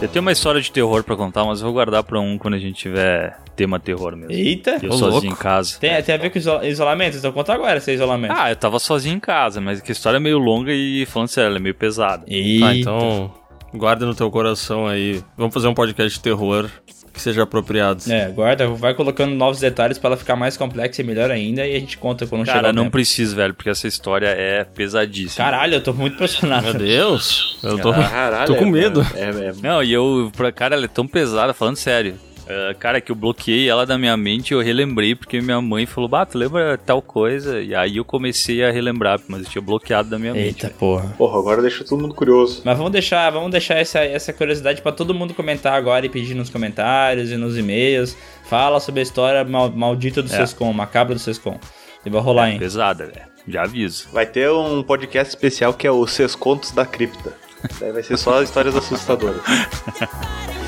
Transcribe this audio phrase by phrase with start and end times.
[0.00, 2.54] Eu tenho uma história de terror pra contar, mas eu vou guardar pra um quando
[2.54, 4.32] a gente tiver tema terror mesmo.
[4.32, 4.78] Eita!
[4.82, 5.26] Eu sozinho louco.
[5.26, 5.78] em casa.
[5.78, 7.18] Tem, tem a ver com iso- isolamento?
[7.18, 8.32] Então conta agora esse isolamento.
[8.34, 11.28] Ah, eu tava sozinho em casa, mas que a história é meio longa e, falando
[11.28, 12.24] sério, ela é meio pesada.
[12.26, 12.64] Eita.
[12.66, 13.30] Tá, então
[13.74, 15.22] guarda no teu coração aí.
[15.36, 16.70] Vamos fazer um podcast de terror
[17.12, 18.02] que seja apropriado.
[18.10, 21.76] É, guarda, vai colocando novos detalhes pra ela ficar mais complexa e melhor ainda e
[21.76, 22.92] a gente conta quando chegar Cara, não tempo.
[22.92, 25.44] precisa, velho, porque essa história é pesadíssima.
[25.44, 26.64] Caralho, eu tô muito impressionado.
[26.64, 29.06] Meu Deus, eu tô, Caralho, tô com é- medo.
[29.14, 32.14] É, é, Não, e eu, pra cara, ela é tão pesada, falando sério.
[32.52, 35.86] É, cara, que eu bloqueei ela da minha mente e eu relembrei porque minha mãe
[35.86, 37.60] falou, bah, tu lembra tal coisa?
[37.60, 40.64] E aí eu comecei a relembrar, mas eu tinha bloqueado da minha mente.
[40.66, 41.14] Eita porra.
[41.16, 42.62] Porra, agora deixa todo mundo curioso.
[42.64, 46.34] Mas vamos deixar, vamos deixar essa, essa curiosidade pra todo mundo comentar agora e pedir
[46.34, 48.16] nos comentários e nos e-mails.
[48.44, 50.36] Fala sobre a história mal- maldita do É.
[50.36, 51.56] Sescom, macabra do Sescom.
[52.04, 52.58] E vai rolar, hein?
[52.58, 53.30] Pesada, velho.
[53.46, 54.08] Já aviso.
[54.12, 57.32] Vai ter um podcast especial que é o Seus Contos da Cripta.
[57.78, 59.40] Daí vai ser só histórias assustadoras.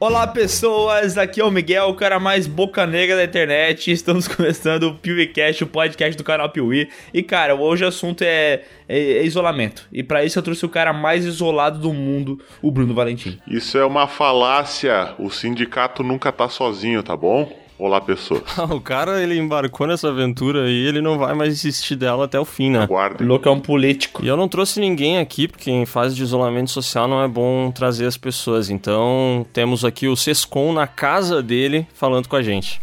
[0.00, 3.90] Olá pessoas, aqui é o Miguel, o cara mais boca negra da internet.
[3.90, 6.88] Estamos começando o PeeWeeCast, o podcast do canal Piuí.
[7.12, 9.88] E cara, hoje o assunto é, é- é isolamento.
[9.92, 13.40] E pra isso eu trouxe o cara mais isolado do mundo, o Bruno Valentim.
[13.48, 15.14] Isso é uma falácia.
[15.18, 17.52] O sindicato nunca tá sozinho, tá bom?
[17.78, 18.42] Olá, pessoas.
[18.70, 22.44] O cara, ele embarcou nessa aventura e ele não vai mais desistir dela até o
[22.44, 22.80] fim, né?
[22.80, 23.26] O Aguardem.
[23.26, 24.24] louco é um político.
[24.24, 27.70] E eu não trouxe ninguém aqui, porque em fase de isolamento social não é bom
[27.70, 28.68] trazer as pessoas.
[28.68, 32.80] Então, temos aqui o Sescom na casa dele falando com a gente.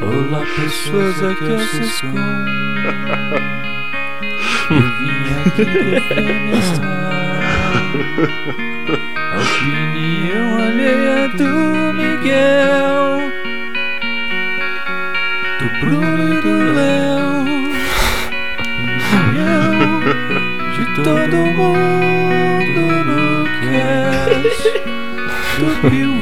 [0.00, 2.06] Olá, pessoas, aqui é o Cisco.
[4.70, 4.80] Eu
[9.60, 9.86] vim aqui
[10.30, 13.32] a opinião alheia do Miguel,
[15.58, 17.44] do Bruno e do Léo,
[19.26, 19.70] e eu,
[20.72, 24.62] de todo mundo no cast
[25.58, 26.19] do Piuí.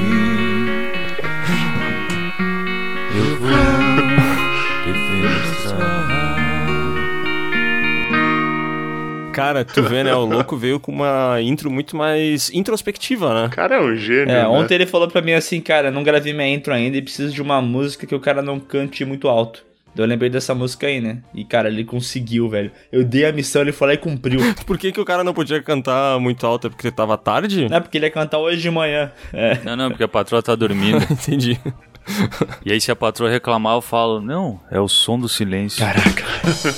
[9.38, 10.12] Cara, tu vê, né?
[10.15, 13.47] O louco veio com uma intro muito mais introspectiva, né?
[13.47, 14.34] O cara é um gênio.
[14.34, 14.49] É, né?
[14.49, 17.41] ontem ele falou pra mim assim, cara, não gravei minha intro ainda e preciso de
[17.41, 19.69] uma música que o cara não cante muito alto.
[19.97, 21.19] Eu lembrei dessa música aí, né?
[21.34, 22.71] E, cara, ele conseguiu, velho.
[22.93, 24.41] Eu dei a missão, ele foi lá e cumpriu.
[24.65, 26.69] Por que, que o cara não podia cantar muito alto?
[26.69, 27.69] É porque tava tarde?
[27.69, 29.10] Não é porque ele ia cantar hoje de manhã.
[29.32, 29.59] É.
[29.65, 30.98] Não, não, porque a patroa tá dormindo.
[31.10, 31.59] Entendi.
[32.64, 35.78] E aí, se a patroa reclamar, eu falo: Não, é o som do silêncio.
[35.78, 36.24] Caraca.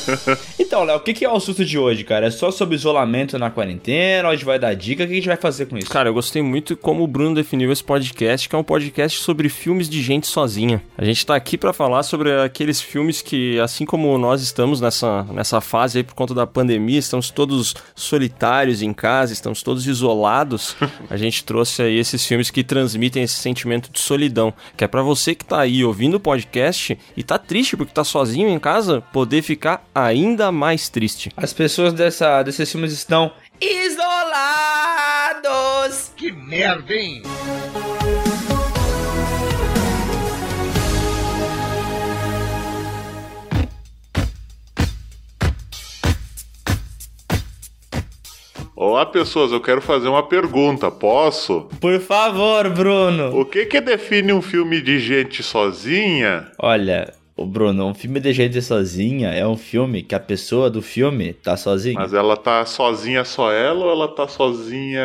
[0.58, 2.26] então, Léo, o que é o assunto de hoje, cara?
[2.26, 4.28] É só sobre isolamento na quarentena?
[4.28, 5.02] A gente vai dar dica?
[5.02, 5.90] O que a gente vai fazer com isso?
[5.90, 9.48] Cara, eu gostei muito como o Bruno definiu esse podcast, que é um podcast sobre
[9.48, 10.82] filmes de gente sozinha.
[10.96, 15.24] A gente tá aqui pra falar sobre aqueles filmes que, assim como nós estamos nessa,
[15.24, 20.76] nessa fase aí por conta da pandemia, estamos todos solitários em casa, estamos todos isolados.
[21.10, 25.02] A gente trouxe aí esses filmes que transmitem esse sentimento de solidão, que é pra
[25.02, 29.00] você que tá aí ouvindo o podcast e tá triste porque tá sozinho em casa,
[29.12, 31.30] poder ficar ainda mais triste.
[31.36, 34.10] As pessoas dessa, desses filmes estão isolados!
[48.82, 49.52] Olá, pessoas.
[49.52, 50.90] Eu quero fazer uma pergunta.
[50.90, 51.68] Posso?
[51.78, 53.38] Por favor, Bruno!
[53.38, 56.50] O que que define um filme de gente sozinha?
[56.58, 60.80] Olha, o Bruno, um filme de gente sozinha é um filme que a pessoa do
[60.80, 62.00] filme tá sozinha.
[62.00, 65.04] Mas ela tá sozinha só ela ou ela tá sozinha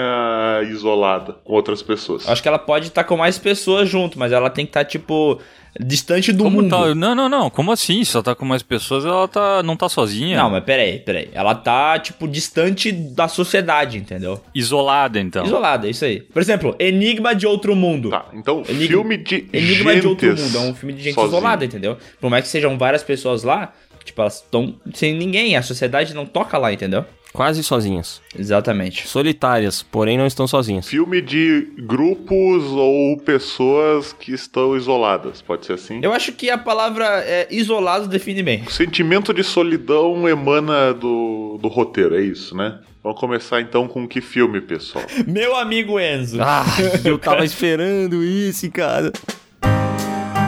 [0.69, 2.29] isolada com outras pessoas?
[2.29, 5.37] Acho que ela pode estar com mais pessoas junto, mas ela tem que estar, tipo,
[5.79, 6.69] distante do Como mundo.
[6.69, 6.95] tá?
[6.95, 7.49] Não, não, não.
[7.49, 8.03] Como assim?
[8.03, 10.37] Se ela tá com mais pessoas, ela tá, não tá sozinha.
[10.37, 11.29] Não, mas peraí, peraí.
[11.33, 14.41] Ela tá, tipo, distante da sociedade, entendeu?
[14.53, 15.45] Isolada, então.
[15.45, 16.21] Isolada, é isso aí.
[16.21, 18.09] Por exemplo, Enigma de Outro Mundo.
[18.09, 21.37] Tá, então Enigma- filme de Enigma de Outro Mundo é um filme de gente sozinha.
[21.37, 21.97] isolada, entendeu?
[22.21, 23.73] Por mais que sejam várias pessoas lá,
[24.03, 25.55] tipo, elas estão sem ninguém.
[25.57, 27.03] A sociedade não toca lá, entendeu?
[27.35, 28.21] Quase sozinhas.
[28.37, 29.07] Exatamente.
[29.07, 30.87] Solitárias, porém não estão sozinhas.
[30.87, 35.99] Filme de grupos ou pessoas que estão isoladas, pode ser assim?
[36.01, 38.63] Eu acho que a palavra é, isolado define bem.
[38.65, 42.79] O sentimento de solidão emana do, do roteiro, é isso, né?
[43.03, 45.05] Vamos começar então com que filme, pessoal?
[45.27, 46.41] Meu amigo Enzo.
[46.41, 46.65] Ah,
[47.03, 49.11] eu tava esperando isso, cara.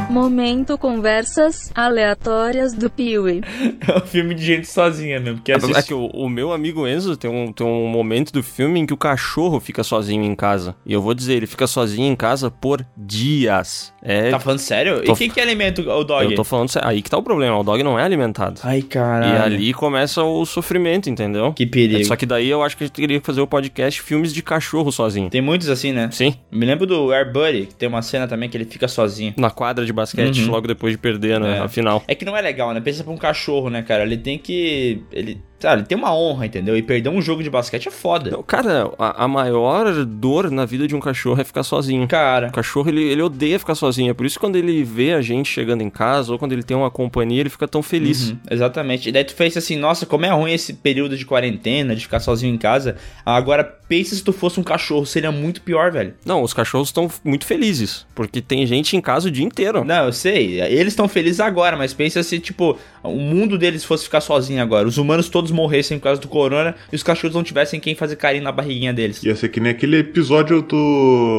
[0.09, 3.41] Momento conversas aleatórias do Piuí.
[3.87, 5.41] É um filme de gente sozinha mesmo.
[5.41, 5.87] Que É assiste...
[5.87, 8.93] que o, o meu amigo Enzo tem um, tem um momento do filme em que
[8.93, 10.75] o cachorro fica sozinho em casa.
[10.85, 13.93] E eu vou dizer, ele fica sozinho em casa por dias.
[14.07, 14.29] É.
[14.31, 15.03] Tá falando sério?
[15.03, 16.25] Tô- E quem que alimenta o dog?
[16.25, 16.87] eu tô falando sério.
[16.87, 18.61] Aí que tá o problema, o dog não é alimentado.
[18.63, 19.33] Ai, caralho.
[19.33, 21.51] E ali começa o sofrimento, entendeu?
[21.53, 22.05] Que perigo.
[22.05, 24.41] Só que daí eu acho que a gente teria que fazer o podcast filmes de
[24.41, 25.29] cachorro sozinho.
[25.29, 26.09] Tem muitos assim, né?
[26.11, 29.33] Sim, Me lembro do Air Buddy, que tem uma cena também que ele fica sozinho.
[29.37, 30.51] na quadra de basquete, Uhum.
[30.51, 31.57] logo depois de perder, né?
[31.57, 31.59] É.
[31.59, 32.01] A final.
[32.07, 32.79] É que não é legal, né?
[32.79, 34.03] Pensa pra um cachorro, né, cara?
[34.03, 35.01] Ele tem que.
[35.11, 35.41] Ele.
[35.59, 36.77] Sabe, ele tem uma honra, entendeu?
[36.77, 38.29] E perder um jogo de basquete é foda.
[38.29, 42.07] Não, Cara, a, a maior dor na vida de um cachorro é ficar sozinho.
[42.07, 42.49] Cara.
[42.49, 44.11] O cachorro, ele, ele odeia ficar sozinho.
[44.11, 46.63] É por isso que quando ele vê a gente chegando em casa ou quando ele
[46.63, 48.29] tem uma companhia, ele fica tão feliz.
[48.29, 49.09] Uhum, exatamente.
[49.09, 52.19] E daí tu fez assim, nossa, como é ruim esse período de quarentena, de ficar
[52.19, 52.95] sozinho em casa.
[53.25, 56.13] Agora, pensa se tu fosse um cachorro, seria muito pior, velho.
[56.25, 58.05] Não, os cachorros estão muito felizes.
[58.13, 59.83] Porque tem gente em casa o dia inteiro.
[59.83, 60.61] Não, eu sei.
[60.61, 64.87] Eles estão felizes agora, mas pensa se, tipo, o mundo deles fosse ficar sozinho agora.
[64.87, 68.15] Os humanos todos morressem por causa do corona e os cachorros não tivessem quem fazer
[68.15, 69.23] carinho na barriguinha deles.
[69.23, 70.75] Ia ser que nem aquele episódio do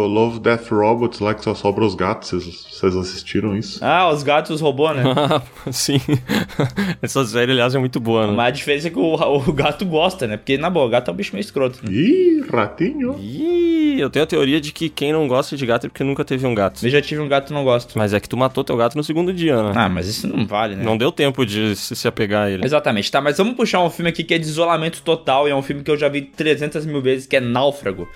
[0.08, 2.30] Love Death Robots lá que só sobra os gatos.
[2.30, 3.84] Vocês, assistiram isso?
[3.84, 5.02] Ah, os gatos robô, né?
[5.72, 6.00] Sim.
[7.02, 8.32] Essa série, aliás, é muito boa, né?
[8.34, 10.36] Mas a diferença é que o, o gato gosta, né?
[10.36, 11.78] Porque, na boa, o gato é um bicho meio escroto.
[11.82, 11.90] né?
[11.92, 13.16] Ih, ratinho.
[13.18, 16.24] Ih, eu tenho a teoria de que quem não gosta de gato é porque nunca
[16.24, 16.84] teve um gato.
[16.84, 17.98] Eu já tive um gato e não gosto.
[17.98, 19.72] Mas é que tu matou teu gato no segundo dia, né?
[19.74, 20.82] Ah, mas isso não vale, né?
[20.84, 22.64] Não deu tempo de se, se apegar a ele.
[22.64, 25.54] Exatamente, tá, mas vamos puxar um filme aqui que é de isolamento total e é
[25.54, 28.08] um filme que eu já vi 300 mil vezes, que é Náufrago.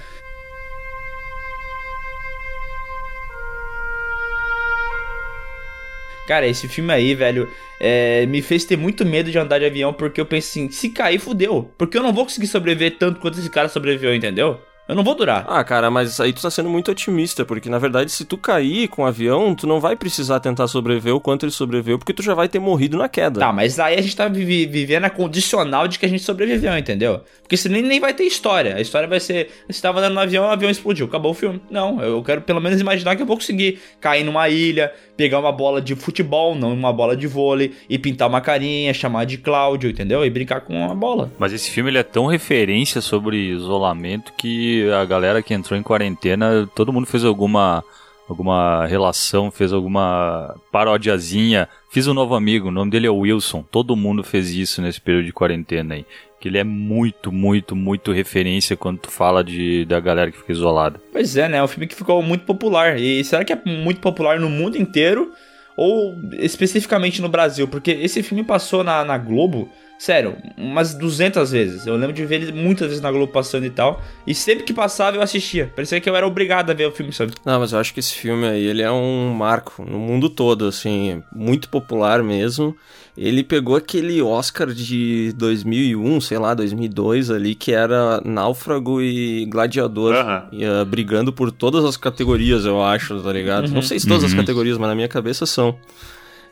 [6.27, 7.51] Cara, esse filme aí, velho,
[7.81, 10.89] é, me fez ter muito medo de andar de avião porque eu pensei assim, se
[10.89, 11.71] cair, fudeu.
[11.77, 14.61] Porque eu não vou conseguir sobreviver tanto quanto esse cara sobreviveu, entendeu?
[14.89, 15.45] Eu não vou durar.
[15.49, 18.89] Ah, cara, mas aí tu tá sendo muito otimista, porque na verdade, se tu cair
[18.89, 22.23] com o avião, tu não vai precisar tentar sobreviver o quanto ele sobreviveu, porque tu
[22.23, 23.39] já vai ter morrido na queda.
[23.41, 26.77] Tá, mas aí a gente tá vivi- vivendo a condicional de que a gente sobreviveu,
[26.77, 27.21] entendeu?
[27.43, 28.75] Porque senão nem, nem vai ter história.
[28.77, 31.61] A história vai ser: você tava andando no avião, o avião explodiu, acabou o filme.
[31.71, 35.53] Não, eu quero pelo menos imaginar que eu vou conseguir cair numa ilha, pegar uma
[35.53, 39.89] bola de futebol, não uma bola de vôlei, e pintar uma carinha, chamar de Cláudio,
[39.91, 40.25] entendeu?
[40.25, 41.31] E brincar com uma bola.
[41.39, 45.83] Mas esse filme ele é tão referência sobre isolamento que a galera que entrou em
[45.83, 47.85] quarentena, todo mundo fez alguma
[48.29, 51.69] alguma relação, fez alguma parodiazinha.
[51.91, 53.63] Fiz um novo amigo, o nome dele é Wilson.
[53.71, 56.07] Todo mundo fez isso nesse período de quarentena aí.
[56.41, 60.53] Que ele é muito, muito, muito referência quando tu fala de, da galera que fica
[60.53, 61.01] isolada.
[61.13, 61.59] Pois é, né?
[61.59, 62.99] É um filme que ficou muito popular.
[62.99, 65.33] E será que é muito popular no mundo inteiro?
[65.77, 67.69] Ou especificamente no Brasil?
[67.69, 69.69] Porque esse filme passou na, na Globo,
[70.03, 71.87] sério, umas 200 vezes.
[71.87, 74.03] Eu lembro de ver ele muitas vezes na Globo passando e tal.
[74.27, 75.71] E sempre que passava eu assistia.
[75.77, 77.33] Parecia que eu era obrigado a ver o filme, sabe?
[77.45, 80.67] Não, mas eu acho que esse filme aí, ele é um marco no mundo todo,
[80.67, 82.77] assim, muito popular mesmo.
[83.17, 90.17] Ele pegou aquele Oscar de 2001, sei lá, 2002 ali, que era Náufrago e Gladiador,
[90.17, 90.49] Aham.
[90.51, 93.71] ia brigando por todas as categorias, eu acho, tá ligado?
[93.71, 94.39] Não sei se todas as Uhum.
[94.39, 95.79] categorias, mas na minha cabeça são.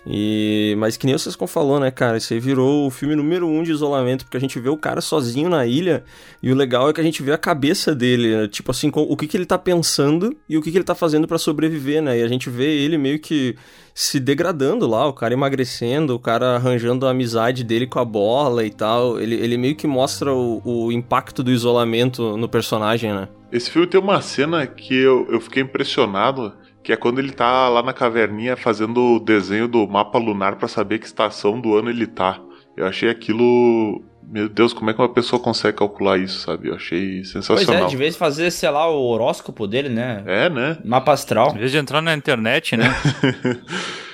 [0.06, 2.16] E, mas que nem vocês falou, né, cara?
[2.16, 5.00] Isso aí virou o filme número um de isolamento, porque a gente vê o cara
[5.00, 6.02] sozinho na ilha,
[6.42, 8.48] e o legal é que a gente vê a cabeça dele, né?
[8.48, 10.94] tipo assim, com- o que, que ele tá pensando e o que, que ele tá
[10.94, 12.18] fazendo pra sobreviver, né?
[12.18, 13.54] E a gente vê ele meio que
[13.94, 18.64] se degradando lá, o cara emagrecendo, o cara arranjando a amizade dele com a bola
[18.64, 19.20] e tal.
[19.20, 23.28] Ele, ele meio que mostra o, o impacto do isolamento no personagem, né?
[23.52, 26.52] Esse filme tem uma cena que eu, eu fiquei impressionado,
[26.90, 30.66] que é quando ele tá lá na caverninha fazendo o desenho do mapa lunar pra
[30.66, 32.40] saber que estação do ano ele tá.
[32.76, 34.02] Eu achei aquilo.
[34.24, 36.66] Meu Deus, como é que uma pessoa consegue calcular isso, sabe?
[36.66, 37.84] Eu achei Pois sensacional.
[37.84, 40.24] é, de vez fazer, sei lá, o horóscopo dele, né?
[40.26, 40.78] É, né?
[40.84, 41.52] Mapa astral.
[41.54, 42.86] Em vez de entrar na internet, né?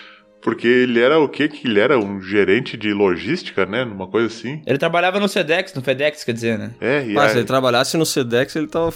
[0.47, 1.49] Porque ele era o quê?
[1.49, 3.83] Que ele era um gerente de logística, né?
[3.83, 4.63] Uma coisa assim.
[4.65, 6.71] Ele trabalhava no Sedex, no FedEx, quer dizer, né?
[6.81, 8.95] É, e Mas aí- se ele trabalhasse no Sedex, ele tava,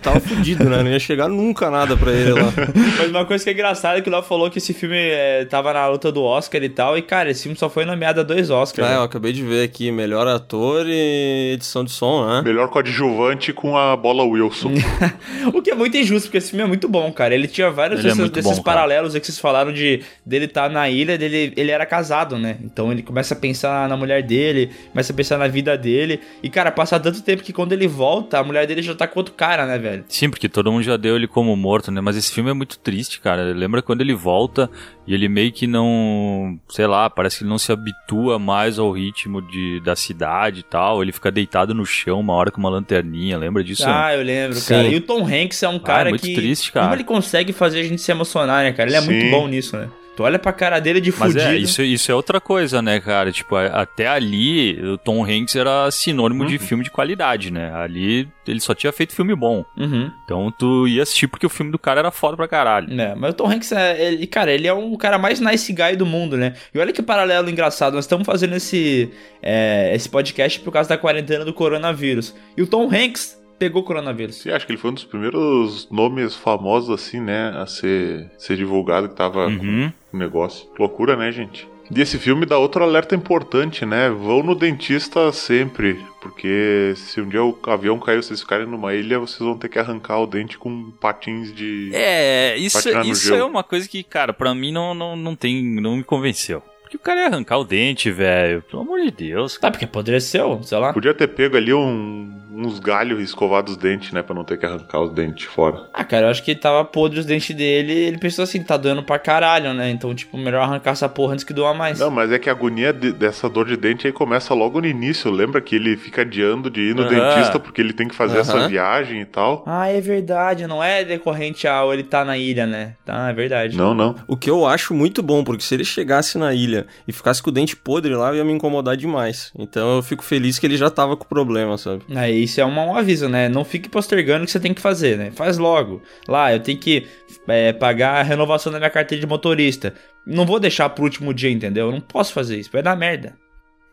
[0.00, 0.80] tava fudido, né?
[0.80, 2.52] Não ia chegar nunca nada pra ele lá.
[2.98, 5.44] Mas uma coisa que é engraçada é que o Léo falou que esse filme é,
[5.44, 6.96] tava na luta do Oscar e tal.
[6.96, 8.86] E, cara, esse filme só foi nomeado a dois Oscars.
[8.86, 8.96] É, né?
[8.98, 12.42] eu acabei de ver aqui, melhor ator e edição de som, né?
[12.42, 14.70] melhor coadjuvante com a bola Wilson.
[15.52, 17.34] O que é muito injusto, porque esse filme é muito bom, cara.
[17.34, 20.02] Ele tinha vários Ele é desses, muito desses bom, paralelos aí que vocês falaram de
[20.24, 22.58] dele estar na ilha, dele, ele era casado, né?
[22.62, 26.20] Então ele começa a pensar na mulher dele, começa a pensar na vida dele.
[26.42, 29.18] E, cara, passa tanto tempo que quando ele volta, a mulher dele já tá com
[29.18, 30.04] outro cara, né, velho?
[30.08, 32.00] Sim, porque todo mundo já deu ele como morto, né?
[32.00, 33.42] Mas esse filme é muito triste, cara.
[33.52, 34.70] Lembra quando ele volta
[35.06, 36.58] e ele meio que não.
[36.68, 40.62] Sei lá, parece que ele não se habitua mais ao ritmo de, da cidade e
[40.62, 41.02] tal.
[41.02, 43.84] Ele fica deitado no chão uma hora com uma lanterninha, lembra disso?
[43.86, 44.74] Ah, eu lembro, Sim.
[44.74, 44.88] cara.
[44.88, 46.34] E o Tom Hanks é um cara muito que.
[46.34, 46.86] triste, cara.
[46.86, 48.88] Como ele consegue fazer a gente se emocionar, né, cara?
[48.88, 49.30] Ele é muito Sim.
[49.30, 49.88] bom nisso, né?
[50.14, 51.40] Tu olha pra cara dele de Mas fudido.
[51.52, 53.32] é, isso, isso é outra coisa, né, cara?
[53.32, 57.72] Tipo, até ali, o Tom Hanks era sinônimo de filme de qualidade, né?
[57.74, 59.64] Ali, ele só tinha feito filme bom.
[59.74, 60.10] Uhum.
[60.24, 62.92] Então, tu ia assistir porque o filme do cara era foda pra caralho.
[63.00, 65.96] É, mas o Tom Hanks, é, ele, cara, ele é um cara mais nice guy
[65.96, 66.54] do mundo, né?
[66.74, 69.10] E olha que paralelo engraçado, nós estamos fazendo esse,
[69.42, 72.34] é, esse podcast por causa da quarentena do coronavírus.
[72.54, 74.36] E o Tom Hanks pegou coronavírus.
[74.42, 78.56] Sim, acho que ele foi um dos primeiros nomes famosos, assim, né, a ser, ser
[78.56, 79.58] divulgado que tava Uhum.
[79.58, 80.68] com o negócio.
[80.78, 81.68] Loucura, né, gente?
[81.94, 84.08] E esse filme dá outro alerta importante, né?
[84.08, 89.18] Vão no dentista sempre, porque se um dia o avião cair, vocês ficarem numa ilha,
[89.18, 91.90] vocês vão ter que arrancar o dente com patins de...
[91.92, 95.62] É, isso, isso é uma coisa que, cara, pra mim não, não, não tem.
[95.62, 96.62] não me convenceu.
[96.82, 98.62] Porque o cara ia arrancar o dente, velho.
[98.62, 99.58] Pelo amor de Deus.
[99.58, 100.92] Tá, porque apodreceu, sei lá.
[100.92, 104.58] Podia ter pego ali um- uns galhos e escovado os dentes, né, pra não ter
[104.58, 105.88] que arrancar os dentes fora.
[105.92, 108.76] Ah, cara, eu acho que ele tava podre os dentes dele ele pensou assim, tá
[108.76, 109.90] doendo pra caralho, né?
[109.90, 111.98] Então, tipo, melhor arrancar essa porra antes que doa mais.
[111.98, 114.86] Não, mas é que a agonia de- dessa dor de dente aí começa logo no
[114.86, 115.30] início.
[115.30, 118.68] Lembra que ele fica adiando de ir no dentista porque ele tem que fazer essa
[118.68, 119.62] viagem e tal?
[119.66, 122.94] Ah, é verdade, não é decorrente ao ele tá na ilha, né?
[123.04, 123.76] Tá, é verdade.
[123.76, 124.14] Não, não.
[124.26, 127.50] O que eu acho muito bom, porque se ele chegasse na ilha e ficasse com
[127.50, 129.52] o dente podre lá, ia me incomodar demais.
[129.58, 132.02] Então eu fico feliz que ele já tava com problema, sabe?
[132.14, 133.48] É, isso é uma- um aviso, né?
[133.48, 135.30] Não fique postergando o que você tem que fazer, né?
[135.30, 136.02] Faz logo.
[136.28, 137.06] Lá, eu tenho que
[137.48, 139.94] é, pagar a renovação da minha carteira de motorista.
[140.26, 141.86] Não vou deixar pro último dia, entendeu?
[141.86, 143.34] Eu não posso fazer isso, vai dar merda.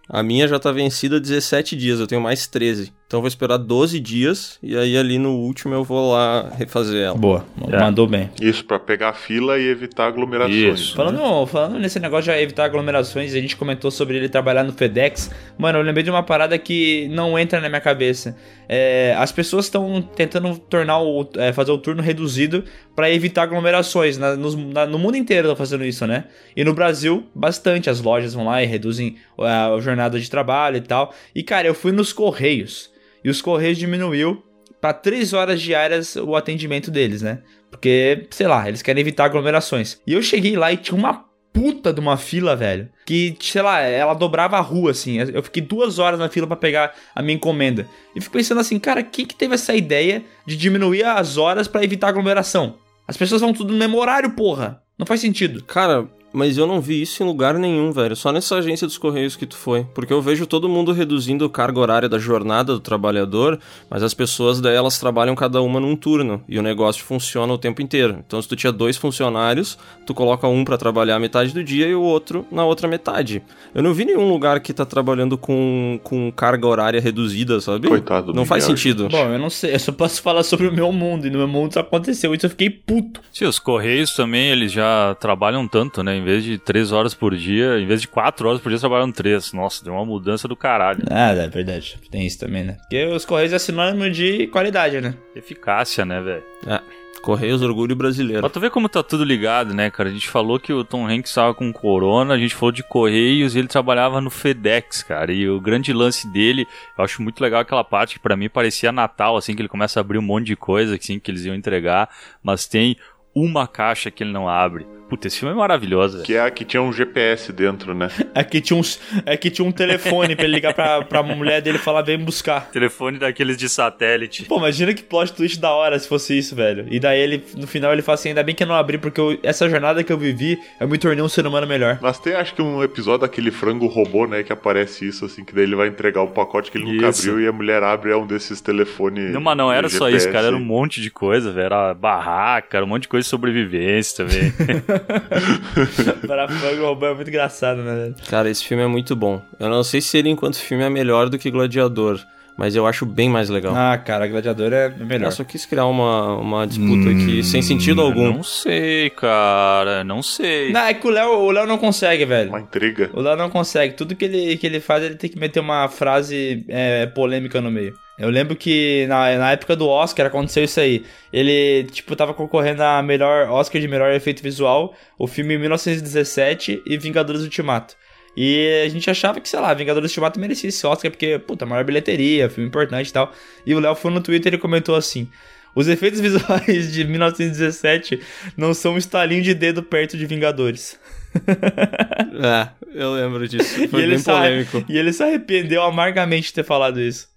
[0.08, 2.91] A minha já tá vencida há 17 dias, eu tenho mais 13.
[3.10, 7.06] Então eu vou esperar 12 dias e aí ali no último eu vou lá refazer
[7.08, 7.18] ela.
[7.18, 7.80] Boa, É.
[7.80, 8.30] mandou bem.
[8.39, 10.80] Isso, pra pegar fila e evitar aglomerações.
[10.80, 10.96] Isso.
[10.96, 15.32] Falando, falando nesse negócio de evitar aglomerações, a gente comentou sobre ele trabalhar no FedEx.
[15.58, 18.38] Mano, eu lembrei de uma parada que não entra na minha cabeça.
[18.72, 22.63] É, as pessoas estão tentando tornar o, é, fazer o turno reduzido
[22.96, 24.20] pra evitar aglomerações.
[24.20, 26.25] Na- nos- na- no mundo inteiro estão fazendo isso, né?
[26.56, 27.89] E no Brasil, bastante.
[27.89, 31.12] As lojas vão lá e reduzem a, a jornada de trabalho e tal.
[31.34, 32.92] E cara, eu fui nos Correios.
[33.24, 34.44] E os Correios diminuiu
[34.80, 37.40] pra 3 horas diárias o atendimento deles, né?
[37.70, 40.00] Porque, sei lá, eles querem evitar aglomerações.
[40.08, 42.90] E eu cheguei lá e tinha uma puta de uma fila, velho.
[43.06, 45.18] Que, sei lá, ela dobrava a rua, assim.
[45.20, 47.88] Eu fiquei duas horas na fila pra pegar a minha encomenda.
[48.16, 51.84] E fico pensando assim, cara, quem que teve essa ideia de diminuir as horas pra
[51.84, 52.78] evitar aglomeração?
[53.08, 54.82] As pessoas vão tudo no mesmo horário, porra.
[54.98, 55.64] Não faz sentido.
[55.64, 58.16] Cara, mas eu não vi isso em lugar nenhum, velho.
[58.16, 59.86] Só nessa agência dos Correios que tu foi.
[59.94, 63.60] Porque eu vejo todo mundo reduzindo a carga horária da jornada do trabalhador,
[63.90, 66.42] mas as pessoas daí elas trabalham cada uma num turno.
[66.48, 68.24] E o negócio funciona o tempo inteiro.
[68.26, 71.88] Então se tu tinha dois funcionários, tu coloca um pra trabalhar a metade do dia
[71.88, 73.42] e o outro na outra metade.
[73.74, 77.88] Eu não vi nenhum lugar que tá trabalhando com, com carga horária reduzida, sabe?
[77.88, 79.10] Coitado do Não faz sentido.
[79.10, 81.26] Bom, eu não sei, eu só posso falar sobre o meu mundo.
[81.26, 82.34] E no meu mundo isso aconteceu.
[82.34, 83.22] Isso eu fiquei puto.
[83.32, 86.19] Sim, os Correios também, eles já trabalham tanto, né?
[86.20, 89.12] Em vez de três horas por dia, em vez de quatro horas por dia, trabalham
[89.12, 89.54] três.
[89.54, 91.04] Nossa, deu uma mudança do caralho.
[91.10, 91.98] Ah, é verdade.
[92.12, 92.78] Tem isso também, né?
[92.82, 95.16] Porque os Correios é sinônimo de qualidade, né?
[95.36, 96.44] Eficácia, né, velho?
[96.68, 96.82] É.
[97.22, 98.42] Correios Orgulho Brasileiro.
[98.42, 100.10] Mas tu vê como tá tudo ligado, né, cara?
[100.10, 103.56] A gente falou que o Tom Hanks tava com corona, a gente falou de Correios
[103.56, 105.32] e ele trabalhava no FedEx, cara.
[105.32, 106.66] E o grande lance dele,
[106.98, 110.00] eu acho muito legal aquela parte que pra mim parecia Natal, assim, que ele começa
[110.00, 112.10] a abrir um monte de coisa, assim, que eles iam entregar,
[112.42, 112.96] mas tem
[113.36, 114.88] uma caixa que ele não abre.
[115.10, 116.25] Puta, esse filme é maravilhoso, velho.
[116.25, 118.10] Que é a que tinha um GPS dentro, né?
[118.36, 121.82] Aqui tinha, uns, aqui tinha um telefone pra ele ligar pra, pra mulher dele e
[121.82, 122.70] falar, vem buscar.
[122.72, 124.44] Telefone daqueles de satélite.
[124.46, 126.86] Pô, imagina que plot twist da hora se fosse isso, velho.
[126.89, 129.20] E daí ele, no final, ele fala assim: ainda bem que eu não abri, porque
[129.20, 131.98] eu- essa jornada que eu vivi, eu me tornei um ser humano melhor.
[132.01, 134.44] Mas tem acho que um episódio daquele frango robô, né?
[134.44, 137.30] Que aparece isso, assim, que daí ele vai entregar o pacote que ele nunca Isso.
[137.30, 139.32] abriu e a mulher abre é um desses telefones.
[139.34, 140.25] Não, mas não era de só GPS.
[140.25, 140.48] isso, cara.
[140.48, 141.66] Era um monte de coisa, velho.
[141.66, 144.54] Era barraca, era um monte de coisa de sobrevivência também.
[146.27, 148.15] Para frango robô é muito engraçado, né, velho?
[148.29, 149.41] Cara, esse filme é muito bom.
[149.60, 152.20] Eu não sei se ele, enquanto filme, é melhor do que Gladiador,
[152.58, 153.74] mas eu acho bem mais legal.
[153.75, 155.27] Ah, cara, Gladiador é melhor.
[155.27, 158.34] Eu só quis criar uma, uma disputa aqui, sem sentido algum.
[158.34, 160.03] Não sei, cara.
[160.03, 160.72] Não sei.
[160.72, 162.50] Não, é que o Léo, o Léo não consegue, velho.
[162.50, 163.10] Uma intriga.
[163.13, 163.94] O Léo não consegue.
[163.94, 167.72] Tudo que ele, que ele faz, ele tem que meter uma frase é, polêmica no
[167.72, 167.94] meio.
[168.20, 171.06] Eu lembro que na, na época do Oscar aconteceu isso aí.
[171.32, 176.98] Ele, tipo, tava concorrendo a melhor Oscar de melhor efeito visual, o filme 1917 e
[176.98, 177.96] Vingadores Ultimato.
[178.36, 181.84] E a gente achava que, sei lá, Vingadores Ultimato merecia esse Oscar, porque, puta, maior
[181.84, 183.34] bilheteria, filme importante e tal.
[183.66, 185.30] E o Léo foi no Twitter e comentou assim:
[185.74, 188.20] Os efeitos visuais de 1917
[188.58, 191.00] não são um estalinho de dedo perto de Vingadores.
[192.42, 193.88] É, eu lembro disso.
[193.90, 194.86] Foi e, bem polêmico.
[194.88, 197.28] e ele se arrependeu amargamente de ter falado isso.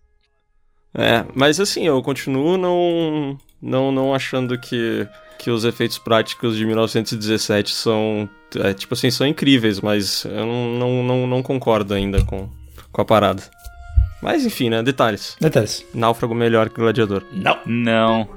[0.95, 5.07] É, mas assim, eu continuo não, não, não achando que,
[5.39, 10.73] que os efeitos práticos de 1917 são, é, tipo assim, são incríveis, mas eu não,
[10.79, 12.49] não, não, não concordo ainda com,
[12.91, 13.43] com a parada.
[14.23, 14.83] Mas enfim, né?
[14.83, 15.37] Detalhes.
[15.41, 15.85] Detalhes.
[15.93, 17.25] Náufrago melhor que Gladiador.
[17.33, 17.59] Não.
[17.67, 18.29] Não.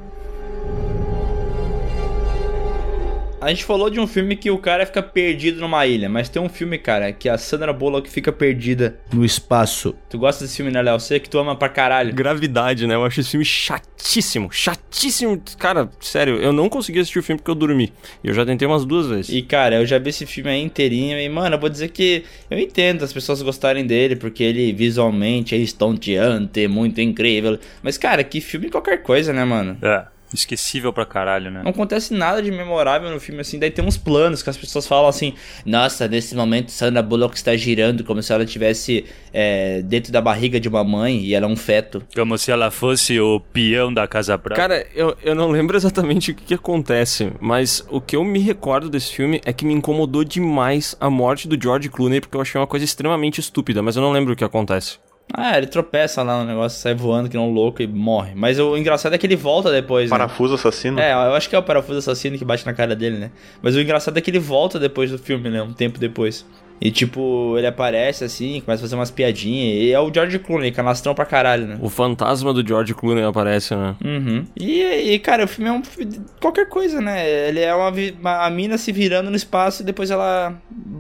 [3.46, 6.42] A gente falou de um filme que o cara fica perdido numa ilha, mas tem
[6.42, 9.94] um filme, cara, que a Sandra Bullock fica perdida no espaço.
[10.10, 11.00] Tu gosta desse filme, né, Léo?
[11.00, 12.12] Sei que tu ama pra caralho.
[12.12, 12.96] Gravidade, né?
[12.96, 14.52] Eu acho esse filme chatíssimo.
[14.52, 15.40] Chatíssimo.
[15.60, 17.94] Cara, sério, eu não consegui assistir o filme porque eu dormi.
[18.24, 19.30] E eu já tentei umas duas vezes.
[19.30, 22.24] E, cara, eu já vi esse filme aí inteirinho e, mano, eu vou dizer que
[22.50, 27.60] eu entendo as pessoas gostarem dele, porque ele visualmente é estonteante, muito incrível.
[27.84, 29.78] Mas, cara, que filme qualquer coisa, né, mano?
[29.84, 30.15] É.
[30.36, 31.62] Esquecível pra caralho, né?
[31.64, 33.58] Não acontece nada de memorável no filme, assim.
[33.58, 35.34] Daí tem uns planos que as pessoas falam assim:
[35.66, 40.60] Nossa, nesse momento Sandra Bullock está girando como se ela estivesse é, dentro da barriga
[40.60, 42.04] de uma mãe e ela é um feto.
[42.14, 44.62] Como se ela fosse o peão da Casa Branca.
[44.62, 48.40] Cara, eu, eu não lembro exatamente o que, que acontece, mas o que eu me
[48.40, 52.42] recordo desse filme é que me incomodou demais a morte do George Clooney, porque eu
[52.42, 55.00] achei uma coisa extremamente estúpida, mas eu não lembro o que acontece.
[55.34, 58.34] Ah, ele tropeça lá no negócio, sai voando que não um louco e morre.
[58.36, 60.06] Mas o engraçado é que ele volta depois.
[60.06, 60.10] né?
[60.18, 61.00] Parafuso assassino.
[61.00, 63.32] É, eu acho que é o parafuso assassino que bate na cara dele, né?
[63.62, 65.62] Mas o engraçado é que ele volta depois do filme, né?
[65.62, 66.46] Um tempo depois.
[66.80, 69.84] E tipo, ele aparece assim, começa a fazer umas piadinhas.
[69.84, 71.78] E é o George Clooney, canastrão pra caralho, né?
[71.82, 73.96] O fantasma do George Clooney aparece, né?
[74.04, 74.46] Uhum.
[74.60, 77.28] E, e, cara, o filme é um filme de qualquer coisa, né?
[77.48, 80.54] Ele é uma, uma a mina se virando no espaço e depois ela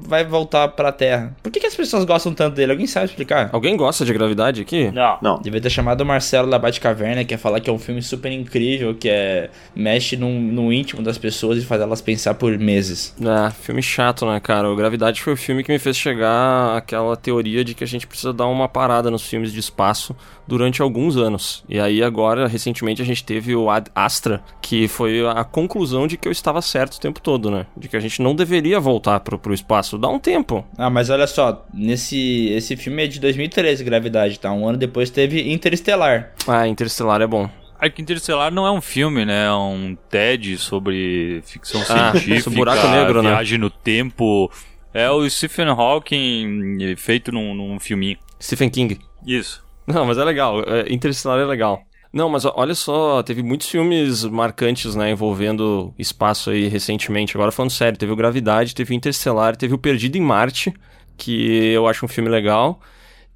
[0.08, 1.36] vai voltar pra Terra.
[1.44, 2.72] Por que, que as pessoas gostam tanto dele?
[2.72, 3.50] Alguém sabe explicar?
[3.51, 4.91] Alguém gosta de gravidade aqui?
[4.91, 5.17] Não.
[5.22, 5.41] Não.
[5.41, 8.32] Devia ter chamado o Marcelo da Batcaverna, que ia falar que é um filme super
[8.32, 13.13] incrível, que é mexe no, no íntimo das pessoas e faz elas pensar por meses.
[13.20, 14.70] É, filme chato, né, cara?
[14.70, 18.05] O Gravidade foi o filme que me fez chegar àquela teoria de que a gente
[18.07, 20.15] precisa dar uma parada nos filmes de espaço
[20.48, 21.63] durante alguns anos.
[21.67, 26.17] E aí agora, recentemente, a gente teve o Ad Astra, que foi a conclusão de
[26.17, 27.65] que eu estava certo o tempo todo, né?
[27.75, 29.98] De que a gente não deveria voltar pro, pro espaço.
[29.98, 30.63] Dá um tempo.
[30.77, 34.51] Ah, mas olha só, nesse esse filme é de 2013, Gravidade, tá?
[34.51, 36.32] Um ano depois teve Interestelar.
[36.47, 37.49] Ah, Interestelar é bom.
[37.82, 39.47] É que Interestelar não é um filme, né?
[39.47, 43.32] É um TED sobre ficção Ah, científica, buraco negro, né?
[43.32, 44.49] viagem no tempo.
[44.95, 48.17] É o Stephen Hawking feito num, num filminho.
[48.41, 48.97] Stephen King.
[49.27, 49.62] Isso.
[49.86, 50.63] Não, mas é legal.
[50.63, 51.84] É, Interestelar é legal.
[52.13, 57.36] Não, mas olha só, teve muitos filmes marcantes, né, envolvendo espaço aí recentemente.
[57.36, 60.73] Agora falando sério, teve o Gravidade, teve o Interestelar, teve o Perdido em Marte,
[61.17, 62.79] que eu acho um filme legal.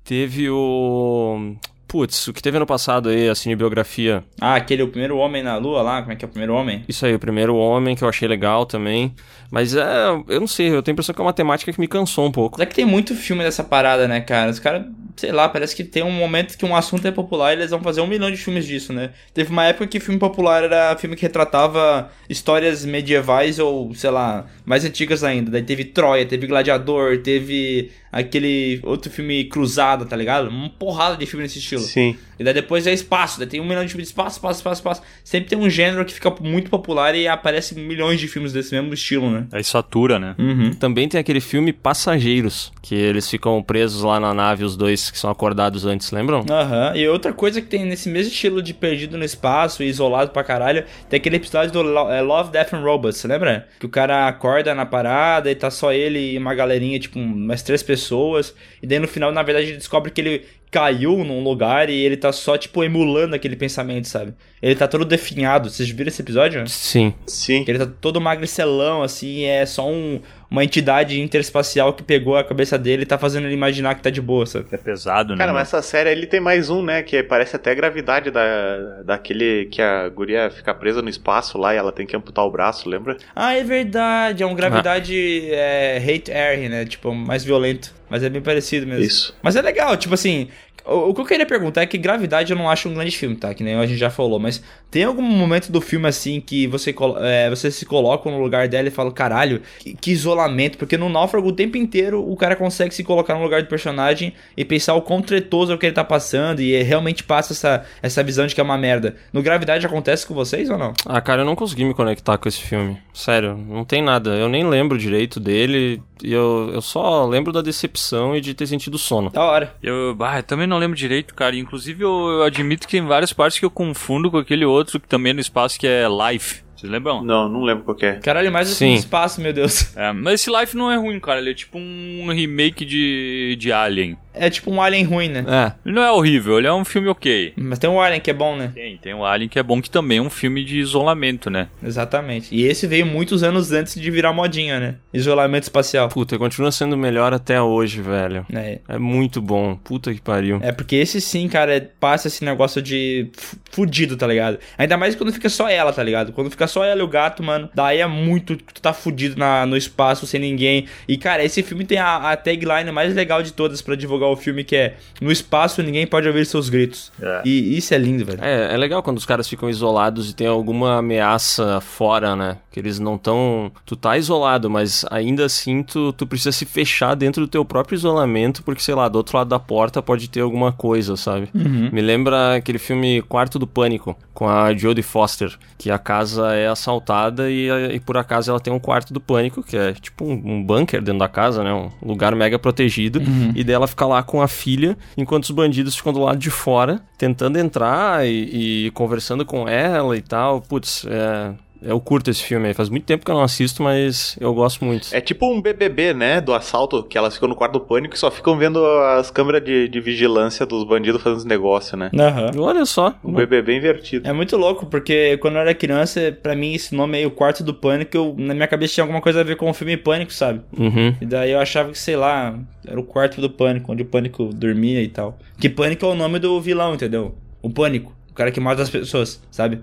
[0.01, 1.55] Teve o.
[1.89, 4.23] Putz, o que teve ano passado aí, a cinebiografia.
[4.39, 6.85] Ah, aquele o primeiro homem na lua lá, como é que é o primeiro homem?
[6.87, 9.11] Isso aí, o primeiro homem, que eu achei legal também.
[9.49, 9.83] Mas é,
[10.27, 12.31] eu não sei, eu tenho a impressão que é uma temática que me cansou um
[12.31, 12.59] pouco.
[12.59, 14.51] Mas é que tem muito filme dessa parada, né, cara?
[14.51, 17.55] Os caras, sei lá, parece que tem um momento que um assunto é popular e
[17.55, 19.09] eles vão fazer um milhão de filmes disso, né?
[19.33, 24.45] Teve uma época que filme popular era filme que retratava histórias medievais ou, sei lá,
[24.63, 25.49] mais antigas ainda.
[25.49, 30.49] Daí teve Troia, teve Gladiador, teve aquele outro filme Cruzada, tá ligado?
[30.49, 31.78] Uma porrada de filme nesse estilo.
[31.79, 32.17] Sim.
[32.39, 34.79] E daí depois é espaço, daí tem um milhão de filmes de espaço, espaço, espaço,
[34.79, 35.01] espaço.
[35.25, 38.93] Sempre tem um gênero que fica muito popular e aparece milhões de filmes desse mesmo
[38.93, 39.45] estilo, né?
[39.51, 40.35] Aí satura, né?
[40.39, 40.73] Uhum.
[40.73, 45.19] Também tem aquele filme Passageiros, que eles ficam presos lá na nave, os dois que
[45.19, 46.45] são acordados antes, lembram?
[46.49, 50.31] Aham, e outra coisa que tem nesse mesmo estilo de perdido no espaço e isolado
[50.31, 53.67] pra caralho, tem aquele episódio do é, Love, Death and Robots, você lembra?
[53.79, 57.61] Que o cara acorda na parada e tá só ele e uma galerinha, tipo, umas
[57.61, 61.89] três pessoas, e daí no final, na verdade, ele descobre que ele caiu num lugar
[61.89, 64.33] e ele tá só, tipo, emulando aquele pensamento, sabe?
[64.61, 66.67] Ele tá todo definhado, vocês viram esse episódio?
[66.67, 67.13] Sim.
[67.25, 67.63] Sim.
[67.63, 72.43] Que ele tá todo magricelão, assim, é só um, uma entidade interespacial que pegou a
[72.43, 74.65] cabeça dele e tá fazendo ele imaginar que tá de boa, sabe?
[74.71, 75.39] É pesado, né?
[75.39, 77.03] Cara, mas essa série ele tem mais um, né?
[77.03, 81.73] Que parece até a gravidade da, daquele que a guria fica presa no espaço lá
[81.73, 83.17] e ela tem que amputar o braço, lembra?
[83.35, 84.41] Ah, é verdade.
[84.41, 86.85] É um gravidade é, hate air, né?
[86.85, 87.93] Tipo, mais violento.
[88.09, 89.03] Mas é bem parecido mesmo.
[89.03, 89.37] Isso.
[89.41, 90.49] Mas é legal, tipo assim.
[90.89, 93.35] O, o que eu queria perguntar é que Gravidade eu não acho um grande filme,
[93.35, 93.53] tá?
[93.53, 94.39] Que nem a gente já falou.
[94.39, 98.67] Mas tem algum momento do filme assim que você, é, você se coloca no lugar
[98.67, 100.77] dela e fala, caralho, que, que isolamento.
[100.77, 104.33] Porque no Náufrago o tempo inteiro o cara consegue se colocar no lugar do personagem
[104.57, 106.61] e pensar o quão tretoso é o que ele tá passando.
[106.61, 109.15] E realmente passa essa, essa visão de que é uma merda.
[109.31, 110.93] No Gravidade acontece com vocês ou não?
[111.05, 112.97] Ah, cara, eu não consegui me conectar com esse filme.
[113.13, 114.31] Sério, não tem nada.
[114.31, 116.01] Eu nem lembro direito dele.
[116.23, 119.29] E eu, eu só lembro da decepção e de ter sentido sono.
[119.29, 119.73] Da hora.
[119.81, 121.55] Eu, bah, eu também não lembro direito, cara.
[121.55, 125.07] Inclusive, eu, eu admito que tem várias partes que eu confundo com aquele outro que
[125.07, 126.63] também é no espaço que é Life.
[126.79, 127.21] Vocês lembram?
[127.21, 128.13] Não, não lembro qual que é.
[128.13, 128.93] Caralho, mais Sim.
[128.93, 129.95] assim espaço, meu Deus.
[129.97, 131.39] É, mas esse Life não é ruim, cara.
[131.39, 134.17] Ele é tipo um remake de, de Alien.
[134.33, 135.45] É tipo um Alien ruim, né?
[135.47, 135.71] É.
[135.85, 137.53] Ele não é horrível, ele é um filme ok.
[137.57, 138.71] Mas tem um Alien que é bom, né?
[138.73, 141.67] Tem, tem o Alien que é bom, que também é um filme de isolamento, né?
[141.83, 142.53] Exatamente.
[142.55, 144.95] E esse veio muitos anos antes de virar modinha, né?
[145.13, 146.09] Isolamento espacial.
[146.09, 148.45] Puta, continua sendo melhor até hoje, velho.
[148.53, 148.79] É.
[148.87, 149.75] É muito bom.
[149.75, 150.59] Puta que pariu.
[150.61, 154.59] É porque esse sim, cara, é- passa esse negócio de fu- fudido, tá ligado?
[154.77, 156.31] Ainda mais quando fica só ela, tá ligado?
[156.33, 158.55] Quando fica só ela e o gato, mano, daí é muito.
[158.55, 160.85] Tu tá fudido na, no espaço sem ninguém.
[161.07, 164.35] E, cara, esse filme tem a, a tagline mais legal de todas pra divulgar o
[164.35, 167.11] filme, que é No espaço ninguém pode ouvir seus gritos.
[167.21, 167.41] É.
[167.45, 168.39] E isso é lindo, velho.
[168.43, 172.57] É, é legal quando os caras ficam isolados e tem alguma ameaça fora, né?
[172.71, 173.71] Que eles não tão.
[173.85, 177.95] Tu tá isolado, mas ainda assim tu, tu precisa se fechar dentro do teu próprio
[177.95, 181.49] isolamento, porque, sei lá, do outro lado da porta pode ter alguma coisa, sabe?
[181.91, 186.67] Me lembra aquele filme Quarto do Pânico, com a Jodie Foster, que a casa é
[186.67, 190.31] assaltada e, e por acaso ela tem um quarto do pânico, que é tipo um,
[190.31, 191.73] um bunker dentro da casa, né?
[191.73, 193.19] Um lugar mega protegido.
[193.55, 196.49] E daí ela fica lá com a filha, enquanto os bandidos ficam do lado de
[196.49, 200.61] fora, tentando entrar e, e conversando com ela e tal.
[200.61, 201.53] Putz, é.
[201.81, 202.73] Eu curto esse filme aí.
[202.73, 205.07] Faz muito tempo que eu não assisto, mas eu gosto muito.
[205.11, 206.41] É tipo um BBB, né?
[206.41, 209.63] Do assalto, que elas ficam no quarto do pânico e só ficam vendo as câmeras
[209.63, 212.11] de, de vigilância dos bandidos fazendo os negócios, né?
[212.13, 212.51] Aham.
[212.57, 213.15] Olha só.
[213.23, 214.27] Um BBB invertido.
[214.27, 217.63] É muito louco, porque quando eu era criança, pra mim esse nome aí, o Quarto
[217.63, 220.33] do Pânico, eu, na minha cabeça tinha alguma coisa a ver com o filme Pânico,
[220.33, 220.61] sabe?
[220.77, 221.15] Uhum.
[221.21, 224.45] E daí eu achava que, sei lá, era o quarto do pânico, onde o pânico
[224.53, 225.37] dormia e tal.
[225.59, 227.35] Que pânico é o nome do vilão, entendeu?
[227.61, 228.18] O pânico.
[228.39, 229.81] O cara que mata as pessoas, sabe?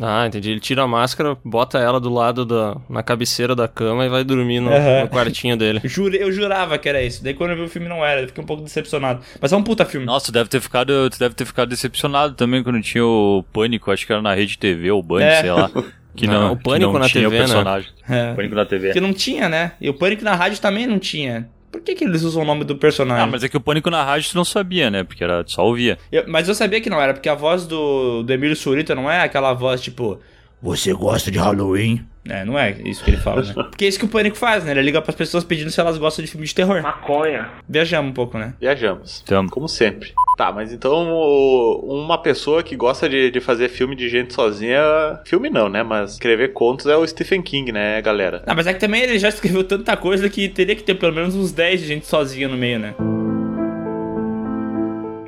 [0.00, 0.52] Ah, entendi.
[0.52, 2.76] Ele tira a máscara, bota ela do lado da.
[2.88, 5.02] na cabeceira da cama e vai dormir no, Aham.
[5.02, 5.80] no quartinho dele.
[5.82, 7.24] Eu, jure- eu jurava que era isso.
[7.24, 9.22] Daí quando eu vi o filme não era, eu fiquei um pouco decepcionado.
[9.40, 10.06] Mas é um puta filme.
[10.06, 13.90] Nossa, tu deve ter ficado, tu deve ter ficado decepcionado também quando tinha o Pânico,
[13.90, 15.40] acho que era na Rede TV ou Band, É.
[15.40, 15.68] sei lá.
[16.12, 17.38] Que Não, não, o Pânico que não na tinha TV, o né?
[17.46, 17.88] personagem.
[18.08, 18.34] É.
[18.34, 18.86] Pânico na TV.
[18.88, 19.72] Porque não tinha, né?
[19.80, 21.48] E o Pânico na rádio também não tinha.
[21.80, 23.24] Por que, que eles usam o nome do personagem?
[23.24, 25.02] Ah, mas é que o Pânico na rádio tu não sabia, né?
[25.02, 25.98] Porque era só ouvia.
[26.12, 29.10] Eu- mas eu sabia que não era, porque a voz do, do Emílio Surita não
[29.10, 30.20] é aquela voz tipo.
[30.62, 32.04] Você gosta de Halloween?
[32.28, 33.54] É, não é isso que ele fala, né?
[33.70, 34.72] Porque é isso que o Pânico faz, né?
[34.72, 36.82] Ele liga pras pessoas pedindo se elas gostam de filme de terror.
[36.82, 37.48] Maconha.
[37.66, 38.52] Viajamos um pouco, né?
[38.60, 39.22] Viajamos.
[39.22, 39.48] Tamo.
[39.50, 40.12] Como sempre.
[40.36, 44.80] Tá, mas então o- uma pessoa que gosta de, de fazer filme de gente sozinha.
[45.24, 45.82] Filme não, né?
[45.82, 48.42] Mas escrever contos é o Stephen King, né, galera?
[48.46, 51.14] Ah, mas é que também ele já escreveu tanta coisa que teria que ter pelo
[51.14, 52.94] menos uns 10 de gente sozinha no meio, né?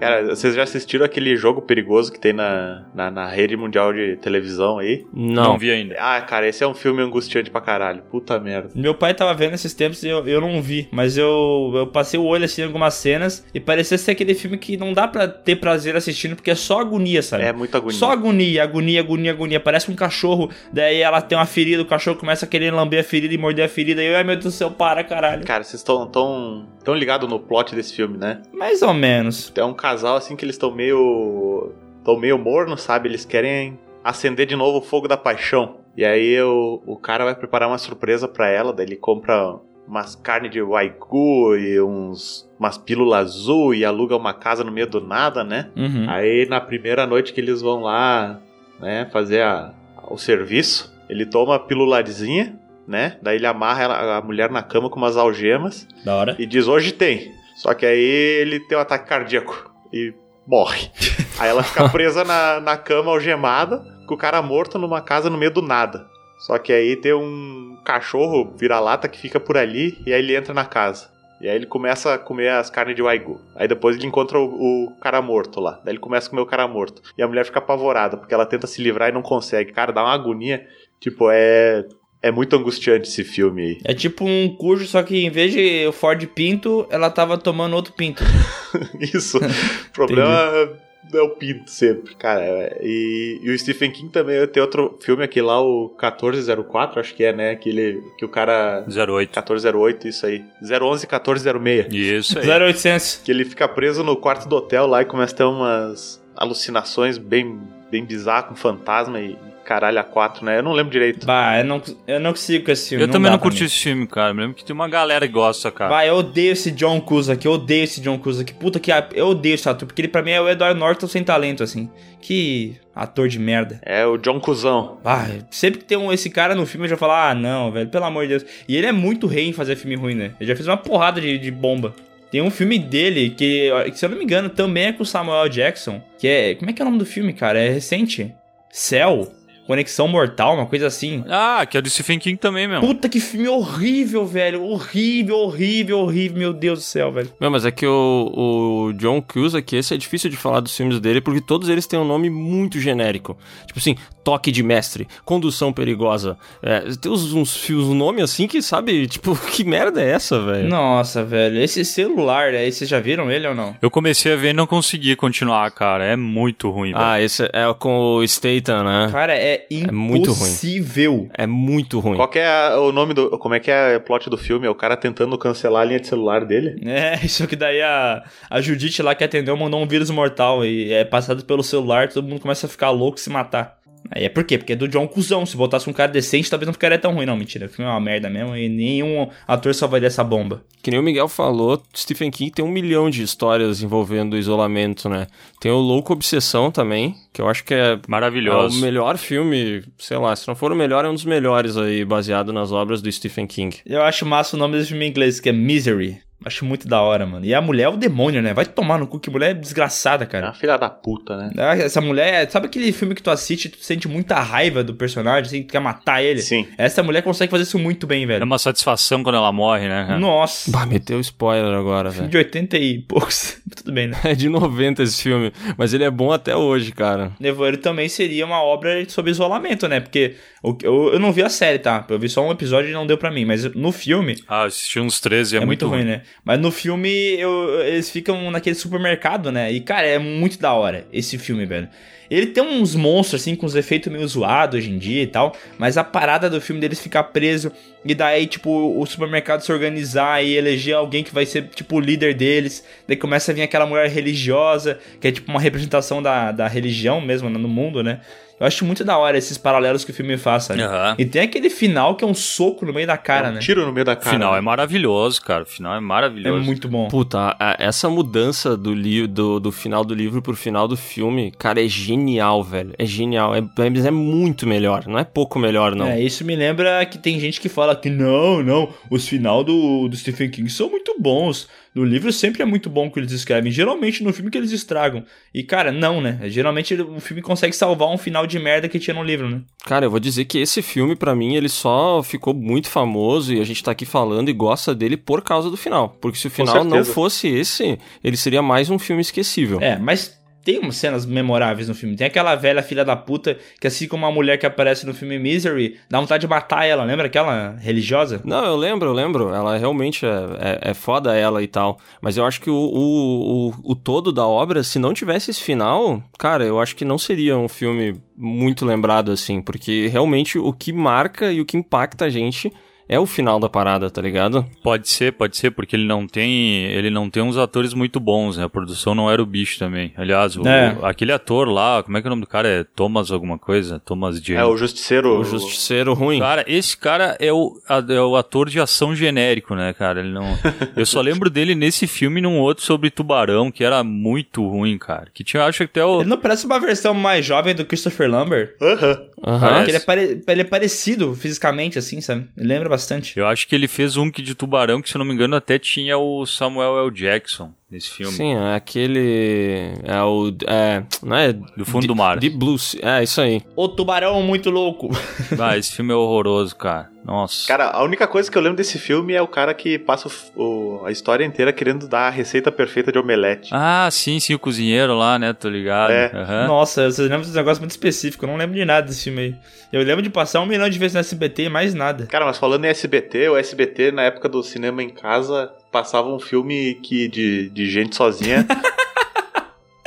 [0.03, 4.17] Cara, vocês já assistiram aquele jogo perigoso que tem na, na, na rede mundial de
[4.17, 5.07] televisão aí?
[5.13, 5.59] Não, Não.
[5.59, 5.95] vi ainda.
[5.99, 8.03] Ah, cara, esse é um filme angustiante pra caralho.
[8.11, 8.71] Puta merda.
[8.75, 12.19] Meu pai tava vendo esses tempos e eu, eu não vi, mas eu, eu passei
[12.19, 15.29] o olho assim em algumas cenas e parecia ser aquele filme que não dá pra
[15.29, 17.45] ter prazer assistindo porque é só agonia, sabe?
[17.45, 17.97] É muita agonia.
[17.97, 19.61] Só agonia, agonia, agonia, agonia.
[19.61, 23.05] Parece um cachorro, daí ela tem uma ferida, o cachorro começa a querer lamber a
[23.05, 24.03] ferida e morder a ferida.
[24.03, 25.45] E eu, ai meu Deus do céu, para, caralho.
[25.45, 28.43] Cara, vocês estão tão, tão ligados no plot desse filme, né?
[28.53, 29.53] Mais ou menos.
[29.57, 31.73] É um casal assim que eles estão meio.
[31.99, 33.09] estão meio mornos, sabe?
[33.09, 35.77] Eles querem acender de novo o fogo da paixão.
[35.97, 40.15] E aí o, o cara vai preparar uma surpresa pra ela, daí ele compra umas
[40.17, 45.01] carnes de waigu e uns umas pílulas azul e aluga uma casa no meio do
[45.01, 45.71] nada, né?
[45.77, 46.07] Uhum.
[46.09, 48.41] Aí na primeira noite que eles vão lá,
[48.81, 49.73] né, fazer a-
[50.09, 53.19] o serviço, ele toma a pílulazinha, né?
[53.21, 56.37] Daí ele amarra ela- a mulher na cama com umas algemas Da hora.
[56.39, 57.33] e diz hoje tem.
[57.57, 58.01] Só que aí
[58.41, 60.15] ele tem um ataque cardíaco e
[60.47, 60.91] morre.
[61.39, 65.39] aí ela fica presa na, na cama algemada, com o cara morto numa casa no
[65.39, 66.07] meio do nada.
[66.39, 70.53] Só que aí tem um cachorro vira-lata que fica por ali e aí ele entra
[70.53, 71.13] na casa.
[71.41, 73.41] E aí ele começa a comer as carnes de waigu.
[73.57, 75.81] Aí depois ele encontra o, o cara morto lá.
[75.85, 77.03] Daí ele começa a comer o cara morto.
[77.19, 79.73] E a mulher fica apavorada, porque ela tenta se livrar e não consegue.
[79.73, 80.65] Cara, dá uma agonia.
[81.01, 81.85] Tipo, é.
[82.23, 83.79] É muito angustiante esse filme aí.
[83.85, 87.75] É tipo um cujo, só que em vez de o Ford Pinto, ela tava tomando
[87.75, 88.23] outro pinto.
[89.01, 89.39] Isso.
[89.39, 90.79] o problema
[91.13, 92.15] é o pinto sempre.
[92.15, 97.15] Cara, e, e o Stephen King também tem outro filme aqui lá, o 1404, acho
[97.15, 97.51] que é, né?
[97.51, 98.85] Aquele que o cara.
[98.87, 99.31] 08.
[99.31, 100.45] 1408, isso aí.
[100.63, 101.93] 011 1406.
[101.93, 102.49] Isso aí.
[102.49, 103.21] 0800.
[103.25, 107.19] Que ele fica preso no quarto do hotel lá e começa a ter umas alucinações
[107.19, 110.59] bem, bem bizarras com fantasma e caralho a quatro, né?
[110.59, 111.27] Eu não lembro direito.
[111.27, 113.05] Bah, eu não, eu não consigo com esse filme.
[113.05, 114.31] Eu também dá não curti esse filme, cara.
[114.31, 115.91] Eu me lembro que tem uma galera que gosta, cara.
[115.91, 118.55] Bah, eu odeio esse John Cusack, eu odeio esse John Cusack.
[118.55, 121.23] Puta que eu odeio esse ator, porque ele pra mim é o Edward Norton sem
[121.25, 121.89] talento, assim.
[122.21, 123.81] Que ator de merda.
[123.85, 124.99] É o John Cusão.
[125.05, 127.89] Ah, sempre que tem um, esse cara no filme, eu já falo, ah, não, velho,
[127.89, 128.47] pelo amor de Deus.
[128.69, 130.33] E ele é muito rei em fazer filme ruim, né?
[130.39, 131.95] Ele já fez uma porrada de, de bomba.
[132.33, 135.07] Tem um filme dele que, que, se eu não me engano, também é com o
[135.07, 136.03] Samuel Jackson.
[136.19, 136.55] Que é.
[136.55, 137.59] Como é que é o nome do filme, cara?
[137.59, 138.35] É recente.
[138.71, 139.31] Cell.
[139.73, 141.25] Conexão Mortal, uma coisa assim.
[141.31, 142.83] Ah, que é do Stephen King também, meu.
[142.83, 144.63] Puta que filme horrível, velho.
[144.63, 146.39] Horrível, horrível, horrível.
[146.39, 147.33] Meu Deus do céu, velho.
[147.41, 151.01] Não, mas é que o, o John Cusack, esse é difícil de falar dos filmes
[151.01, 153.39] dele, porque todos eles têm um nome muito genérico.
[153.67, 156.37] Tipo assim, toque de mestre, condução perigosa.
[156.63, 160.39] É, tem uns, uns fios, um nome assim que, sabe, tipo, que merda é essa,
[160.39, 160.69] velho?
[160.69, 161.59] Nossa, velho.
[161.59, 162.71] Esse celular, né?
[162.71, 163.75] Vocês já viram ele ou não?
[163.81, 166.05] Eu comecei a ver e não consegui continuar, cara.
[166.05, 167.03] É muito ruim, velho.
[167.03, 169.09] Ah, esse é com o Statham, né?
[169.11, 169.62] Cara, é
[169.93, 170.49] muito ruim.
[170.51, 171.29] impossível.
[171.37, 172.17] É muito ruim.
[172.17, 173.31] Qual que é a- o nome do.
[173.39, 174.67] Como é que é o plot do filme?
[174.67, 176.81] É o cara tentando cancelar a linha de celular dele?
[176.85, 180.93] É, isso que daí a, a Judite lá que atendeu mandou um vírus mortal e
[180.93, 183.79] é passado pelo celular, todo mundo começa a ficar louco e se matar.
[184.11, 184.59] Aí é por quê?
[184.59, 185.47] Porque é do John Cusão.
[185.47, 187.27] Se botasse um cara decente, talvez não ficaria tão ruim.
[187.27, 187.67] Não, mentira.
[187.67, 190.63] O filme é uma merda mesmo e nenhum ator salvaria essa bomba.
[190.83, 195.09] Que nem o Miguel falou, Stephen King tem um milhão de histórias envolvendo o isolamento,
[195.09, 195.29] né?
[195.61, 198.79] Tem o Louco Obsessão também, que eu acho que é, é Maravilhoso.
[198.79, 202.05] o melhor filme, sei lá, se não for o melhor, é um dos melhores aí,
[202.05, 203.79] baseado nas obras do Stephen King.
[203.87, 206.21] Eu acho massa o nome desse filme em inglês, que é Misery.
[206.45, 207.45] Acho muito da hora, mano.
[207.45, 208.53] E a mulher é o demônio, né?
[208.55, 210.47] Vai tomar no cu, que mulher desgraçada, É cara.
[210.47, 211.51] uma filha da puta, né?
[211.59, 214.95] Ah, Essa mulher, sabe aquele filme que tu assiste e tu sente muita raiva do
[214.95, 216.41] personagem, assim, tu quer matar ele?
[216.43, 216.67] Sim.
[216.79, 218.45] Essa mulher consegue fazer isso muito bem, É velho.
[218.45, 220.17] uma satisfação quando ela morre, né?
[220.19, 220.71] Nossa.
[220.71, 222.31] Bah, meteu spoiler agora, Filme velho.
[222.31, 223.61] de 80 e poucos.
[223.77, 224.19] Tudo bem, né?
[224.25, 227.33] É de 90 esse filme, mas ele é bom até hoje, cara.
[227.41, 230.01] Nevoeiro também seria uma obra sobre isolamento, né?
[230.01, 232.05] Porque o- eu, eu não vi a série, tá?
[232.09, 233.45] Eu vi só um episódio e não deu pra mim.
[233.45, 236.23] Mas no filme, Ah, assisti uns 13 e é, é, muito, ruim, né?
[236.45, 239.71] Mas no filme, eu- eles ficam naquele supermercado, né?
[239.73, 241.89] E, cara, é muito da hora esse filme, velho.
[242.31, 245.55] Ele tem uns monstros, assim, com os efeitos meio zoados hoje em dia e tal.
[245.79, 247.71] Mas a parada do filme deles ficar preso.
[248.07, 252.01] E daí, tipo, o supermercado se organizar e eleger alguém que vai ser, tipo, o
[252.01, 252.85] líder deles.
[253.07, 257.21] Daí começa a vir aquela mulher religiosa, que é, tipo, uma representação da, da religião
[257.21, 258.21] mesmo né, no mundo, né?
[258.63, 260.81] Eu acho muito da hora esses paralelos que o filme faz, sabe?
[260.83, 261.17] Aham.
[261.19, 263.61] E tem aquele final que é um soco no meio da cara, É um né?
[263.61, 264.31] tiro no meio da O cara.
[264.31, 264.59] final né?
[264.59, 265.65] é maravilhoso, cara.
[265.65, 266.65] O final é É maravilhoso.
[266.65, 267.09] muito bom.
[267.09, 271.85] Puta, essa mudança do, li do, do final do livro pro final do filme, cara,
[271.85, 272.95] é genial, velho.
[272.97, 273.53] É genial.
[273.53, 275.09] É, é, é muito melhor.
[275.09, 276.07] Não é pouco melhor, não.
[276.07, 280.07] É, isso me lembra que tem gente que fala que não, não, os final do,
[280.07, 281.67] do Stephen King são muito bons.
[281.95, 283.71] No livro sempre é muito bom o que eles escrevem.
[283.71, 285.25] Geralmente no filme que eles estragam.
[285.53, 286.41] E, cara, não, né?
[286.45, 289.61] Geralmente o filme consegue salvar um final de merda que tinha no livro, né?
[289.85, 293.61] Cara, eu vou dizer que esse filme, pra mim, ele só ficou muito famoso e
[293.61, 296.17] a gente tá aqui falando e gosta dele por causa do final.
[296.21, 299.79] Porque se o final não fosse esse, ele seria mais um filme esquecível.
[299.81, 302.17] É, mas tem umas cenas memoráveis no filme.
[302.17, 305.39] Tem aquela velha filha da puta que, assim como a mulher que aparece no filme
[305.39, 307.05] Misery, dá vontade de matar ela.
[307.05, 308.41] Lembra aquela religiosa?
[308.45, 309.49] Não, eu lembro, eu lembro.
[309.53, 311.99] Ela realmente é, é, é foda ela e tal.
[312.21, 315.63] Mas eu acho que o, o, o, o todo da obra, se não tivesse esse
[315.63, 319.61] final, cara, eu acho que não seria um filme muito lembrado assim.
[319.61, 322.73] Porque realmente o que marca e o que impacta a gente
[323.09, 324.65] é o final da parada, tá ligado?
[324.83, 326.85] Pode ser, pode ser, porque ele não tem.
[326.87, 328.65] Ele não tem uns atores muito bons, né?
[328.65, 330.13] A produção não era o bicho também.
[330.17, 330.97] Aliás, o- É.
[331.03, 332.69] aquele ator lá, como é que é o nome do cara?
[332.69, 333.99] É Thomas alguma coisa?
[334.05, 334.61] Thomas Jane.
[334.61, 335.39] É o Justiceiro.
[335.41, 336.39] O Justiceiro ruim.
[336.39, 340.21] Cara, esse cara é o, a- é o ator de ação genérico, né, cara?
[340.21, 340.43] Ele não.
[340.97, 344.97] Eu só lembro dele nesse filme e num outro sobre tubarão, que era muito ruim,
[344.99, 345.29] cara.
[345.33, 346.21] Que tinha, acho que até o.
[346.21, 348.71] Ele não parece uma versão mais jovem do Christopher Lambert?
[348.81, 349.03] Aham.
[349.03, 349.15] Aham.
[349.15, 349.32] Parece.
[349.43, 352.47] Porque ele é, pare- ele é parecido fisicamente, assim, sabe?
[352.57, 353.37] Ele lembra bastante.
[353.39, 355.57] Eu acho que ele fez um que de tubarão, que se eu não me engano
[355.57, 357.11] até tinha o Samuel L.
[357.11, 358.33] Jackson nesse filme.
[358.33, 359.93] Sim, é aquele.
[360.05, 360.53] É o.
[360.67, 361.53] É, não é?
[361.53, 362.39] Do fundo do mar.
[362.39, 362.97] De Blues.
[363.03, 363.63] É, isso aí.
[363.77, 365.11] O tubarão muito louco.
[365.59, 367.11] Ah, esse filme é horroroso, cara.
[367.25, 367.67] Nossa.
[367.69, 370.63] Cara, a única coisa que eu lembro desse filme é o cara que passa o-
[371.03, 373.71] o- a história inteira querendo dar a receita perfeita de omelete.
[373.73, 375.53] Ah, sim, sim, o cozinheiro lá, né?
[375.53, 376.11] Tô ligado.
[376.11, 376.31] É.
[376.35, 376.67] Aham.
[376.67, 378.45] Nossa, vocês lembram de um negócio muito específico.
[378.45, 379.55] Eu não lembro de nada desse filme aí.
[379.93, 382.27] Eu lembro de passar um milhão de vezes no SBT e mais nada.
[382.27, 386.41] Cara, mas falando em SBT, o SBT, na época do cinema em casa, passava um
[386.41, 388.67] filme que de, de gente sozinha.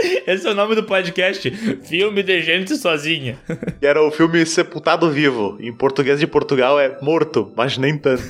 [0.27, 1.49] Esse é o nome do podcast.
[1.83, 3.37] Filme de gente sozinha.
[3.79, 5.57] que era o filme Sepultado Vivo.
[5.59, 8.23] Em português de Portugal é morto, mas nem tanto.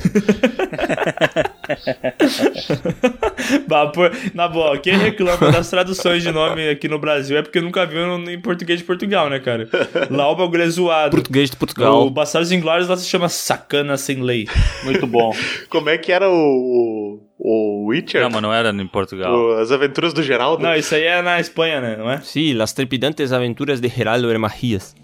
[3.67, 7.61] Bah, por- Na boa, quem reclama das traduções de nome aqui no Brasil é porque
[7.61, 9.67] nunca viu em português de Portugal, né, cara?
[10.09, 11.11] Lá o bagulho é zoado.
[11.11, 12.05] Português de Portugal.
[12.05, 14.47] O Bastardos Inglórios lá se chama Sacana Sem Lei.
[14.83, 15.31] Muito bom.
[15.69, 18.21] Como é que era o, o Witcher?
[18.21, 19.33] Não, mas não era em Portugal.
[19.33, 20.63] O- As Aventuras do Geraldo?
[20.63, 21.95] Não, isso aí é na Espanha, né?
[21.95, 22.19] Não é?
[22.21, 24.95] Sí, las trepidantes aventuras de Geraldo Hermagias.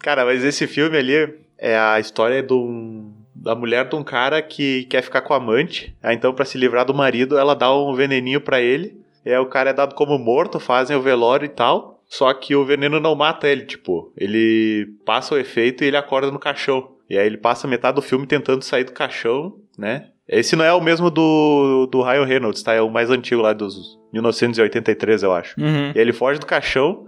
[0.00, 4.40] Cara, mas esse filme ali é a história de um- da mulher de um cara
[4.42, 5.94] que quer ficar com a amante.
[6.02, 8.98] Aí então, pra se livrar do marido, ela dá um veneninho pra ele.
[9.24, 11.98] E aí o cara é dado como morto, fazem o velório e tal.
[12.12, 16.28] só que o veneno não mata ele, tipo, ele passa o efeito e ele acorda
[16.32, 16.90] no caixão.
[17.08, 20.06] E aí ele passa metade do filme tentando sair do caixão, né?
[20.30, 22.72] Esse não é o mesmo do, do Ryan Reynolds, tá?
[22.72, 25.60] É o mais antigo lá dos 1983, eu acho.
[25.60, 25.92] Uhum.
[25.92, 27.04] E ele foge do caixão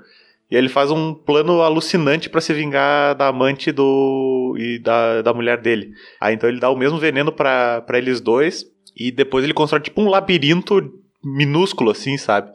[0.51, 5.33] e ele faz um plano alucinante pra se vingar da amante do e da, da
[5.33, 5.93] mulher dele.
[6.21, 10.03] Aí então ele dá o mesmo veneno pra eles dois e depois ele constrói tipo
[10.03, 10.93] um labirinto
[11.25, 12.51] minúsculo assim, sabe?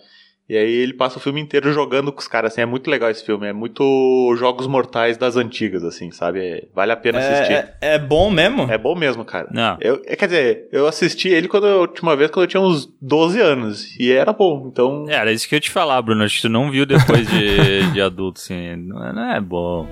[0.49, 3.10] E aí ele passa o filme inteiro jogando com os caras, assim, é muito legal
[3.10, 6.39] esse filme, é muito Jogos Mortais das antigas, assim, sabe?
[6.39, 7.51] É- vale a pena assistir.
[7.51, 8.62] É, é, é bom mesmo?
[8.71, 9.49] É bom mesmo, cara.
[9.51, 9.77] Não.
[9.81, 12.62] Eu, é, quer dizer, eu assisti ele quando eu, a última vez quando eu tinha
[12.62, 13.99] uns 12 anos.
[13.99, 15.05] E era bom, então.
[15.10, 16.23] É, Era isso que eu te falar, Bruno.
[16.23, 18.77] Acho que tu não viu depois de, de adulto, assim.
[18.77, 19.86] Não é, não é bom.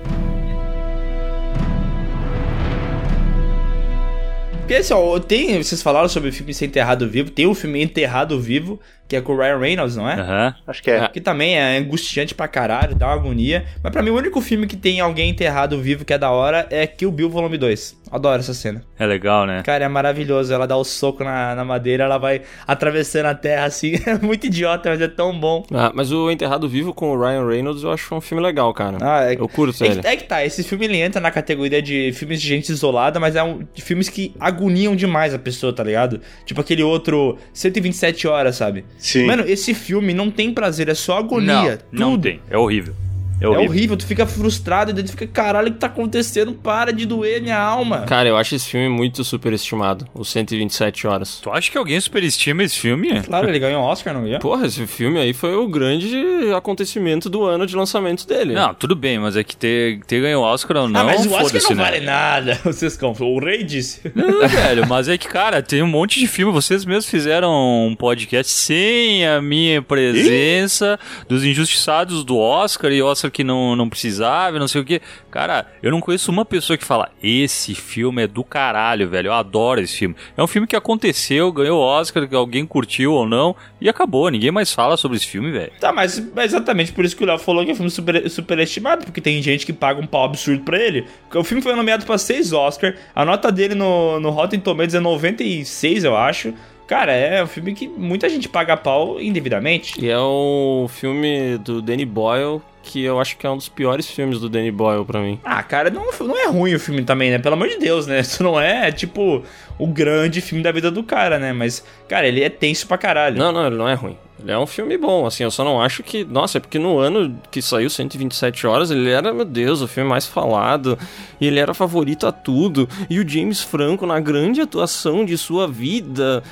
[4.66, 7.80] Porque assim, ó, tem, vocês falaram sobre o filme Ser Enterrado Vivo, tem o filme
[7.80, 10.14] Enterrado Vivo, que é com o Ryan Reynolds, não é?
[10.14, 10.54] Aham.
[10.66, 11.08] Acho que é.
[11.08, 13.64] Que também é angustiante pra caralho, dá uma agonia.
[13.82, 16.66] Mas pra mim, o único filme que tem alguém enterrado vivo que é da hora
[16.70, 17.96] é Kill Bill Volume 2.
[18.10, 18.84] Adoro essa cena.
[18.98, 19.62] É legal, né?
[19.64, 20.52] Cara, é maravilhoso.
[20.52, 23.94] Ela dá o soco na, na madeira, ela vai atravessando a terra assim.
[24.06, 25.64] É muito idiota, mas é tão bom.
[25.72, 28.98] Ah, mas o Enterrado Vivo com o Ryan Reynolds eu acho um filme legal, cara.
[29.00, 30.00] Ah, é, Eu curto é, ele.
[30.04, 33.34] é que tá, esse filme ele entra na categoria de filmes de gente isolada, mas
[33.34, 36.20] é um de filmes que agoniam demais a pessoa, tá ligado?
[36.44, 38.84] Tipo aquele outro 127 horas, sabe?
[38.98, 39.26] Sim.
[39.26, 41.80] Mano, esse filme não tem prazer, é só agonia.
[41.92, 42.22] Não, não tudo.
[42.22, 42.40] tem.
[42.50, 42.94] É horrível.
[43.40, 43.70] É É horrível.
[43.70, 43.96] horrível.
[43.96, 46.52] tu fica frustrado e daí tu fica, caralho, o que tá acontecendo?
[46.52, 48.00] Para de doer minha alma.
[48.02, 51.38] Cara, eu acho esse filme muito superestimado, os 127 horas.
[51.42, 53.22] Tu acha que alguém superestima esse filme?
[53.22, 54.38] Claro, ele ganhou um Oscar, não viu?
[54.38, 56.08] Porra, esse filme aí foi o grande
[56.56, 58.54] acontecimento do ano de lançamento dele.
[58.54, 61.26] Não, tudo bem, mas é que ter, ter ganho o Oscar ou não, ah, mas
[61.26, 61.84] o Oscar não né?
[61.84, 62.60] vale nada.
[62.64, 63.28] Vocês compram.
[63.28, 64.00] O rei disse.
[64.14, 66.52] Não, velho, mas é que, cara, tem um monte de filme.
[66.52, 73.25] Vocês mesmos fizeram um podcast sem a minha presença dos injustiçados do Oscar e Oscar
[73.30, 75.00] que não, não precisava, não sei o que.
[75.30, 79.28] Cara, eu não conheço uma pessoa que fala: esse filme é do caralho, velho.
[79.28, 80.16] Eu adoro esse filme.
[80.36, 84.28] É um filme que aconteceu, ganhou Oscar, que alguém curtiu ou não, e acabou.
[84.28, 85.72] Ninguém mais fala sobre esse filme, velho.
[85.80, 88.28] Tá, mas é exatamente por isso que o Léo falou que é um filme super,
[88.30, 91.06] superestimado, porque tem gente que paga um pau absurdo pra ele.
[91.34, 95.00] O filme foi nomeado pra seis Oscar, a nota dele no, no Rotten Tomatoes é
[95.00, 96.54] 96, eu acho.
[96.86, 100.00] Cara, é um filme que muita gente paga pau indevidamente.
[100.00, 104.08] E é um filme do Danny Boyle que eu acho que é um dos piores
[104.08, 105.40] filmes do Danny Boyle pra mim.
[105.44, 107.38] Ah, cara, não, não é ruim o filme também, né?
[107.38, 108.20] Pelo amor de Deus, né?
[108.22, 109.42] Isso não é, tipo,
[109.76, 111.52] o grande filme da vida do cara, né?
[111.52, 113.36] Mas, cara, ele é tenso pra caralho.
[113.36, 114.16] Não, não, ele não é ruim.
[114.46, 116.24] É um filme bom, assim, eu só não acho que.
[116.24, 120.08] Nossa, é porque no ano que saiu 127 horas, ele era, meu Deus, o filme
[120.08, 120.98] mais falado.
[121.40, 122.88] E ele era favorito a tudo.
[123.10, 126.42] E o James Franco na grande atuação de sua vida.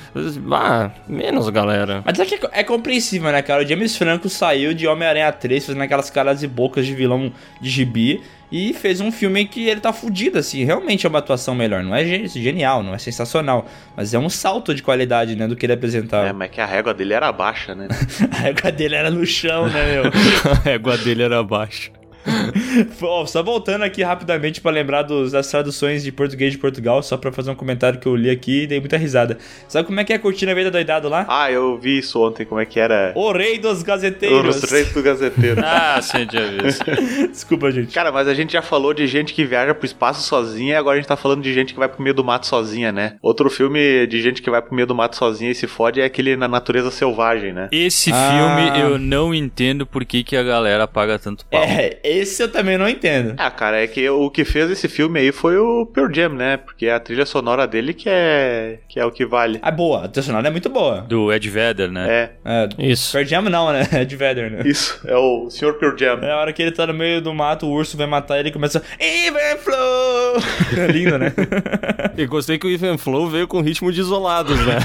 [0.51, 2.01] Ah, menos, galera.
[2.05, 3.63] Mas é que é, é compreensível, né, cara?
[3.63, 7.31] O James Franco saiu de Homem-Aranha 3, fazendo aquelas caras e bocas de vilão
[7.61, 8.21] de gibi.
[8.51, 10.63] E fez um filme que ele tá fudido, assim.
[10.63, 11.83] Realmente é uma atuação melhor.
[11.83, 13.65] Não é ge- genial, não é sensacional.
[13.97, 16.31] Mas é um salto de qualidade, né, do que ele É, apresentava.
[16.33, 17.87] mas que a régua dele era baixa, né?
[18.31, 20.03] A régua dele era no chão, né, meu?
[20.51, 21.91] A régua dele era baixa.
[23.27, 27.31] Só voltando aqui rapidamente pra lembrar dos- das traduções de português de Portugal, só pra
[27.31, 29.37] fazer um comentário que eu li aqui e dei muita risada.
[29.67, 31.25] Sabe como é que é a cortina veio da doidado lá?
[31.27, 33.11] Ah, eu vi isso ontem, como é que era.
[33.15, 34.63] O rei dos gazeteiros.
[34.63, 35.61] Os reis do gazeteiro.
[35.65, 36.83] Ah, sim, tinha visto.
[37.31, 37.93] Desculpa, gente.
[37.93, 40.95] Cara, mas a gente já falou de gente que viaja pro espaço sozinha e agora
[40.95, 43.15] a gente tá falando de gente que vai pro meio do mato sozinha, né?
[43.21, 46.05] Outro filme de gente que vai pro meio do mato sozinha e se fode é
[46.05, 47.67] aquele Na Natureza Selvagem, né?
[47.71, 48.31] Esse Ah.
[48.31, 51.61] filme eu não entendo por que, que a galera paga tanto pau.
[51.61, 53.33] É, esse eu também não entendo.
[53.37, 56.57] Ah, cara, é que o que fez esse filme aí foi o Pearl Jam, né?
[56.57, 59.59] Porque é a trilha sonora dele que é, que é o que vale.
[59.61, 60.05] Ah, boa.
[60.05, 61.01] A trilha sonora é muito boa.
[61.01, 62.05] Do Ed Vedder, né?
[62.09, 63.11] É, É, Isso.
[63.11, 63.87] Pearl Jam não, né?
[63.95, 64.63] É de Vedder, né?
[64.65, 65.73] isso, é o Sr.
[65.73, 66.19] Pearl Jam.
[66.21, 68.49] É a hora que ele tá no meio do mato, o urso vai matar ele
[68.49, 68.81] e começa.
[68.99, 70.37] Even Flow!
[70.77, 71.31] É lindo, né?
[72.17, 74.77] E gostei que o Even Flow veio com ritmo de isolados, né?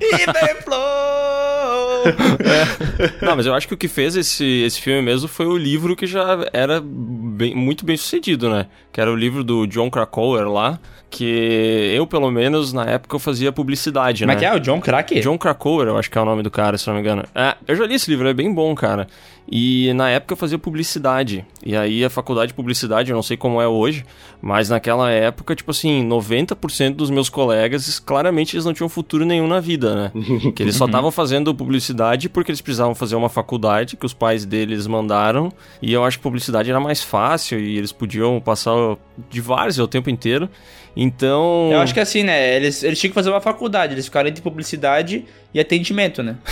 [0.00, 1.23] Even Flow!
[3.22, 5.96] Não, mas eu acho que o que fez esse, esse filme mesmo foi o livro
[5.96, 8.66] que já era bem- muito bem sucedido, né?
[8.94, 10.78] Que era o livro do John Krakauer lá,
[11.10, 14.36] que eu, pelo menos, na época eu fazia publicidade, Como né?
[14.36, 14.54] é que é?
[14.54, 15.20] O John Crack?
[15.20, 17.24] John Krakauer, eu acho que é o nome do cara, se não me engano.
[17.34, 19.08] É, eu já li esse livro, é bem bom, cara.
[19.50, 21.44] E na época eu fazia publicidade.
[21.64, 24.04] E aí a faculdade de publicidade, eu não sei como é hoje,
[24.40, 29.46] mas naquela época, tipo assim, 90% dos meus colegas, claramente eles não tinham futuro nenhum
[29.46, 30.12] na vida, né?
[30.56, 34.46] que eles só estavam fazendo publicidade porque eles precisavam fazer uma faculdade que os pais
[34.46, 35.52] deles mandaram.
[35.82, 38.74] E eu acho que publicidade era mais fácil e eles podiam passar
[39.30, 40.48] de várzea o tempo inteiro.
[40.96, 41.70] Então.
[41.72, 42.56] Eu acho que é assim, né?
[42.56, 46.36] Eles, eles tinham que fazer uma faculdade, eles ficaram entre publicidade e atendimento, né?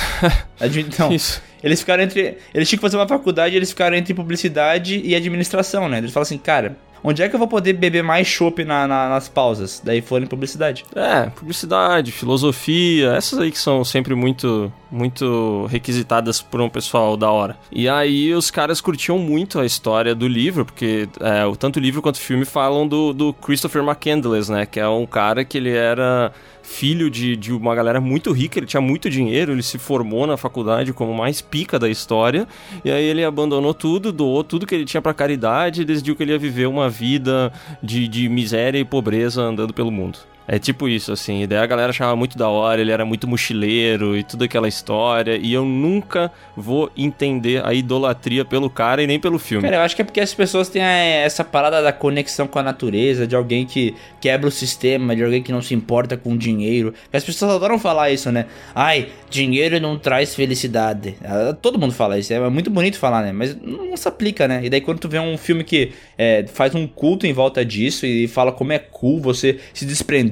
[0.62, 1.42] Então, Isso.
[1.62, 2.38] eles ficaram entre.
[2.54, 5.98] Eles tinham que fazer uma faculdade eles ficaram entre publicidade e administração, né?
[5.98, 9.08] Eles falam assim, cara, onde é que eu vou poder beber mais chopp na- na-
[9.08, 9.80] nas pausas?
[9.84, 10.84] Daí foram em publicidade.
[10.94, 17.30] É, publicidade, filosofia, essas aí que são sempre muito muito requisitadas por um pessoal da
[17.30, 17.56] hora.
[17.70, 22.02] E aí os caras curtiam muito a história do livro, porque é, tanto o livro
[22.02, 24.66] quanto o filme falam do, do Christopher McCandless, né?
[24.66, 26.30] Que é um cara que ele era
[26.62, 30.36] filho de, de uma galera muito rica, ele tinha muito dinheiro, ele se formou na
[30.36, 32.46] faculdade como mais pica da história,
[32.84, 36.22] e aí ele abandonou tudo, doou tudo que ele tinha pra caridade e decidiu que
[36.22, 37.52] ele ia viver uma vida
[37.82, 40.31] de, de miséria e pobreza andando pelo mundo.
[40.46, 41.42] É tipo isso, assim.
[41.42, 44.68] E daí a galera achava muito da hora, ele era muito mochileiro e tudo aquela
[44.68, 45.36] história.
[45.36, 49.62] E eu nunca vou entender a idolatria pelo cara e nem pelo filme.
[49.62, 52.58] Cara, eu acho que é porque as pessoas têm eh, essa parada da conexão com
[52.58, 56.36] a natureza, de alguém que quebra o sistema, de alguém que não se importa com
[56.36, 56.92] dinheiro.
[57.12, 58.46] As pessoas adoram falar isso, né?
[58.74, 61.14] Ai, dinheiro não traz felicidade.
[61.24, 63.32] Ah, Todo mundo fala isso, é muito bonito falar, né?
[63.32, 64.60] Mas não se aplica, né?
[64.64, 68.04] E daí quando tu vê um filme que eh, faz um culto em volta disso
[68.06, 70.31] e fala como é cool você se desprender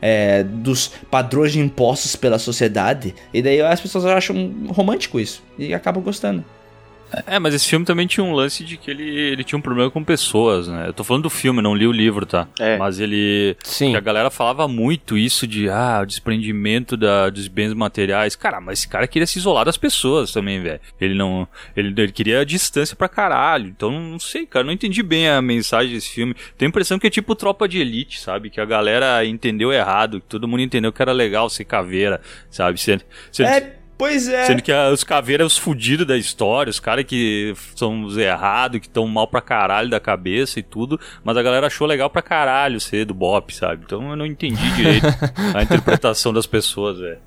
[0.00, 6.02] eh, dos padrões impostos pela sociedade, e daí as pessoas acham romântico isso e acabam
[6.02, 6.44] gostando.
[7.26, 9.90] É, mas esse filme também tinha um lance de que ele, ele tinha um problema
[9.90, 10.88] com pessoas, né?
[10.88, 12.48] Eu tô falando do filme, não li o livro, tá?
[12.58, 12.76] É.
[12.76, 13.56] Mas ele.
[13.62, 13.92] Sim.
[13.92, 18.36] que a galera falava muito isso de, ah, o desprendimento da, dos bens materiais.
[18.36, 20.80] Cara, mas esse cara queria se isolar das pessoas também, velho.
[21.00, 21.46] Ele não.
[21.76, 23.66] Ele, ele queria distância pra caralho.
[23.66, 26.34] Então, não sei, cara, não entendi bem a mensagem desse filme.
[26.56, 28.50] Tenho a impressão que é tipo tropa de elite, sabe?
[28.50, 32.80] Que a galera entendeu errado, que todo mundo entendeu que era legal ser caveira, sabe?
[32.80, 34.44] Sendo, sendo, É, pois é.
[34.46, 38.86] Sendo que os caveiras os fudidos da história, os caras que são os errados, que
[38.86, 42.80] estão mal pra caralho da cabeça e tudo, mas a galera achou legal pra caralho
[42.80, 43.82] ser do Bop, sabe?
[43.86, 45.06] Então eu não entendi direito
[45.54, 47.18] a interpretação das pessoas, velho.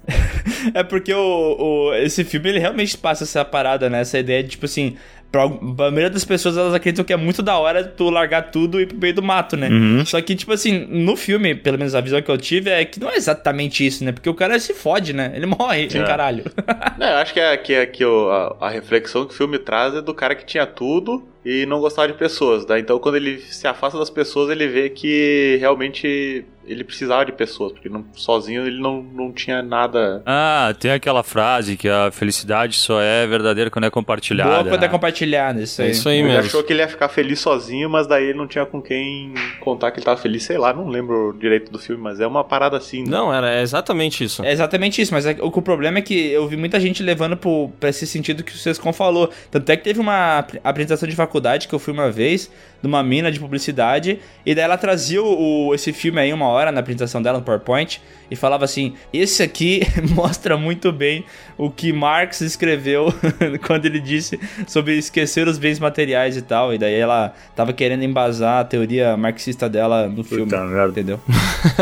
[0.74, 1.56] É porque o,
[1.90, 4.02] o- esse filme ele realmente passa essa parada, né?
[4.02, 4.98] Essa ideia de tipo assim.
[5.38, 8.80] Pra, pra maioria das pessoas elas acreditam que é muito da hora tu largar tudo
[8.80, 9.70] e ir pro meio do mato, né?
[10.06, 13.00] Só que, tipo assim, no filme, pelo menos a visão que eu tive é que
[13.00, 14.12] não é exatamente isso, né?
[14.12, 15.32] Porque o cara se fode, né?
[15.36, 16.04] Ele morre, É.
[16.04, 16.44] caralho.
[16.98, 19.60] Não, eu acho que, é, que, é, que o- a, a reflexão que o filme
[19.60, 22.80] traz é do cara que tinha tudo e não gostava de pessoas, tá?
[22.80, 27.72] Então quando ele se afasta das pessoas, ele vê que realmente ele precisava de pessoas,
[27.72, 30.22] porque não- sozinho ele não, não tinha nada.
[30.26, 34.50] Ah, tem aquela frase que a felicidade só é verdadeira quando é compartilhada.
[34.64, 35.88] Boa quando é compartilhada, isso aí.
[35.88, 36.40] É isso aí Ele mesmo.
[36.42, 39.92] achou que ele ia ficar feliz sozinho, mas daí ele não tinha com quem contar
[39.92, 42.78] que ele tava feliz, sei lá, não lembro direito do filme, mas é uma parada
[42.78, 43.04] assim.
[43.04, 43.10] né?
[43.10, 44.44] Não, era exatamente isso.
[44.44, 47.38] É exatamente isso, mas é- o, o problema é que eu vi muita gente levando
[47.38, 49.30] pro, pra esse sentido que o Sescon falou.
[49.50, 52.52] Tanto é que teve uma ap- apresentação de faculdade que eu fui uma vez,
[52.82, 56.48] de uma mina de publicidade, e daí ela trazia o, o- esse filme aí uma
[56.48, 59.82] hora na apresentação dela no PowerPoint, e falava assim: esse aqui
[60.14, 61.24] mostra muito bem
[61.58, 63.12] o que Marx escreveu
[63.66, 66.74] quando ele disse sobre esquecer os bens materiais e tal.
[66.74, 70.52] E daí ela tava querendo embasar a teoria marxista dela no filme.
[70.92, 71.20] Entendeu?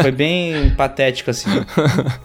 [0.02, 1.50] Foi bem patético assim.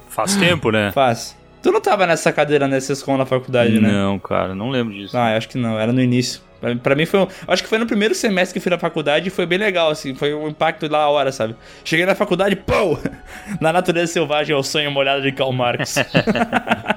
[0.09, 0.91] Faz tempo, né?
[0.93, 1.37] Faz.
[1.63, 3.91] Tu não tava nessa cadeira nessa escola na faculdade, né?
[3.91, 5.17] Não, cara, não lembro disso.
[5.17, 6.41] Ah, eu acho que não, era no início.
[6.83, 7.21] Pra, mim foi.
[7.21, 9.59] um- Acho que foi no primeiro semestre que eu fui na faculdade e foi bem
[9.59, 10.15] legal, assim.
[10.15, 11.57] Foi um impacto da hora, sabe?
[11.85, 12.99] Cheguei na faculdade, pô!
[13.61, 15.97] Na natureza selvagem é o sonho molhado de Karl Marx.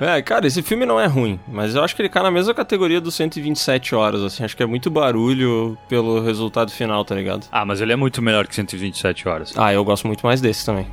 [0.01, 2.53] É, cara, esse filme não é ruim, mas eu acho que ele cai na mesma
[2.53, 4.43] categoria dos 127 horas, assim.
[4.43, 7.45] Acho que é muito barulho pelo resultado final, tá ligado?
[7.49, 9.53] Ah, mas ele é muito melhor que 127 horas.
[9.55, 10.87] Ah, eu gosto muito mais desse também.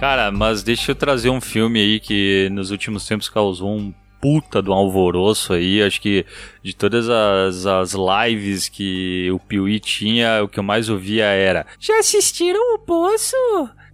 [0.00, 4.62] Cara, mas deixa eu trazer um filme aí que nos últimos tempos causou um puta
[4.62, 5.82] do alvoroço aí.
[5.82, 6.24] Acho que
[6.62, 11.66] de todas as, as lives que o Piuí tinha, o que eu mais ouvia era:
[11.78, 13.36] Já assistiram o Poço?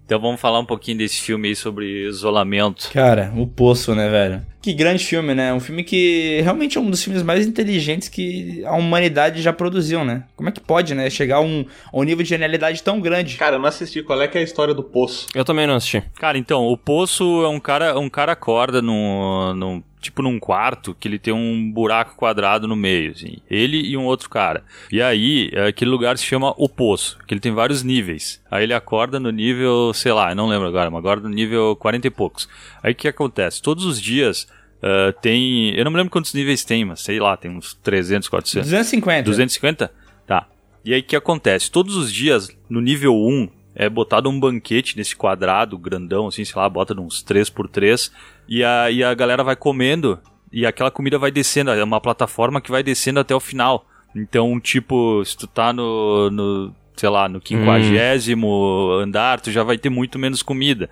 [0.05, 2.89] Então vamos falar um pouquinho desse filme aí sobre isolamento.
[2.93, 4.47] Cara, o Poço, né, velho?
[4.67, 5.55] Que grande filme, né?
[5.55, 10.05] Um filme que realmente é um dos filmes mais inteligentes que a humanidade já produziu,
[10.05, 10.25] né?
[10.35, 11.09] Como é que pode, né?
[11.09, 13.37] Chegar a um, a um nível de genialidade tão grande.
[13.37, 14.03] Cara, eu não assisti.
[14.03, 15.29] Qual é que é a história do poço?
[15.37, 16.03] Eu também não assisti.
[16.17, 20.97] Cara, então, o Poço é um cara, um cara acorda no, no tipo num quarto
[20.99, 23.39] que ele tem um buraco quadrado no meio, assim.
[23.51, 24.65] Ele e um outro cara.
[24.91, 28.43] E aí, é, aquele lugar se chama o Poço, que ele tem vários níveis.
[28.51, 31.77] Aí ele acorda no nível, sei lá, eu não lembro agora, mas agora no nível
[31.77, 32.49] 40 e poucos.
[32.83, 33.63] Aí o que acontece?
[33.63, 34.47] Todos os dias
[34.83, 38.29] ah, tem, eu não me lembro quantos níveis tem, mas sei lá, tem uns 300,
[38.29, 38.71] 400.
[38.71, 39.23] 250.
[39.25, 39.93] 250?
[40.27, 40.47] Tá.
[40.85, 41.71] E aí o que acontece?
[41.71, 46.61] Todos os dias, no nível 1, é botado um banquete nesse quadrado grandão, assim, sei
[46.61, 48.11] lá, bota de uns 3x3,
[48.49, 50.19] e a, e a galera vai comendo,
[50.53, 53.87] e aquela comida vai descendo, é uma plataforma que vai descendo até o final.
[54.15, 59.77] Então, tipo, se tu tá no, no sei lá, no quinquagésimo andar, tu já vai
[59.77, 60.89] ter muito menos comida.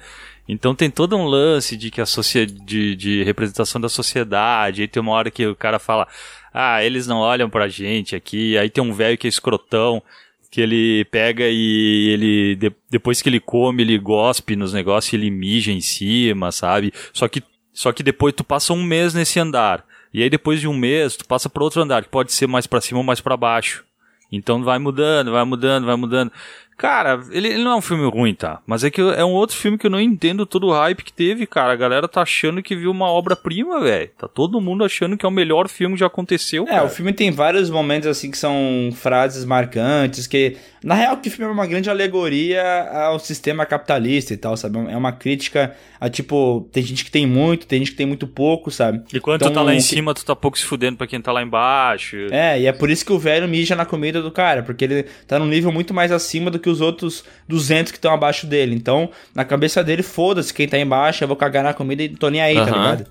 [0.48, 5.00] Então tem todo um lance de que a de, de representação da sociedade, aí tem
[5.00, 6.06] uma hora que o cara fala,
[6.52, 10.02] ah, eles não olham pra gente aqui, aí tem um velho que é escrotão,
[10.50, 15.30] que ele pega e ele, de- depois que ele come, ele gospe nos negócios ele
[15.30, 16.92] mija em cima, sabe?
[17.12, 17.42] Só que,
[17.72, 21.16] só que depois tu passa um mês nesse andar, e aí depois de um mês
[21.16, 23.82] tu passa pra outro andar, que pode ser mais pra cima ou mais pra baixo.
[24.30, 26.32] Então vai mudando, vai mudando, vai mudando.
[26.76, 28.60] Cara, ele, ele não é um filme ruim, tá?
[28.66, 31.12] Mas é que é um outro filme que eu não entendo todo o hype que
[31.12, 31.72] teve, cara.
[31.72, 34.10] A galera tá achando que viu uma obra-prima, velho.
[34.18, 36.84] Tá todo mundo achando que é o melhor filme que já aconteceu, É, cara.
[36.84, 41.30] o filme tem vários momentos assim que são frases marcantes, que na real que o
[41.32, 42.62] filme é uma grande alegoria
[43.06, 44.78] ao sistema capitalista e tal, sabe?
[44.90, 48.26] É uma crítica a tipo, tem gente que tem muito, tem gente que tem muito
[48.26, 49.02] pouco, sabe?
[49.12, 51.06] E quando Então, tu tá lá em que- cima, tu tá pouco se fudendo pra
[51.06, 52.16] quem tá lá embaixo.
[52.30, 55.04] É, e é por isso que o velho mija na comida do cara, porque ele
[55.26, 58.74] tá num nível muito mais acima do que os outros 200 que estão abaixo dele.
[58.74, 62.28] Então, na cabeça dele, foda-se quem tá embaixo, eu vou cagar na comida e tô
[62.30, 62.70] nem aí, tá Aham.
[62.92, 63.06] ligado?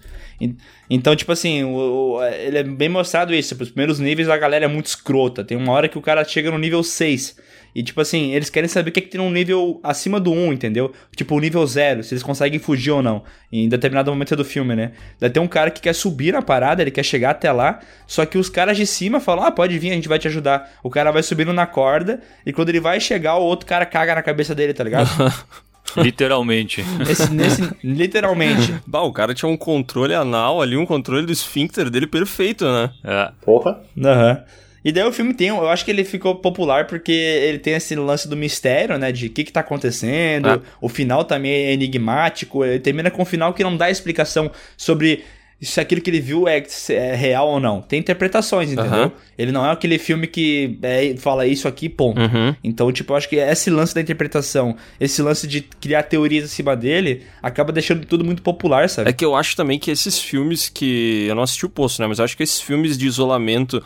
[0.89, 3.55] Então, tipo assim, o- o- ele é bem mostrado isso.
[3.59, 5.43] Os primeiros níveis a galera é muito escrota.
[5.43, 7.37] Tem uma hora que o cara chega no nível 6.
[7.75, 10.31] E, tipo assim, eles querem saber o que, é que tem um nível acima do
[10.31, 10.93] 1, entendeu?
[11.15, 13.23] Tipo, o nível 0, se eles conseguem fugir ou não.
[13.51, 14.91] Em determinado momento do filme, né?
[15.19, 17.79] Daí tem um cara que quer subir na parada, ele quer chegar até lá.
[18.07, 20.71] Só que os caras de cima falam: Ah, pode vir, a gente vai te ajudar.
[20.83, 22.21] O cara vai subindo na corda.
[22.45, 25.09] E quando ele vai chegar, o outro cara caga na cabeça dele, tá ligado?
[25.97, 26.83] Literalmente.
[27.09, 28.73] Esse, nesse, literalmente.
[28.85, 32.89] Bah, o cara tinha um controle anal ali, um controle do esfíncter dele perfeito, né?
[33.03, 33.31] É.
[33.43, 33.81] Porra.
[33.97, 34.43] Aham.
[34.83, 37.95] E daí o filme tem, eu acho que ele ficou popular porque ele tem esse
[37.95, 39.11] lance do mistério, né?
[39.11, 40.49] De o que que tá acontecendo.
[40.49, 40.59] É.
[40.81, 42.65] O final também é enigmático.
[42.65, 45.23] Ele termina com um final que não dá explicação sobre
[45.63, 47.81] se aquilo que ele viu é, é real ou não.
[47.81, 48.93] Tem interpretações, entendeu?
[48.93, 49.11] Aham.
[49.37, 52.19] Ele não é aquele filme que é, fala isso aqui, ponto.
[52.19, 52.55] Uhum.
[52.63, 56.75] Então, tipo, eu acho que esse lance da interpretação, esse lance de criar teorias acima
[56.75, 59.09] dele, acaba deixando tudo muito popular, sabe?
[59.09, 61.25] É que eu acho também que esses filmes que.
[61.27, 62.07] Eu não assisti o Poço, né?
[62.07, 63.81] Mas eu acho que esses filmes de isolamento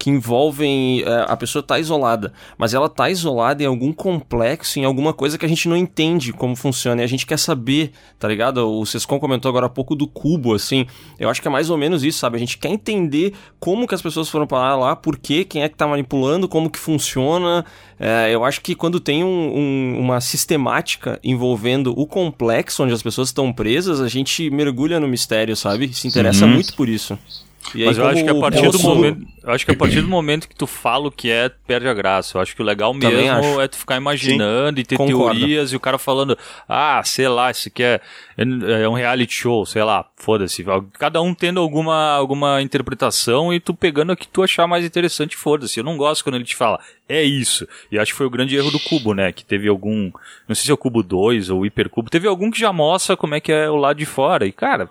[0.00, 1.02] que envolvem.
[1.02, 5.36] é, a pessoa tá isolada, mas ela tá isolada em algum complexo, em alguma coisa
[5.36, 8.66] que a gente não entende como funciona e a gente quer saber, tá ligado?
[8.66, 10.86] O Sescon comentou agora há pouco do cubo, assim.
[11.18, 12.36] Eu acho que é mais ou menos isso, sabe?
[12.36, 15.68] A gente quer entender como que as pessoas foram parar lá, por quê, quem é
[15.68, 17.64] que tá manipulando, como que funciona.
[17.98, 23.02] É, eu acho que quando tem um- um- uma sistemática envolvendo o complexo onde as
[23.02, 25.92] pessoas estão presas, a gente mergulha no mistério, sabe?
[25.92, 27.18] Se interessa muito por isso.
[27.74, 30.08] E aí, Mas eu acho que a partir do momento, acho que a partir do
[30.08, 32.36] momento que tu fala o que é, perde a graça.
[32.36, 35.38] Eu acho que o legal mesmo é tu ficar imaginando e ter concordo.
[35.38, 36.36] teorias e o cara falando,
[36.68, 38.00] ah, sei lá, isso aqui é,
[38.36, 40.64] é um reality show, sei lá, foda-se.
[40.98, 45.36] Cada um tendo alguma, alguma interpretação e tu pegando a que tu achar mais interessante,
[45.36, 45.78] foda-se.
[45.78, 47.66] Eu não gosto quando ele te fala, é isso.
[47.90, 49.32] E acho que foi o grande erro do cubo, né?
[49.32, 50.10] Que teve algum,
[50.48, 53.16] não sei se é o cubo 2 ou o hipercubo, teve algum que já mostra
[53.16, 54.46] como é que é o lado de fora.
[54.46, 54.88] E cara,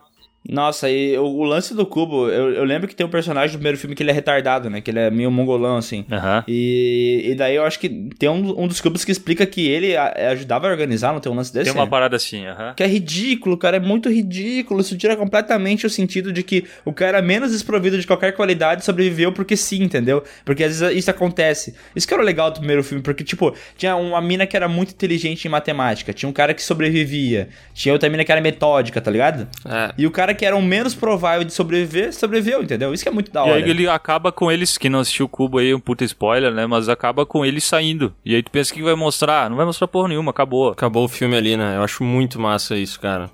[0.47, 3.59] Nossa, e o, o lance do cubo, eu, eu lembro que tem um personagem do
[3.59, 4.81] primeiro filme que ele é retardado, né?
[4.81, 6.05] Que ele é meio mongolão, assim.
[6.11, 6.43] aham.
[6.47, 9.95] E, e daí eu acho que tem um, um dos cubos que explica que ele
[9.95, 11.65] a- ajudava a organizar, não tem um lance desse?
[11.65, 11.89] Tem uma né?
[11.91, 12.73] parada assim, aham.
[12.75, 14.79] Que é ridículo, cara, é muito ridículo.
[14.81, 19.31] Isso tira completamente o sentido de que o cara menos desprovido de qualquer qualidade sobreviveu
[19.33, 20.23] porque sim, entendeu?
[20.45, 21.75] Porque às vezes isso acontece.
[21.95, 24.67] Isso que era o legal do primeiro filme, porque, tipo, tinha uma mina que era
[24.67, 28.99] muito inteligente em matemática, tinha um cara que sobrevivia, tinha outra mina que era metódica,
[29.01, 29.47] tá ligado?
[29.65, 29.93] É.
[29.97, 32.93] E o cara que era o menos provável de sobreviver, sobreviveu, entendeu?
[32.93, 33.55] Isso que é muito da E hora.
[33.63, 36.65] aí ele acaba com eles, quem não assistiu o Cubo aí, um puta spoiler, né?
[36.65, 38.13] Mas acaba com eles saindo.
[38.25, 39.49] E aí tu pensa que vai mostrar?
[39.49, 40.69] Não vai mostrar porra nenhuma, acabou.
[40.69, 41.77] Acabou o filme ali, né?
[41.77, 43.29] Eu acho muito massa isso, cara.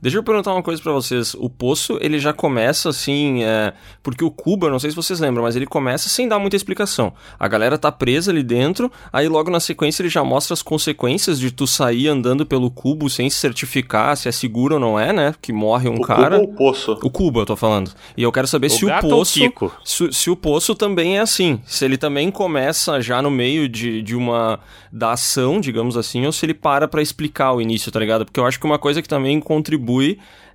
[0.00, 1.34] Deixa eu perguntar uma coisa pra vocês.
[1.34, 3.72] O Poço, ele já começa assim, é...
[4.02, 6.56] porque o Cubo, eu não sei se vocês lembram, mas ele começa sem dar muita
[6.56, 7.12] explicação.
[7.38, 11.38] A galera tá presa ali dentro, aí logo na sequência ele já mostra as consequências
[11.38, 15.12] de tu sair andando pelo cubo sem se certificar se é seguro ou não é,
[15.12, 15.34] né?
[15.40, 16.38] Que morre um o cara.
[16.38, 16.98] cubo ou o poço?
[17.02, 17.92] O Cubo, eu tô falando.
[18.16, 19.34] E eu quero saber O se o o Poço.
[19.34, 19.72] Kiko?
[19.84, 21.60] Se, se o Poço também é assim.
[21.66, 24.60] Se ele também começa já no meio de, de uma.
[24.92, 28.24] da ação, digamos assim, ou se ele para pra explicar o início, tá ligado?
[28.24, 29.87] Porque eu acho que uma coisa que também contribui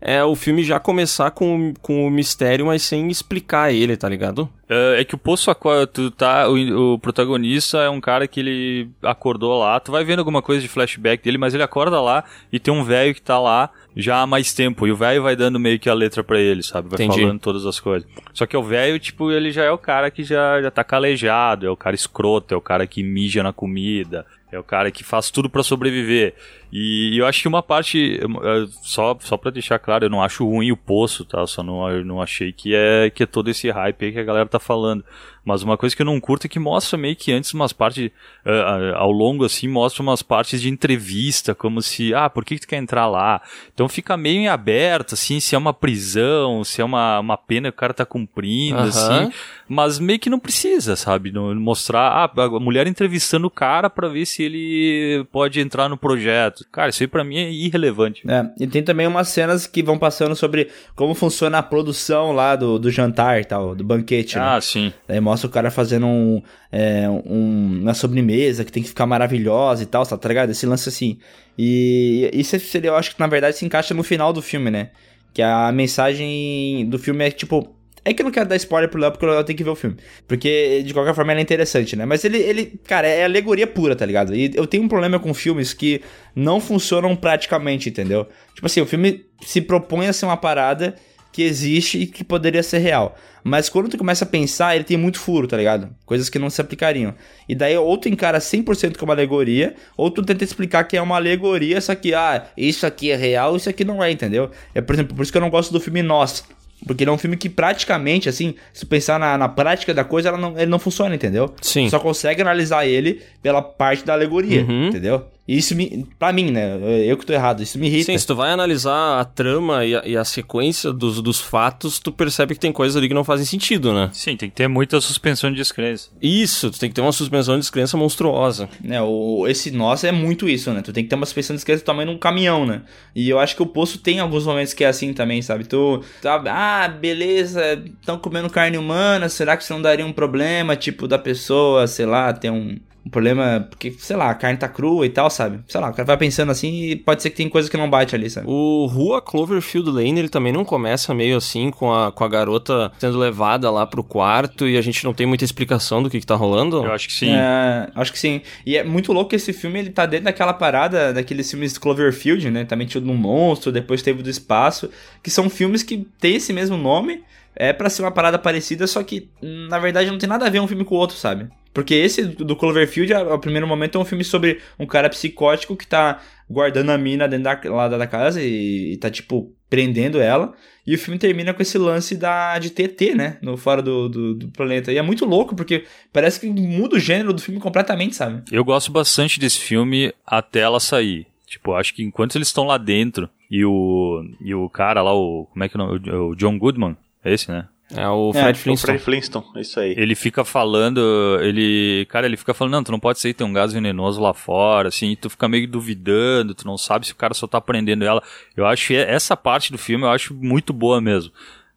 [0.06, 4.50] é o filme já começar com, com o mistério, mas sem explicar ele, tá ligado?
[4.68, 5.50] É, é que o Poço
[5.94, 6.50] tu tá.
[6.50, 9.80] O, o protagonista é um cara que ele acordou lá.
[9.80, 12.84] Tu vai vendo alguma coisa de flashback dele, mas ele acorda lá e tem um
[12.84, 14.86] velho que tá lá já há mais tempo.
[14.86, 16.90] E o velho vai dando meio que a letra pra ele, sabe?
[16.90, 17.22] Vai Entendi.
[17.22, 18.06] falando todas as coisas.
[18.34, 21.66] Só que o velho, tipo, ele já é o cara que já, já tá calejado,
[21.66, 24.26] é o cara escroto, é o cara que mija na comida.
[24.52, 26.36] É o cara que faz tudo pra sobreviver.
[26.76, 30.44] E eu acho que uma parte, eh, só, só pra deixar claro, eu não acho
[30.44, 31.46] ruim o poço, tá?
[31.46, 34.24] Só não, eu não achei que é, que é todo esse hype aí que a
[34.24, 35.06] galera tá falando.
[35.46, 38.10] Mas uma coisa que eu não curto é que mostra meio que antes umas partes,
[38.46, 42.62] ah, ao longo assim, mostra umas partes de entrevista, como se, ah, por que, que
[42.62, 43.42] tu quer entrar lá?
[43.74, 47.70] Então fica meio em aberto, assim, se é uma prisão, se é uma, uma pena
[47.70, 48.88] que o cara tá cumprindo, Aham.
[48.88, 49.32] assim.
[49.68, 51.32] Mas meio que não precisa, sabe?
[51.32, 55.98] Não- Mostrar, ah, a mulher entrevistando o cara pra ver se ele pode entrar no
[55.98, 56.63] projeto.
[56.72, 58.22] Cara, isso aí pra mim é irrelevante.
[58.28, 62.56] É, e tem também umas cenas que vão passando sobre como funciona a produção lá
[62.56, 64.38] do, do jantar e tal, do banquete.
[64.38, 64.44] né?
[64.44, 64.92] Ah, sim.
[65.08, 66.42] Daí mostra o cara fazendo um,
[66.72, 70.50] é, um- uma sobremesa que tem que ficar maravilhosa e tal, tá ligado?
[70.52, 71.18] Esse lance assim.
[71.58, 74.90] E isso seria, eu acho que na verdade se encaixa no final do filme, né?
[75.34, 77.76] Que a mensagem do filme é tipo.
[78.06, 79.76] É que eu não quero dar spoiler pro Léo porque eu tenho que ver o
[79.76, 79.98] filme.
[80.28, 82.06] Porque, de qualquer forma, ele é interessante, né?
[82.06, 84.36] Mas ele, ele, cara, é alegoria pura, tá ligado?
[84.36, 86.02] E eu tenho um problema com filmes que
[86.36, 88.28] não funcionam praticamente, entendeu?
[88.54, 90.96] Tipo assim, o filme se propõe a ser uma parada
[91.32, 93.18] que existe e que poderia ser real.
[93.44, 95.90] Mas quando tu começa a pensar, ele tem muito furo, tá ligado?
[96.06, 97.14] Coisas que não se aplicariam.
[97.50, 101.16] E daí ou tu encara 100% como alegoria, ou tu tenta explicar que é uma
[101.16, 104.52] alegoria, só que, ah, isso aqui é real, isso aqui não é, entendeu?
[104.74, 106.44] É, por exemplo, por isso que eu não gosto do filme Nós.
[106.86, 110.30] Porque ele é um filme que praticamente, assim, se pensar na, na prática da coisa,
[110.30, 111.54] ela não, ele não funciona, entendeu?
[111.62, 111.90] Sim.
[111.90, 114.88] Só consegue analisar ele pela parte da alegoria, Uhum.
[114.88, 115.26] entendeu?
[115.48, 116.08] Isso me.
[116.18, 116.80] Pra mim, né?
[117.06, 118.06] Eu que tô errado, isso me irrita.
[118.06, 122.00] Sim, se tu vai analisar a trama e a, e a sequência dos, dos fatos,
[122.00, 124.10] tu percebe que tem coisas ali que não fazem sentido, né?
[124.14, 126.10] Sim, tem que ter muita suspensão de descrença.
[126.22, 128.70] Isso, tu tem que ter uma suspensão de descrença monstruosa.
[128.82, 130.82] né, o, esse nossa é muito isso, né?
[130.82, 132.84] Tu tem que ter uma suspensão de tamanho de um caminhão, né?
[133.14, 135.66] E eu acho que o Poço tem alguns momentos que é assim também, sabe?
[135.66, 140.76] Tu, sabe, ah, beleza, estão comendo carne humana, será que isso não daria um problema,
[140.76, 144.68] tipo, da pessoa, sei lá, ter um, um problema, porque, sei lá, a carne tá
[144.68, 145.60] crua e tal, sabe?
[145.68, 147.90] Sei lá, o cara vai pensando assim e pode ser que tem coisa que não
[147.90, 148.48] bate ali, sabe?
[148.50, 152.92] O Rua Cloverfield Lane, ele também não começa meio assim com a, com a garota
[152.98, 156.26] sendo levada lá pro quarto e a gente não tem muita explicação do que, que
[156.26, 156.78] tá rolando?
[156.78, 157.32] Eu acho que sim.
[157.32, 158.42] É, acho que sim.
[158.66, 161.80] E é muito louco que esse filme ele tá dentro daquela parada daqueles filmes de
[161.82, 162.64] Cloverfield, né?
[162.64, 164.90] Também tinha o do monstro, depois teve o do espaço,
[165.22, 167.22] que são filmes que têm esse mesmo nome.
[167.56, 169.30] É pra ser uma parada parecida, só que
[169.70, 171.50] na verdade não tem nada a ver um filme com o outro, sabe?
[171.74, 175.88] Porque esse do Cloverfield, ao primeiro momento, é um filme sobre um cara psicótico que
[175.88, 180.54] tá guardando a mina dentro da, lá da casa e, e tá, tipo, prendendo ela.
[180.86, 183.38] E o filme termina com esse lance da, de TT, né?
[183.42, 184.92] No, fora do, do, do planeta.
[184.92, 188.44] E é muito louco, porque parece que muda o gênero do filme completamente, sabe?
[188.52, 191.26] Eu gosto bastante desse filme até ela sair.
[191.48, 195.48] Tipo, acho que enquanto eles estão lá dentro e o, e o cara lá, o.
[195.52, 196.10] Como é que é o nome?
[196.12, 197.68] O, John Goodman, é esse, né?
[197.92, 198.98] É o É, Fred O Flintstone.
[199.00, 199.94] Fred Flintstone, isso aí.
[199.98, 201.00] Ele fica falando,
[201.42, 204.34] ele, cara, ele fica falando, não, tu não pode sair, tem um gás venenoso lá
[204.34, 207.62] fora, assim, e tu fica meio duvidando, tu não sabe se o cara só tá
[207.62, 208.22] prendendo ela.
[208.56, 211.32] Eu acho que essa parte do filme eu acho muito boa mesmo.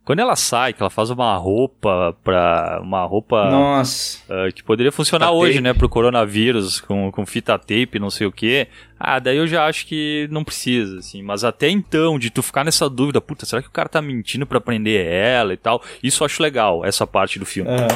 [0.07, 2.81] Quando ela sai, que ela faz uma roupa pra.
[2.83, 4.21] uma roupa Nossa.
[4.31, 5.63] ah, que poderia funcionar Fita hoje, tape.
[5.65, 8.69] né, pro coronavírus, com, com fita tape, não sei o que.
[8.99, 11.23] Ah, daí eu já acho que não precisa, assim.
[11.23, 14.47] Mas até então, de tu ficar nessa dúvida, puta, será que o cara tá mentindo
[14.47, 15.83] pra prender ela e tal?
[16.03, 17.69] Isso eu acho legal, essa parte do filme.
[17.69, 17.89] Aham.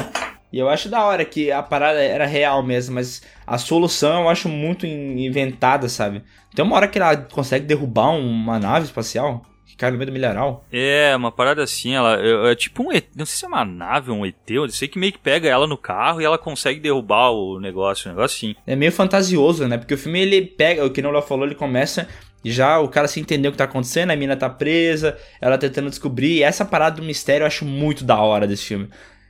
[0.53, 4.29] E eu acho da hora que a parada era real mesmo, mas a solução eu
[4.29, 6.21] acho muito in- inventada, sabe?
[6.53, 9.45] Tem uma hora que ela consegue derrubar uma nave espacial
[9.81, 10.63] cai no meio do milharal.
[10.71, 13.65] É, uma parada assim, ela é, é tipo um ET, não sei se é uma
[13.65, 16.37] nave ou um ET, eu sei que meio que pega ela no carro e ela
[16.37, 18.55] consegue derrubar o negócio, um negócio assim.
[18.67, 19.77] É meio fantasioso, né?
[19.77, 22.07] Porque o filme ele pega, o que Léo falou, ele começa
[22.43, 25.89] já o cara se entendeu o que tá acontecendo, a mina tá presa, ela tentando
[25.89, 26.37] descobrir.
[26.37, 28.89] E essa parada do mistério eu acho muito da hora desse filme.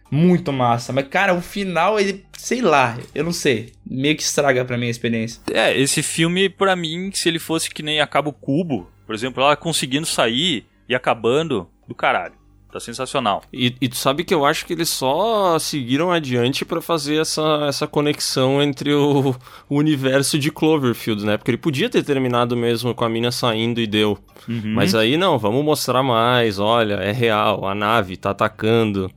[0.09, 0.91] Muito massa.
[0.91, 3.71] Mas, cara, o final, ele, sei lá, eu não sei.
[3.85, 5.41] Meio que estraga pra mim a experiência.
[5.53, 9.43] É, esse filme, pra mim, se ele fosse que nem Acaba o Cubo, por exemplo,
[9.43, 12.33] ela conseguindo sair e acabando, do caralho.
[12.71, 13.43] Tá sensacional.
[13.51, 17.65] E, e tu sabe que eu acho que eles só seguiram adiante pra fazer essa,
[17.67, 19.35] essa conexão entre o,
[19.69, 21.35] o universo de Cloverfield, né?
[21.35, 24.17] Porque ele podia ter terminado mesmo com a mina saindo e deu.
[24.47, 29.11] Mas aí não, vamos mostrar mais, olha, é real, a nave tá atacando.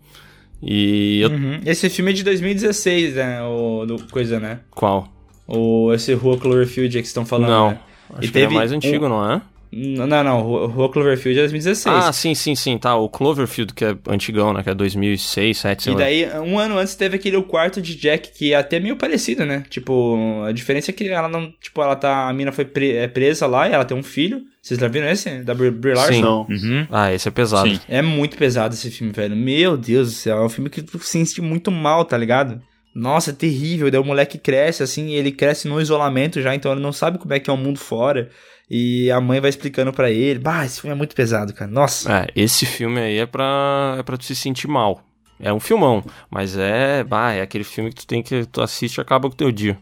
[0.61, 1.31] E eu...
[1.31, 1.61] Uhum.
[1.65, 3.43] Esse filme é de 2016, né?
[3.45, 4.61] O do coisa, né?
[4.71, 5.07] Qual?
[5.47, 7.51] O, esse Rua Cloverfield que vocês estão falando.
[7.51, 7.81] não, né?
[8.15, 9.43] acho E que é teve mais antigo, um- não é?
[9.77, 10.41] Não, não, não.
[10.67, 11.95] Rua Cloverfield é 2016.
[11.95, 12.95] Ah, sim, sim, sim, tá.
[12.97, 14.63] O Cloverfield, que é antigão, né?
[14.63, 16.01] Que é 2006, 2007, sei E lá.
[16.01, 19.45] daí, um ano antes, teve aquele O Quarto de Jack, que é até meio parecido,
[19.45, 19.65] né?
[19.69, 21.53] Tipo, a diferença é que ela não...
[21.61, 22.29] Tipo, ela tá...
[22.29, 24.43] A mina foi pre- é presa lá e ela tem um filho.
[24.63, 25.43] Vocês já viram esse?
[25.43, 26.13] Da Brie Brie Larson?
[26.13, 26.23] Sim.
[26.23, 26.41] Não.
[26.49, 26.87] Uhum.
[26.91, 27.69] Ah, esse é pesado.
[27.69, 27.81] Sim.
[27.89, 29.37] É muito pesado esse filme, velho.
[29.37, 30.39] Meu Deus do céu.
[30.39, 32.63] É um filme que tu se sente muito mal, tá ligado?
[32.95, 33.91] Nossa, é terrível.
[33.91, 37.19] Daí o moleque cresce, assim, e ele cresce no isolamento já, então ele não sabe
[37.19, 38.31] como é que é o mundo fora.
[38.71, 40.39] E a mãe vai explicando pra ele.
[40.39, 41.71] Bah, esse filme é muito pesado, cara.
[41.71, 42.11] Nossa.
[42.13, 45.03] É, esse filme aí é pra, é pra tu se sentir mal.
[45.41, 48.97] É um filmão, mas é, bah, é aquele filme que tu tem que tu assiste
[48.97, 49.77] e acaba com o teu dia.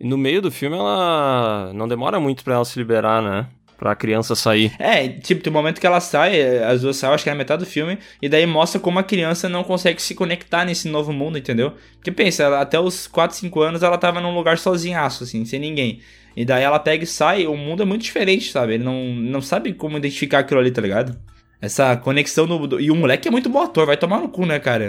[0.00, 3.46] E no meio do filme ela não demora muito pra ela se liberar, né?
[3.78, 4.72] Pra criança sair.
[4.78, 7.38] É, tipo, tem um momento que ela sai, as duas saem, acho que é na
[7.38, 11.12] metade do filme, e daí mostra como a criança não consegue se conectar nesse novo
[11.12, 11.72] mundo, entendeu?
[11.94, 15.58] Porque pensa, ela- até os 4, 5 anos ela tava num lugar sozinhaço, assim, sem
[15.60, 16.00] ninguém.
[16.36, 18.74] E daí ela pega e sai, o mundo é muito diferente, sabe?
[18.74, 21.16] Ele não, não sabe como identificar aquilo ali, tá ligado?
[21.60, 22.66] Essa conexão no.
[22.66, 24.86] do- E o moleque é muito bom ator, vai tomar no cu, né, cara?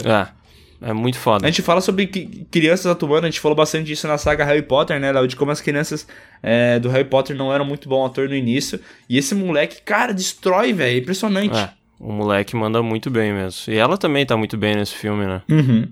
[0.82, 1.46] É, é muito foda.
[1.46, 2.08] A gente fala sobre
[2.52, 5.28] crianças atuando, a gente falou bastante disso na saga Harry Potter, né, Léo?
[5.28, 6.06] De como as crianças
[6.43, 8.80] é, do Harry Potter não eram muito bom ator no início.
[9.10, 10.98] E esse moleque, cara, destrói, velho.
[11.00, 11.58] Impressionante.
[11.58, 11.70] É,
[12.00, 13.72] o moleque manda muito bem mesmo.
[13.74, 15.41] E ela também tá muito bem nesse filme, né?
[15.50, 15.88] Uhum.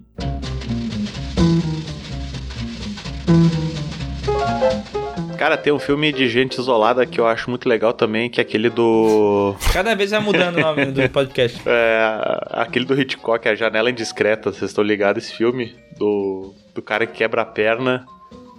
[5.43, 8.43] Cara, tem um filme de gente isolada que eu acho muito legal também, que é
[8.43, 9.53] aquele do.
[9.73, 11.61] Cada vez vai mudando o nome do podcast.
[11.67, 14.53] É, aquele do Hitchcock, A Janela Indiscreta.
[14.53, 15.75] Vocês estão ligados esse filme?
[15.97, 18.05] Do, do cara que quebra a perna.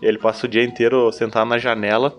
[0.03, 2.15] Ele passa o dia inteiro sentado na janela.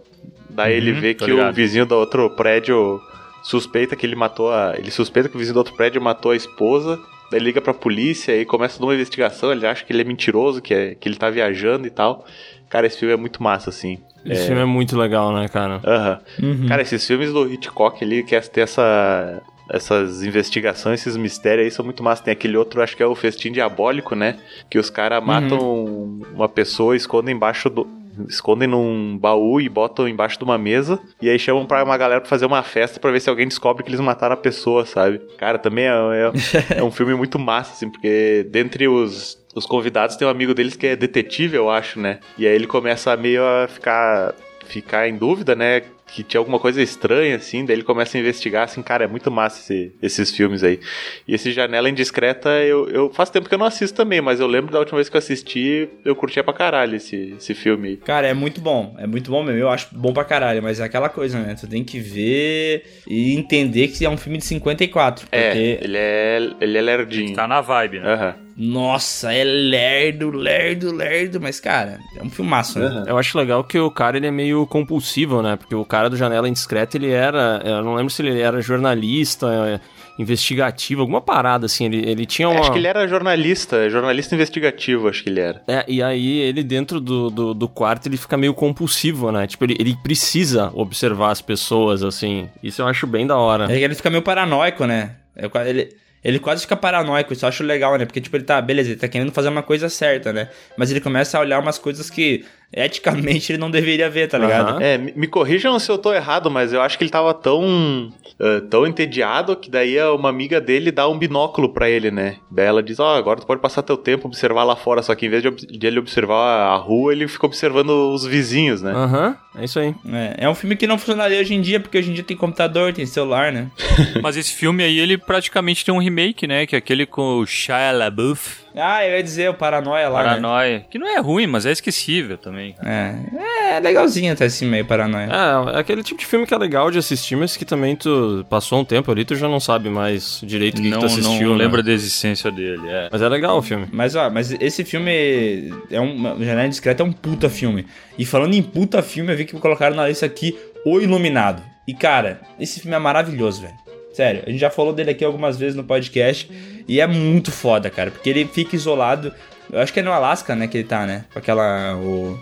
[0.50, 1.54] Daí ele vê que o ligado.
[1.54, 3.00] vizinho do outro prédio
[3.44, 4.74] suspeita que ele matou a.
[4.76, 7.00] Ele suspeita que o vizinho do outro prédio matou a esposa.
[7.30, 9.52] Daí liga pra polícia e começa uma investigação.
[9.52, 12.26] Ele acha que ele é mentiroso, que, é, que ele tá viajando e tal.
[12.70, 14.00] Cara, esse filme é muito massa, assim.
[14.26, 15.80] Esse filme é muito legal, né, cara?
[15.86, 16.20] Aham.
[16.42, 16.68] Uhum.
[16.68, 21.72] Cara, esses filmes do Hitchcock ali, que é ter essa, essas investigações, esses mistérios aí
[21.72, 22.24] são muito massa.
[22.24, 24.38] Tem aquele outro, acho que é o Festim Diabólico, né?
[24.70, 27.88] Que os caras matam uma pessoa, escondem embaixo do.
[28.30, 30.98] Escondem num baú e botam embaixo de uma mesa.
[31.22, 33.84] E aí chamam pra uma galera pra fazer uma festa pra ver se alguém descobre
[33.84, 35.20] que eles mataram a pessoa, sabe?
[35.38, 40.16] Cara, também é, é, é um filme muito massa, assim, porque dentre os, os convidados
[40.16, 42.20] tem um amigo deles que é detetive, eu acho, né?
[42.38, 44.36] E aí ele começa a meio a ficar,
[44.68, 45.82] ficar em dúvida, né?
[46.08, 49.32] Que tinha alguma coisa estranha, assim, daí ele começa a investigar, assim, cara, é muito
[49.32, 50.80] massa esse- esses filmes aí.
[51.28, 54.46] E esse Janela Indiscreta, eu, eu faz tempo que eu não assisto também, mas eu
[54.46, 57.98] lembro da última vez que eu assisti, eu curtia pra caralho esse, esse filme aí.
[57.98, 58.96] Cara, é muito bom.
[59.00, 59.60] É muito bom mesmo.
[59.60, 60.62] Eu acho bom pra caralho.
[60.62, 61.56] Mas é aquela coisa, né?
[61.60, 65.26] Tu tem que ver e entender que é um filme de 54.
[65.26, 67.34] Porque, É, ele é, ele é lerdinho.
[67.36, 68.14] Tá na vibe, né?
[68.14, 68.45] Aham.
[68.58, 71.42] Nossa, é lerdo, lerdo, lerdo.
[71.42, 73.04] Mas, cara, é um filmaço, né?
[73.06, 75.58] Eu acho legal que o cara ele é meio compulsivo, né?
[75.58, 77.62] Porque o cara do Janela Indiscreta, ele era.
[77.66, 79.80] Eu não lembro se ele era jornalista, é,
[80.18, 81.86] investigativo, alguma parada assim.
[81.86, 82.62] Ele, ele tinha uma.
[82.62, 85.62] Acho que ele era jornalista, jornalista investigativo, acho que ele era.
[85.68, 89.48] É, e aí ele dentro do, do, do quarto ele fica meio compulsivo, né?
[89.48, 92.50] Tipo, ele, ele precisa observar as pessoas, assim.
[92.64, 93.66] Isso eu acho bem da hora.
[93.66, 95.16] É que ele fica meio paranoico, né?
[95.36, 95.90] É Ele,
[96.26, 98.06] ele quase fica paranoico, isso eu acho legal, né?
[98.06, 100.50] Porque, tipo, ele tá, beleza, ele tá querendo fazer uma coisa certa, né?
[100.76, 102.44] Mas ele começa a olhar umas coisas que
[102.76, 104.72] eticamente ele não deveria ver, tá ligado?
[104.72, 104.82] Aham.
[104.82, 108.62] É, me corrijam se eu tô errado, mas eu acho que ele tava tão, eh,
[108.70, 112.36] tão entediado que daí uma amiga dele dá um binóculo pra ele, né?
[112.52, 115.26] Daí ela diz, ó, agora tu pode passar teu tempo observar lá fora, só que
[115.26, 118.92] em vez de, de ele observar a rua, ele fica observando os vizinhos, né?
[118.92, 119.96] Aham, é isso aí.
[120.12, 122.36] É, é um filme que não funcionaria hoje em dia, porque hoje em dia tem
[122.36, 123.72] computador, tem celular, né?
[124.22, 126.66] Mas esse filme aí, ele praticamente tem um remake, né?
[126.66, 130.30] Que é aquele com o Shia LaBeouf, Ah, eu ia dizer o Paranoia lá, né?
[130.30, 130.86] Paranoia.
[130.90, 132.74] Que não é ruim, mas é esquecível também.
[132.74, 132.90] cara.
[132.90, 135.30] É, é legalzinho até assim, meio Paranoia.
[135.32, 138.46] É, é aquele tipo de filme que é legal de assistir, mas que também tu
[138.50, 141.50] passou um tempo ali, tu já não sabe mais direito o que, que tu assistiu.
[141.50, 141.64] não né?
[141.64, 143.10] lembra da existência dele, é.
[143.12, 143.88] Mas é legal o filme.
[143.92, 146.44] Mas, ó, mas esse filme é um.
[146.44, 147.86] Janela Discreta é um puta filme.
[148.18, 151.62] E falando em puta filme, eu vi que colocaram na lista aqui O Iluminado.
[151.88, 153.85] E, cara, esse filme é maravilhoso, velho.
[154.16, 156.50] Sério, a gente já falou dele aqui algumas vezes no podcast.
[156.88, 158.12] E é muito foda, cara.
[158.12, 159.34] Porque ele fica isolado.
[159.70, 161.26] Eu acho que é no Alasca, né, que ele tá, né?
[161.34, 161.98] Com aquela.
[161.98, 162.40] O,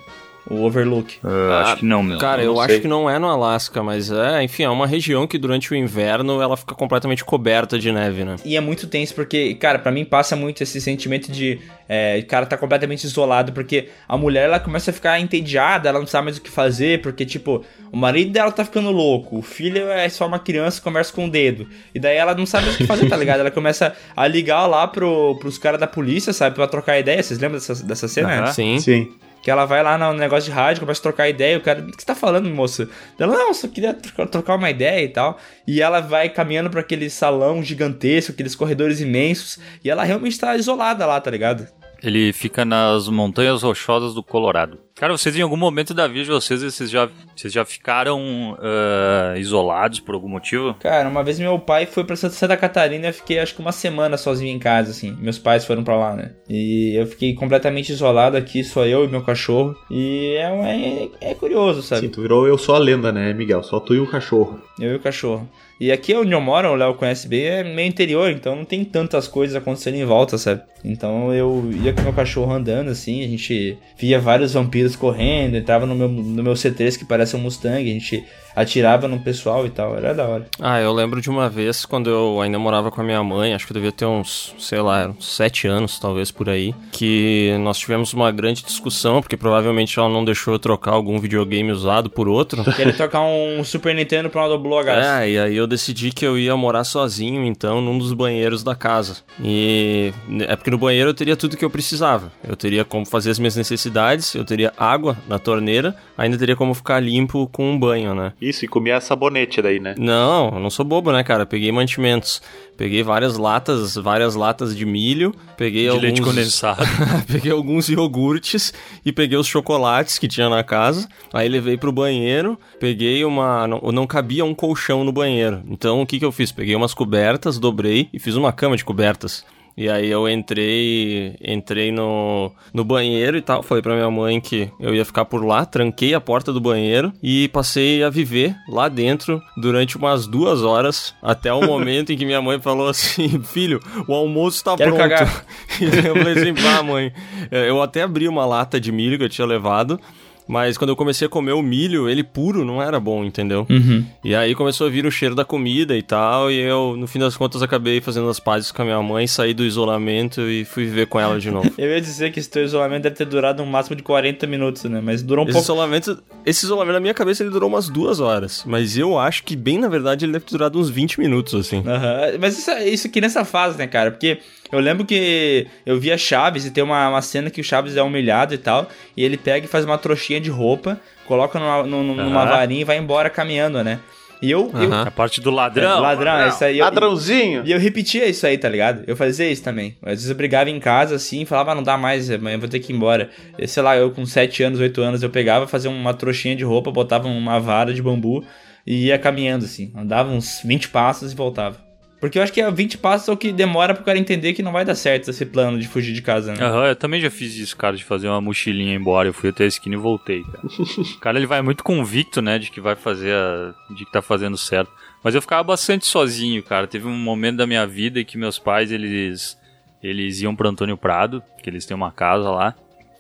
[0.49, 1.17] o Overlook.
[1.23, 2.17] Eu acho que não, meu.
[2.17, 2.81] Cara, eu eu, acho sei.
[2.81, 6.41] que não é no Alasca, mas é, enfim, é uma região que durante o inverno
[6.41, 8.35] ela fica completamente coberta de neve, né?
[8.43, 12.25] E é muito tenso porque, cara, pra mim passa muito esse sentimento de é, o
[12.27, 16.25] cara tá completamente isolado, porque a mulher ela começa a ficar entediada, ela não sabe
[16.25, 20.07] mais o que fazer, porque, tipo, o marido dela tá ficando louco, o filho é
[20.09, 21.67] só uma criança que conversa com o dedo.
[21.93, 23.39] E daí ela não sabe mais o que fazer, tá ligado?
[23.39, 27.21] Ela começa a ligar lá pro, pros caras da polícia, sabe, pra trocar ideia.
[27.21, 28.43] Vocês lembram dessa, dessa cena?
[28.43, 28.51] Aham.
[28.51, 28.79] Sim.
[28.79, 29.11] Sim.
[29.43, 31.91] Que ela vai lá no negócio de rádio, começa a trocar ideia, o cara, o
[31.91, 32.89] que você tá falando, moça?
[33.19, 35.37] Ela, não, só queria trocar, uma ideia e tal.
[35.67, 40.55] E ela vai caminhando pra aquele salão gigantesco, aqueles corredores imensos, e ela realmente tá
[40.55, 41.67] isolada lá, tá ligado?
[42.01, 44.79] Ele fica nas montanhas rochosas do Colorado.
[45.03, 49.33] Cara, vocês em algum momento da vida de vocês, vocês já, vocês já ficaram ah,
[49.37, 50.75] isolados por algum motivo?
[50.75, 53.73] Cara, uma vez meu pai foi pra Santa Catarina e eu fiquei acho que uma
[53.73, 55.13] semana sozinho em casa, assim.
[55.19, 56.31] Meus pais foram pra lá, né?
[56.47, 59.75] E eu fiquei completamente isolado aqui, só eu e meu cachorro.
[59.91, 62.03] E é, é, é curioso, sabe?
[62.03, 63.61] Sim, tu virou eu sou a lenda, né, Miguel?
[63.61, 64.57] Só tu e o cachorro.
[64.79, 65.49] Eu e o cachorro.
[65.79, 68.85] E aqui onde eu moro, o Léo conhece bem, é meio interior, então não tem
[68.85, 70.61] tantas coisas acontecendo em volta, sabe?
[70.81, 75.85] Então eu ia com meu cachorro andando assim, a gente via vários vampiros correndo, entrava
[75.85, 78.25] no meu, no meu C3 que parece um Mustang, a gente
[78.55, 80.45] atirava no pessoal e tal, era da hora.
[80.59, 83.65] Ah, eu lembro de uma vez quando eu ainda morava com a minha mãe, acho
[83.65, 87.77] que eu devia ter uns, sei lá, uns sete anos, talvez por aí, que nós
[87.77, 92.27] tivemos uma grande discussão, porque provavelmente ela não deixou eu trocar algum videogame usado por
[92.27, 92.63] outro.
[92.75, 95.21] Queria tocar um Super Nintendo lado do Blue H.
[95.23, 98.75] É, e aí eu decidi que eu ia morar sozinho, então, num dos banheiros da
[98.75, 99.17] casa.
[99.41, 102.31] E é porque no banheiro eu teria tudo que eu precisava.
[102.47, 106.73] Eu teria como fazer as minhas necessidades, eu teria água na torneira, ainda teria como
[106.73, 108.33] ficar limpo com um banho, né?
[108.49, 109.95] Isso, e comia sabonete daí, né?
[109.97, 111.45] Não, eu não sou bobo, né, cara?
[111.45, 112.41] Peguei mantimentos.
[112.75, 116.83] Peguei várias latas, várias latas de milho, peguei De alguns leite condensado.
[117.27, 118.73] peguei alguns iogurtes
[119.05, 121.07] e peguei os chocolates que tinha na casa.
[121.31, 123.67] Aí levei pro banheiro, peguei uma.
[123.67, 125.61] Não, não cabia um colchão no banheiro.
[125.69, 126.51] Então o que, que eu fiz?
[126.51, 129.45] Peguei umas cobertas, dobrei e fiz uma cama de cobertas.
[129.75, 134.69] E aí eu entrei, entrei no, no banheiro e tal, falei pra minha mãe que
[134.79, 138.87] eu ia ficar por lá, tranquei a porta do banheiro e passei a viver lá
[138.87, 143.79] dentro durante umas duas horas, até o momento em que minha mãe falou assim, filho,
[144.07, 145.09] o almoço tá Quero pronto.
[145.09, 145.45] cagar.
[145.81, 147.11] E eu falei assim, pá, mãe,
[147.49, 149.99] eu até abri uma lata de milho que eu tinha levado,
[150.47, 153.65] mas quando eu comecei a comer o milho, ele puro não era bom, entendeu?
[153.69, 154.05] Uhum.
[154.23, 157.19] E aí começou a vir o cheiro da comida e tal, e eu, no fim
[157.19, 160.85] das contas, acabei fazendo as pazes com a minha mãe, saí do isolamento e fui
[160.85, 161.71] viver com ela de novo.
[161.77, 164.83] Eu ia dizer que esse teu isolamento deve ter durado um máximo de 40 minutos,
[164.85, 165.01] né?
[165.03, 165.65] Mas durou um Esse pouco.
[165.65, 169.55] isolamento, esse isolamento na minha cabeça ele durou umas duas horas, mas eu acho que
[169.55, 171.83] bem na verdade ele deve ter durado uns 20 minutos, assim.
[171.85, 172.37] Aham.
[172.39, 174.11] Mas isso, isso aqui nessa fase, né, cara?
[174.11, 174.39] Porque
[174.73, 178.01] eu lembro que eu via Chaves e tem uma, uma cena que o Chaves é
[178.03, 182.03] humilhado e tal, e ele pega e faz uma trouxinha de roupa, coloca numa, num-
[182.15, 182.49] numa Aham.
[182.51, 183.99] varinha e vai embora caminhando, né?
[184.41, 184.69] E eu.
[184.73, 185.03] eu Aham.
[185.07, 186.01] A parte do ladrão.
[186.01, 186.79] ladrão, isso aí.
[186.79, 187.61] eu- Ladrãozinho!
[187.65, 189.03] E eu repetia isso aí, tá ligado?
[189.07, 189.95] Eu fazia isso também.
[190.01, 192.67] Às vezes eu brigava em casa assim, falava, ah, não dá mais, amanhã eu vou
[192.67, 193.29] ter que ir embora.
[193.57, 196.63] E, sei lá, eu com 7 anos, 8 anos, eu pegava, fazia uma trouxinha de
[196.65, 198.43] roupa, botava uma vara de bambu
[198.85, 199.93] e ia caminhando assim.
[199.95, 201.77] Andava uns 20 passos e voltava.
[202.23, 204.63] Porque eu acho que é 20 passos é o que demora pro cara entender que
[204.63, 206.63] não vai dar certo esse plano de fugir de casa, né?
[206.63, 209.27] Aham, eu também já fiz isso, cara, de fazer uma mochilinha embora.
[209.27, 210.61] Eu fui até a esquina e voltei, cara.
[210.65, 213.73] o cara, ele vai muito convicto, né, de que vai fazer a...
[213.93, 214.89] de que tá fazendo certo.
[215.21, 216.87] Mas eu ficava bastante sozinho, cara.
[216.87, 219.59] Teve um momento da minha vida em que meus pais, eles...
[220.01, 222.73] Eles iam pro Antônio Prado, que eles têm uma casa lá.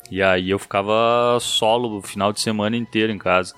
[0.09, 3.53] E aí eu ficava solo o final de semana inteiro em casa.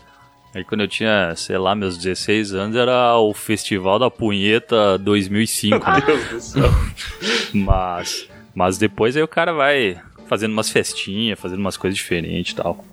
[0.55, 5.77] Aí quando eu tinha, sei lá, meus 16 anos, era o Festival da Punheta 2005,
[5.85, 6.03] né?
[6.07, 6.69] Meu Deus do céu.
[7.53, 12.55] Mas, mas depois aí o cara vai fazendo umas festinhas, fazendo umas coisas diferentes e
[12.55, 12.85] tal.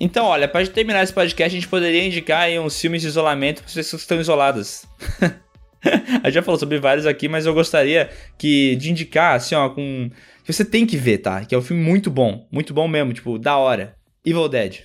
[0.00, 3.08] Então, olha, pra gente terminar esse podcast, a gente poderia indicar aí uns filmes de
[3.08, 4.86] isolamento para pessoas que estão isoladas.
[5.82, 9.68] a gente já falou sobre vários aqui, mas eu gostaria que de indicar, assim, ó,
[9.68, 10.10] com.
[10.50, 11.44] Que você tem que ver, tá?
[11.44, 12.46] Que é um filme muito bom.
[12.50, 13.94] Muito bom mesmo, tipo, da hora.
[14.24, 14.80] Evil Dead.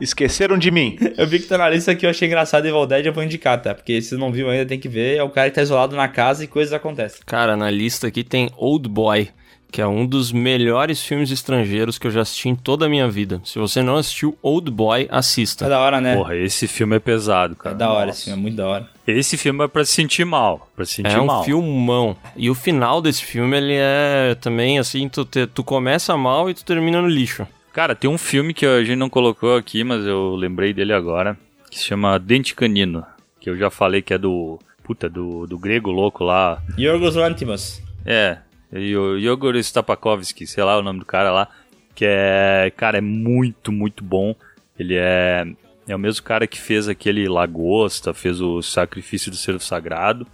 [0.00, 0.98] Esqueceram de mim.
[1.16, 3.62] Eu vi que tá na lista aqui, eu achei engraçado Evil Dead, eu vou indicar,
[3.62, 3.74] tá?
[3.74, 5.16] Porque se não viu ainda, tem que ver.
[5.16, 7.20] É o cara que tá isolado na casa e coisas acontecem.
[7.24, 9.28] Cara, na lista aqui tem Old Boy,
[9.74, 13.08] que é um dos melhores filmes estrangeiros que eu já assisti em toda a minha
[13.08, 13.40] vida.
[13.42, 15.68] Se você não assistiu Old Boy, É assista.
[15.68, 16.14] da hora, né?
[16.14, 17.74] Porra, esse filme é pesado, é cara.
[17.74, 18.18] da hora, Nossa.
[18.20, 18.88] esse filme, é muito da hora.
[19.04, 20.70] Esse filme é pra se sentir mal.
[20.76, 21.42] Pra se sentir É um mal.
[21.42, 22.16] filmão.
[22.36, 26.54] E o final desse filme, ele é também assim, tu, te- tu começa mal e
[26.54, 27.44] tu termina no lixo.
[27.72, 31.36] Cara, tem um filme que a gente não colocou aqui, mas eu lembrei dele agora,
[31.68, 33.04] que se chama Dente Canino.
[33.40, 34.56] Que eu já falei que é do.
[34.84, 36.62] Puta, do, do grego louco lá.
[36.78, 37.82] Yorgos Lanthimos.
[38.06, 38.38] É,
[38.74, 41.48] e o Yogor Stapakovsky, sei lá o nome do cara lá,
[41.94, 44.34] que é, cara, é muito, muito bom.
[44.78, 45.46] Ele é,
[45.86, 50.26] é o mesmo cara que fez aquele Lagosta, fez o Sacrifício do Cervo Sagrado,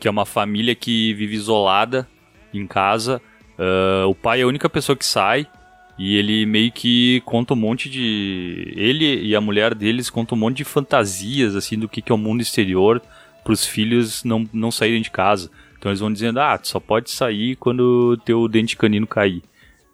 [0.00, 2.08] que é uma família que vive isolada
[2.52, 3.22] em casa.
[3.58, 5.46] Ah, o pai é a única pessoa que sai
[5.98, 8.72] e ele meio que conta um monte de.
[8.76, 12.14] Ele e a mulher deles contam um monte de fantasias, assim, do que, que é
[12.14, 13.00] o mundo exterior
[13.44, 15.50] para os filhos não, não saírem de casa.
[15.82, 19.42] Então eles vão dizendo, ah, tu só pode sair quando teu dente canino cair.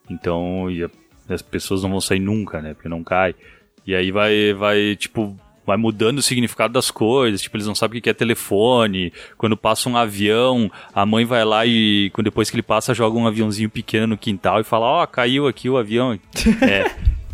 [0.07, 2.75] Então, a- as pessoas não vão sair nunca, né?
[2.75, 3.33] Porque não cai.
[3.87, 5.35] E aí vai, vai tipo,
[5.65, 9.57] vai mudando o significado das coisas, tipo, eles não sabem o que é telefone, quando
[9.57, 13.25] passa um avião, a mãe vai lá e quando depois que ele passa, joga um
[13.25, 16.19] aviãozinho pequeno no quintal e fala, ó, caiu aqui o avião.
[16.69, 16.85] É,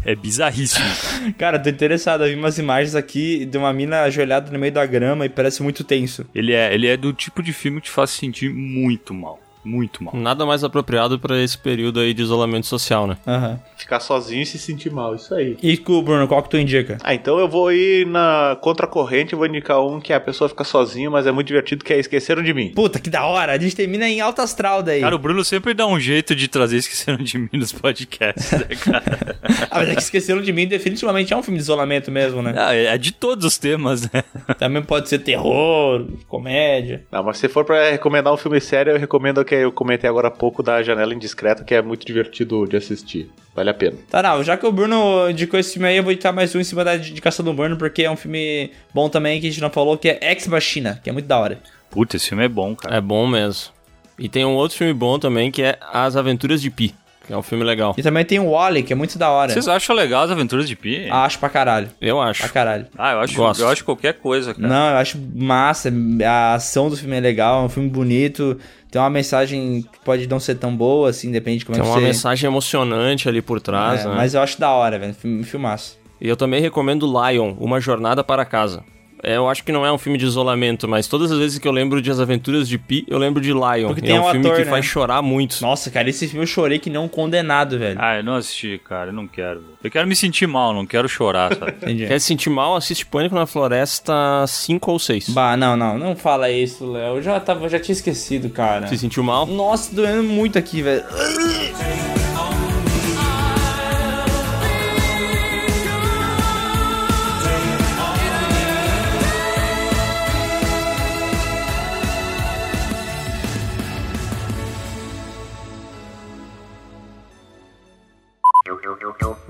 [0.06, 0.86] é bizarríssimo.
[1.38, 2.24] Cara, tô interessado.
[2.24, 5.64] Eu vi umas imagens aqui de uma mina ajoelhada no meio da grama e parece
[5.64, 6.26] muito tenso.
[6.34, 9.40] Ele é, ele é do tipo de filme que te faz sentir muito mal.
[9.66, 10.16] Muito mal.
[10.16, 13.18] Nada mais apropriado pra esse período aí de isolamento social, né?
[13.26, 13.60] Aham.
[13.76, 15.58] Ficar sozinho e se sentir mal, isso aí.
[15.62, 16.98] E tu, Bruno, qual que tu indica?
[17.04, 20.64] Ah, então eu vou ir na contracorrente e vou indicar um que a pessoa fica
[20.64, 22.72] sozinha, mas é muito divertido, que é Esqueceram de Mim.
[22.76, 23.54] Puta, que da hora.
[23.54, 25.02] A gente termina em alto astral daí.
[25.02, 28.76] Cara, o Bruno sempre dá um jeito de trazer Esqueceram de Mim nos podcasts, né,
[28.76, 29.36] cara?
[29.70, 32.54] Ah, mas é que Esqueceram de Mim definitivamente é um filme de isolamento mesmo, né?
[32.58, 34.24] Ah, é de todos os temas, né?
[34.58, 37.04] Também pode ser terror, comédia.
[37.12, 40.10] Não, mas se for pra recomendar um filme sério, eu recomendo o que eu comentei
[40.10, 43.30] agora há pouco da Janela Indiscreta, que é muito divertido de assistir.
[43.56, 43.98] Vale a pena.
[44.10, 46.60] Tá, não, já que o Bruno indicou esse filme aí, eu vou indicar mais um
[46.60, 49.62] em cima da indicação do Bruno, porque é um filme bom também que a gente
[49.62, 51.60] não falou, que é Ex Machina, que é muito da hora.
[51.90, 52.98] Puta, esse filme é bom, cara.
[52.98, 53.74] É bom mesmo.
[54.20, 56.94] E tem um outro filme bom também que é As Aventuras de Pi,
[57.26, 57.96] que é um filme legal.
[57.98, 59.52] E também tem o Wally, que é muito da hora.
[59.52, 61.10] Vocês acham legal as aventuras de Pi?
[61.10, 61.90] Acho pra caralho.
[62.00, 62.42] Eu acho.
[62.42, 62.88] Pra caralho.
[62.98, 63.62] Ah, eu acho, Gosto.
[63.62, 64.68] eu acho qualquer coisa, cara.
[64.68, 65.92] Não, eu acho massa.
[66.26, 68.60] A ação do filme é legal, é um filme bonito.
[68.96, 71.84] Tem uma mensagem que pode não ser tão boa, assim, depende de como Tem é
[71.84, 72.06] que uma você...
[72.08, 74.14] mensagem emocionante ali por trás, É, né?
[74.16, 75.14] Mas eu acho da hora, velho.
[75.44, 76.00] Filmaço.
[76.22, 78.86] E eu também recomendo Lion, Uma Jornada para Casa.
[79.28, 81.68] É, eu acho que não é um filme de isolamento, mas todas as vezes que
[81.68, 83.88] eu lembro de As Aventuras de Pi, eu lembro de Lion.
[83.88, 84.70] Porque E tem é um um filme ator, que né?
[84.70, 85.60] faz chorar muito.
[85.62, 87.98] Nossa, cara, esse filme eu chorei que não um condenado, velho.
[88.00, 89.10] Ah, eu não assisti, cara.
[89.10, 89.64] Eu não quero.
[89.84, 91.72] Eu quero me sentir mal, não quero chorar, sabe?
[91.82, 92.06] Entendi.
[92.06, 94.14] Quer se sentir mal, assiste Pânico na Floresta
[94.48, 95.30] 5 ou 6.
[95.30, 97.16] Bah, não, não, não fala isso, Léo.
[97.16, 98.86] Eu já, tava, já tinha esquecido, cara.
[98.88, 99.48] Se sentiu mal?
[99.48, 101.04] Nossa, doendo muito aqui, velho.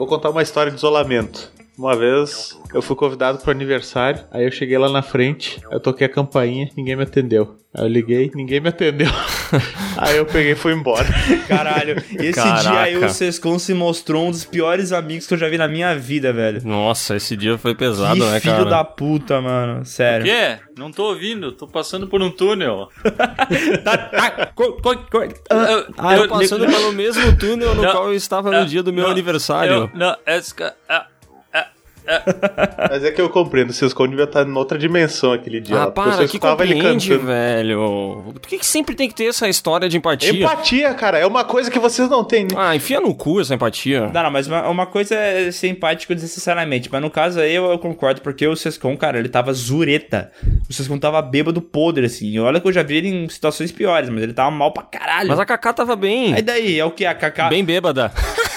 [0.06, 1.52] Vou contar uma história de isolamento.
[1.78, 6.08] Uma vez eu fui convidado pro aniversário, aí eu cheguei lá na frente, eu toquei
[6.08, 7.58] a campainha, ninguém me atendeu.
[7.74, 9.10] Aí eu liguei, ninguém me atendeu.
[9.98, 11.06] aí eu peguei e fui embora.
[11.46, 12.62] Caralho, esse Caraca.
[12.70, 15.68] dia aí o Sescon se mostrou um dos piores amigos que eu já vi na
[15.68, 16.62] minha vida, velho.
[16.64, 18.70] Nossa, esse dia foi pesado, que né, filho cara?
[18.70, 19.84] da puta, mano.
[19.84, 20.26] Sério.
[20.26, 20.58] Quê?
[20.78, 22.88] Não tô ouvindo, tô passando por um túnel.
[24.18, 28.50] Ah, co- Eu- ah, Eu eu- passando pelo mesmo túnel no Não, qual eu estava
[28.52, 29.74] no não, dia do meu não, aniversário.
[29.74, 30.16] Eu, não,
[30.56, 31.08] ca- ah,
[32.90, 35.76] Mas é que eu compreendo, o Cisco devia estar em outra dimensão aquele dia.
[35.76, 38.24] Ah, lá, porque eu para, que compreende, velho.
[38.34, 40.32] Por que, que sempre tem que ter essa história de empatia?
[40.32, 42.44] Empatia, cara, é uma coisa que vocês não têm.
[42.44, 42.50] né?
[42.56, 44.10] Ah, enfia no cu essa empatia.
[44.14, 46.90] Não, não, mas uma, uma coisa é ser empático desnecessariamente.
[46.92, 50.32] Mas no caso aí eu, eu concordo, porque o Sescon, cara, ele tava zureta.
[50.70, 52.28] O Sescon tava bêbado podre, assim.
[52.28, 54.84] E olha que eu já vi ele em situações piores, mas ele tava mal pra
[54.84, 55.30] caralho.
[55.30, 56.34] Mas a Kaká tava bem.
[56.34, 57.06] Aí daí, é o que?
[57.06, 57.50] A Kaká.
[57.50, 58.12] Bem bêbada.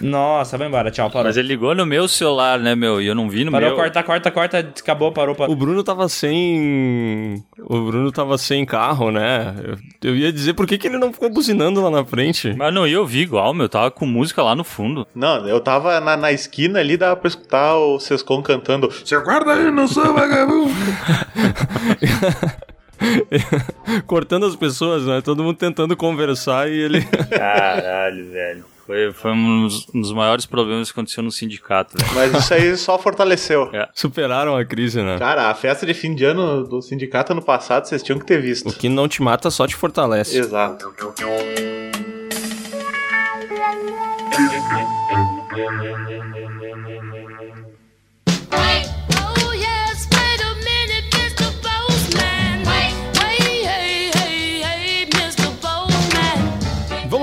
[0.00, 1.26] Nossa, vai embora, tchau, parou.
[1.26, 3.00] Mas ele ligou no meu celular, né, meu?
[3.00, 3.76] E eu não vi no Parou, meu.
[3.76, 5.54] corta, corta, corta, acabou, parou, parou.
[5.54, 7.42] O Bruno tava sem.
[7.58, 9.54] O Bruno tava sem carro, né?
[10.02, 12.54] Eu, eu ia dizer por que, que ele não ficou buzinando lá na frente.
[12.54, 13.68] Mas não ia ouvir igual, meu.
[13.68, 15.06] Tava com música lá no fundo.
[15.14, 18.90] Não, eu tava na, na esquina ali, dava pra escutar o Sescon cantando.
[18.90, 20.74] Você guarda aí, não sou vagabundo.
[24.06, 25.20] Cortando as pessoas, né?
[25.22, 27.02] Todo mundo tentando conversar e ele.
[27.30, 28.64] Caralho, velho.
[28.86, 32.10] Foi, foi um, dos, um dos maiores problemas que aconteceu no sindicato, velho.
[32.14, 33.70] Mas isso aí só fortaleceu.
[33.72, 33.88] É.
[33.94, 35.18] Superaram a crise, né?
[35.18, 38.42] Cara, a festa de fim de ano do sindicato ano passado, vocês tinham que ter
[38.42, 38.68] visto.
[38.68, 40.38] O que não te mata só te fortalece.
[40.38, 40.92] Exato.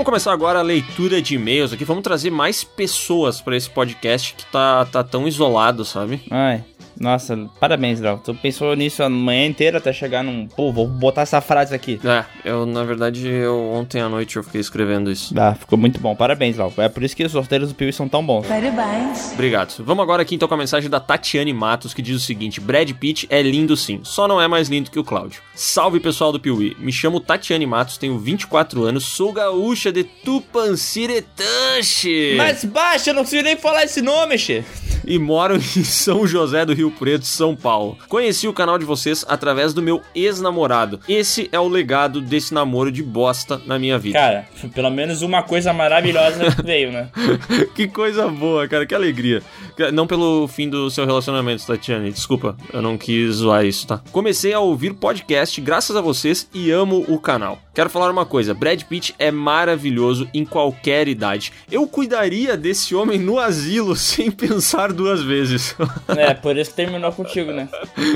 [0.02, 1.84] Vamos começar agora a leitura de e-mails aqui.
[1.84, 6.20] Vamos trazer mais pessoas pra esse podcast que tá, tá tão isolado, sabe?
[6.28, 6.64] Ai,
[6.98, 8.20] nossa, parabéns, Léo.
[8.24, 10.46] Tu pensou nisso a manhã inteira até chegar num.
[10.46, 12.00] Pô, vou botar essa frase aqui.
[12.04, 15.34] É, eu, na verdade, eu ontem à noite eu fiquei escrevendo isso.
[15.38, 16.14] Ah, ficou muito bom.
[16.14, 16.72] Parabéns, Léo.
[16.78, 18.46] É por isso que os sorteiros do Piuí são tão bons.
[19.32, 19.82] Obrigado.
[19.84, 22.90] Vamos agora aqui então com a mensagem da Tatiane Matos, que diz o seguinte: Brad
[22.92, 25.40] Pitt é lindo sim, só não é mais lindo que o Cláudio.
[25.54, 26.76] Salve pessoal do Piuí.
[26.78, 32.34] Me chamo Tatiane Matos, tenho 24 anos, sou gaúcha de Tupanciretanche.
[32.36, 34.64] Mas baixa, eu não consigo nem falar esse nome, che.
[35.06, 37.96] E moro em São José do Rio Preto, São Paulo.
[38.08, 41.00] Conheci o canal de vocês através do meu ex-namorado.
[41.08, 44.18] Esse é o legado desse namoro de bosta na minha vida.
[44.18, 47.08] Cara, pelo menos uma coisa maravilhosa veio, né?
[47.74, 49.42] que coisa boa, cara, que alegria.
[49.92, 54.00] Não pelo fim do seu relacionamento, Tatiane, desculpa, eu não quis zoar isso, tá?
[54.12, 57.58] Comecei a ouvir podcast graças a vocês e amo o canal.
[57.74, 61.52] Quero falar uma coisa, Brad Pitt é maravilhoso em qualquer idade.
[61.70, 65.74] Eu cuidaria desse homem no asilo sem pensar duas vezes.
[66.08, 67.68] É, por isso terminou contigo, né?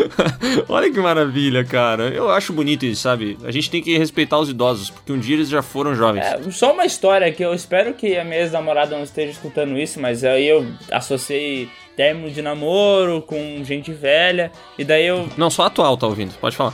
[0.69, 2.09] Olha que maravilha, cara.
[2.09, 3.39] Eu acho bonito isso, sabe?
[3.45, 6.25] A gente tem que respeitar os idosos, porque um dia eles já foram jovens.
[6.27, 9.99] É, só uma história que eu espero que a minha ex-namorada não esteja escutando isso,
[10.01, 15.29] mas aí eu associei término de namoro com gente velha, e daí eu.
[15.37, 16.73] Não, só atual tá ouvindo, pode falar.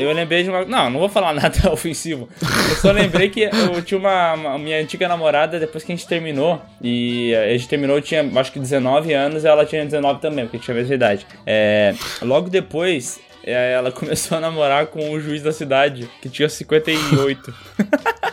[0.00, 0.64] Eu lembrei de uma.
[0.64, 2.28] Não, não vou falar nada ofensivo.
[2.40, 6.06] Eu só lembrei que eu tinha uma, uma- minha antiga namorada, depois que a gente
[6.06, 10.20] terminou, e a gente terminou, eu tinha acho que 19 anos, e ela tinha 19
[10.20, 11.26] também, porque tinha a mesma idade.
[11.46, 13.18] É, logo depois.
[13.44, 17.52] é, Ela começou a namorar com o juiz da cidade, que tinha 58.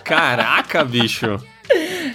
[0.04, 1.40] Caraca, bicho.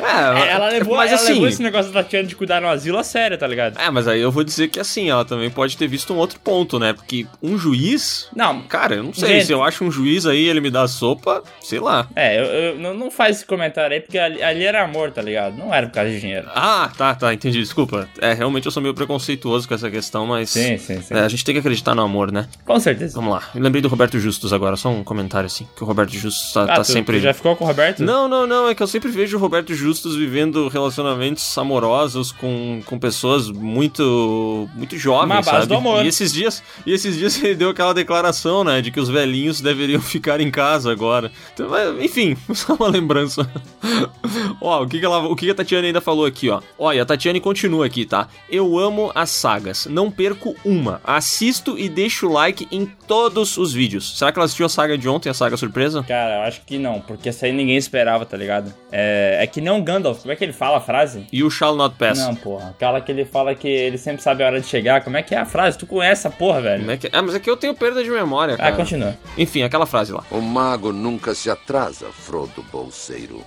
[0.05, 2.99] É, ela levou, mas ela assim, levou esse negócio da Tatiana de cuidar no asilo
[2.99, 3.79] a sério, tá ligado?
[3.79, 6.39] É, mas aí eu vou dizer que assim, ela também pode ter visto um outro
[6.41, 6.93] ponto, né?
[6.93, 8.29] Porque um juiz.
[8.35, 9.47] Não, Cara, eu não sei, Gente.
[9.47, 12.07] se eu acho um juiz aí, ele me dá sopa, sei lá.
[12.15, 15.21] É, eu, eu- não, não faz esse comentário aí, porque ali, ali era amor, tá
[15.23, 15.57] ligado?
[15.57, 16.49] Não era por causa de dinheiro.
[16.55, 18.09] Ah, tá, tá, entendi, desculpa.
[18.21, 20.51] É, realmente eu sou meio preconceituoso com essa questão, mas.
[20.51, 21.15] Sim, sim, sim.
[21.15, 22.49] É, a gente tem que acreditar no amor, né?
[22.65, 23.15] Com certeza.
[23.15, 23.43] Vamos lá.
[23.55, 25.67] Eu lembrei do Roberto Justus agora, só um comentário assim.
[25.77, 27.19] Que o Roberto Justus tá, Ah, tá tu, sempre.
[27.19, 28.03] tu já ficou com o Roberto?
[28.03, 32.81] Não, não, não, é que eu sempre vejo o Roberto Justus vivendo relacionamentos amorosos com,
[32.85, 35.67] com pessoas muito muito jovens, Uma base sabe?
[35.67, 36.05] do amor.
[36.05, 39.61] E esses dias, e esses dias ele deu aquela declaração, né, de que os velhinhos
[39.61, 41.31] deveriam ficar em casa agora.
[41.53, 41.69] Então,
[42.01, 43.49] enfim, só uma lembrança.
[44.61, 46.61] ó, o que que ela, o que que a Tatiane ainda falou aqui, ó?
[46.79, 48.29] Olha, a Tatiane continua aqui, tá?
[48.49, 51.01] Eu amo as sagas, não perco uma.
[51.05, 54.19] Assisto e deixo o like em todos os vídeos.
[54.19, 56.05] Será que ela assistiu a saga de ontem, a saga surpresa?
[56.07, 58.73] Cara, eu acho que não, porque essa aí ninguém esperava, tá ligado?
[58.93, 61.27] É, é que nem Gandalf, como é que ele fala a frase?
[61.33, 62.19] You shall not pass.
[62.19, 62.71] Não, porra.
[62.71, 65.03] Aquela que ele fala que ele sempre sabe a hora de chegar.
[65.03, 65.79] Como é que é a frase?
[65.79, 66.81] Tu conhece essa porra, velho?
[66.81, 68.77] Como é que- Ah, mas é que eu tenho perda de memória, Ah, cara.
[68.77, 69.17] continua.
[69.39, 70.23] Enfim, aquela frase lá.
[70.31, 73.43] O mago nunca se atrasa, Frodo Bolseiro.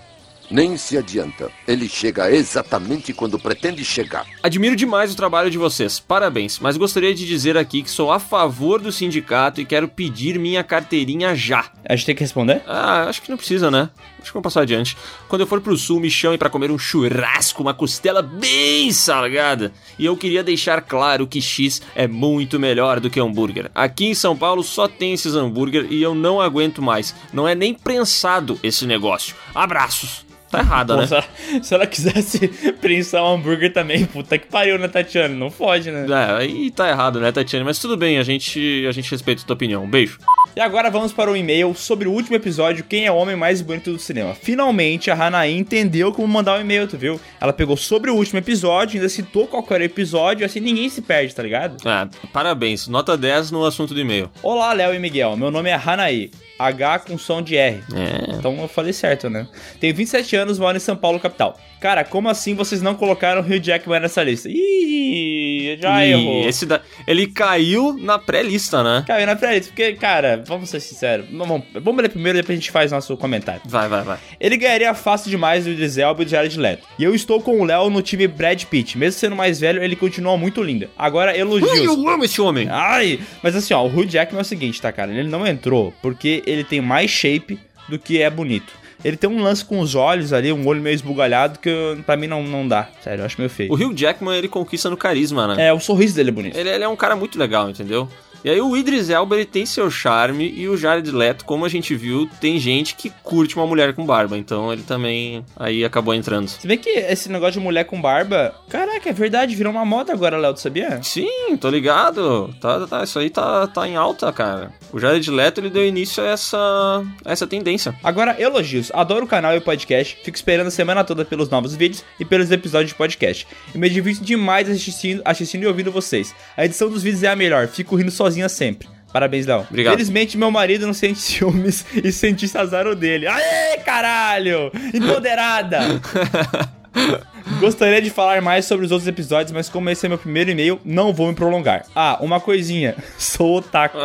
[0.53, 1.49] Nem se adianta.
[1.67, 4.23] Ele chega exatamente quando pretende chegar.
[4.43, 8.19] Admiro demais o trabalho de vocês, parabéns, mas gostaria de dizer aqui que sou a
[8.19, 11.71] favor do sindicato e quero pedir minha carteirinha já.
[11.83, 12.61] A gente tem que responder?
[12.67, 13.89] Ah, acho que não precisa, né?
[14.19, 14.95] Acho que vamos passar adiante.
[15.27, 19.73] Quando eu for pro sul, me chame pra comer um churrasco, uma costela bem salgada.
[19.97, 23.71] E eu queria deixar claro que X é muito melhor do que hambúrguer.
[23.73, 27.15] Aqui em São Paulo só tem esses hambúrguer e eu não aguento mais.
[27.33, 29.35] Não é nem prensado esse negócio.
[29.55, 30.23] Abraços.
[30.53, 31.07] Tá errada, Pô, né?
[31.07, 31.25] se, ela,
[31.63, 32.47] se ela quisesse
[32.79, 35.33] prensar um hambúrguer também, puta que pariu, né, Tatiana?
[35.33, 36.05] Não fode, né?
[36.07, 37.65] É, aí tá errado, né, Tatiana?
[37.65, 39.89] Mas tudo bem, a gente, a gente respeita a tua opinião.
[39.89, 40.19] Beijo.
[40.55, 43.61] E agora vamos para o e-mail sobre o último episódio, quem é o homem mais
[43.61, 44.35] bonito do cinema.
[44.35, 47.19] Finalmente a Hanaí entendeu como mandar o e-mail, tu viu?
[47.41, 51.01] Ela pegou sobre o último episódio, ainda citou qual era o episódio, assim ninguém se
[51.01, 51.77] perde, tá ligado?
[51.83, 52.87] Ah, parabéns.
[52.87, 54.29] Nota 10 no assunto do e-mail.
[54.43, 56.29] Olá, Léo e Miguel, meu nome é Hanaí.
[56.67, 57.83] H com som de R.
[57.93, 58.35] É.
[58.35, 59.47] Então eu falei certo, né?
[59.79, 61.57] Tenho 27 anos, moro em São Paulo, capital.
[61.83, 64.47] Cara, como assim vocês não colocaram o Hugh Jackman nessa lista?
[64.49, 66.47] Ih, já E errou.
[66.47, 66.79] esse da...
[67.05, 69.03] Ele caiu na pré-lista, né?
[69.05, 71.25] Caiu na pré porque, cara, vamos ser sinceros.
[71.29, 73.59] Vamos, vamos ler primeiro, depois a gente faz nosso comentário.
[73.65, 74.17] Vai, vai, vai.
[74.39, 76.87] Ele ganharia fácil demais do Idris Elba e do Jared Leto.
[76.97, 78.97] E eu estou com o Léo no time Brad Pitt.
[78.97, 80.87] Mesmo sendo mais velho, ele continua muito lindo.
[80.97, 81.83] Agora, elogios.
[81.83, 82.69] eu amo esse homem.
[82.71, 85.11] Ai, mas assim, ó, o Hugh Jackman é o seguinte, tá, cara?
[85.11, 87.59] Ele não entrou porque ele tem mais shape
[87.89, 88.71] do que é bonito.
[89.03, 92.15] Ele tem um lance com os olhos ali, um olho meio esbugalhado, que eu- pra
[92.15, 92.87] mim não, não dá.
[93.01, 93.71] Sério, eu acho meio feio.
[93.71, 95.67] O Hugh Jackman, ele conquista no carisma, né?
[95.67, 96.57] É, o sorriso dele é bonito.
[96.57, 98.07] Ele, ele é um cara muito legal, entendeu?
[98.43, 101.69] E aí o Idris Elba, ele tem seu charme e o Jared Leto, como a
[101.69, 106.13] gente viu, tem gente que curte uma mulher com barba, então ele também aí acabou
[106.13, 106.47] entrando.
[106.47, 110.11] Se bem que esse negócio de mulher com barba, caraca, é verdade, virou uma moda
[110.11, 111.01] agora, Léo, sabia?
[111.01, 112.53] Sim, tô ligado.
[112.59, 114.73] Tá, tá, isso aí tá, tá em alta, cara.
[114.91, 117.95] O Jared Leto, ele deu início a essa, a essa tendência.
[118.03, 118.91] Agora, elogios.
[118.93, 120.17] Adoro o canal e o podcast.
[120.23, 123.47] Fico esperando a semana toda pelos novos vídeos e pelos episódios de podcast.
[123.73, 126.35] E me divirto demais assistindo, assistindo e ouvindo vocês.
[126.55, 127.67] A edição dos vídeos é a melhor.
[127.67, 128.87] Fico rindo sozinha sempre.
[129.11, 129.65] Parabéns, Léo.
[129.69, 129.93] Obrigado.
[129.93, 133.27] Felizmente, meu marido não sente ciúmes e sentisse azar o dele.
[133.27, 134.71] Aê, caralho!
[134.93, 135.79] Empoderada!
[137.59, 140.79] Gostaria de falar mais sobre os outros episódios, mas como esse é meu primeiro e-mail,
[140.83, 141.85] não vou me prolongar.
[141.95, 142.95] Ah, uma coisinha.
[143.17, 143.97] Sou otaku.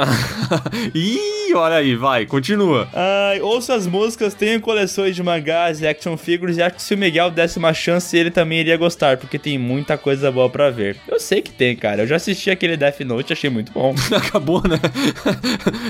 [0.94, 2.88] Ih, olha aí, vai, continua.
[2.92, 6.94] Ai, ouço as músicas, tenho coleções de mangás e action figures e acho que se
[6.94, 10.70] o Miguel desse uma chance, ele também iria gostar, porque tem muita coisa boa pra
[10.70, 10.96] ver.
[11.06, 12.02] Eu sei que tem, cara.
[12.02, 13.94] Eu já assisti aquele Death Note, achei muito bom.
[14.14, 14.78] Acabou, né?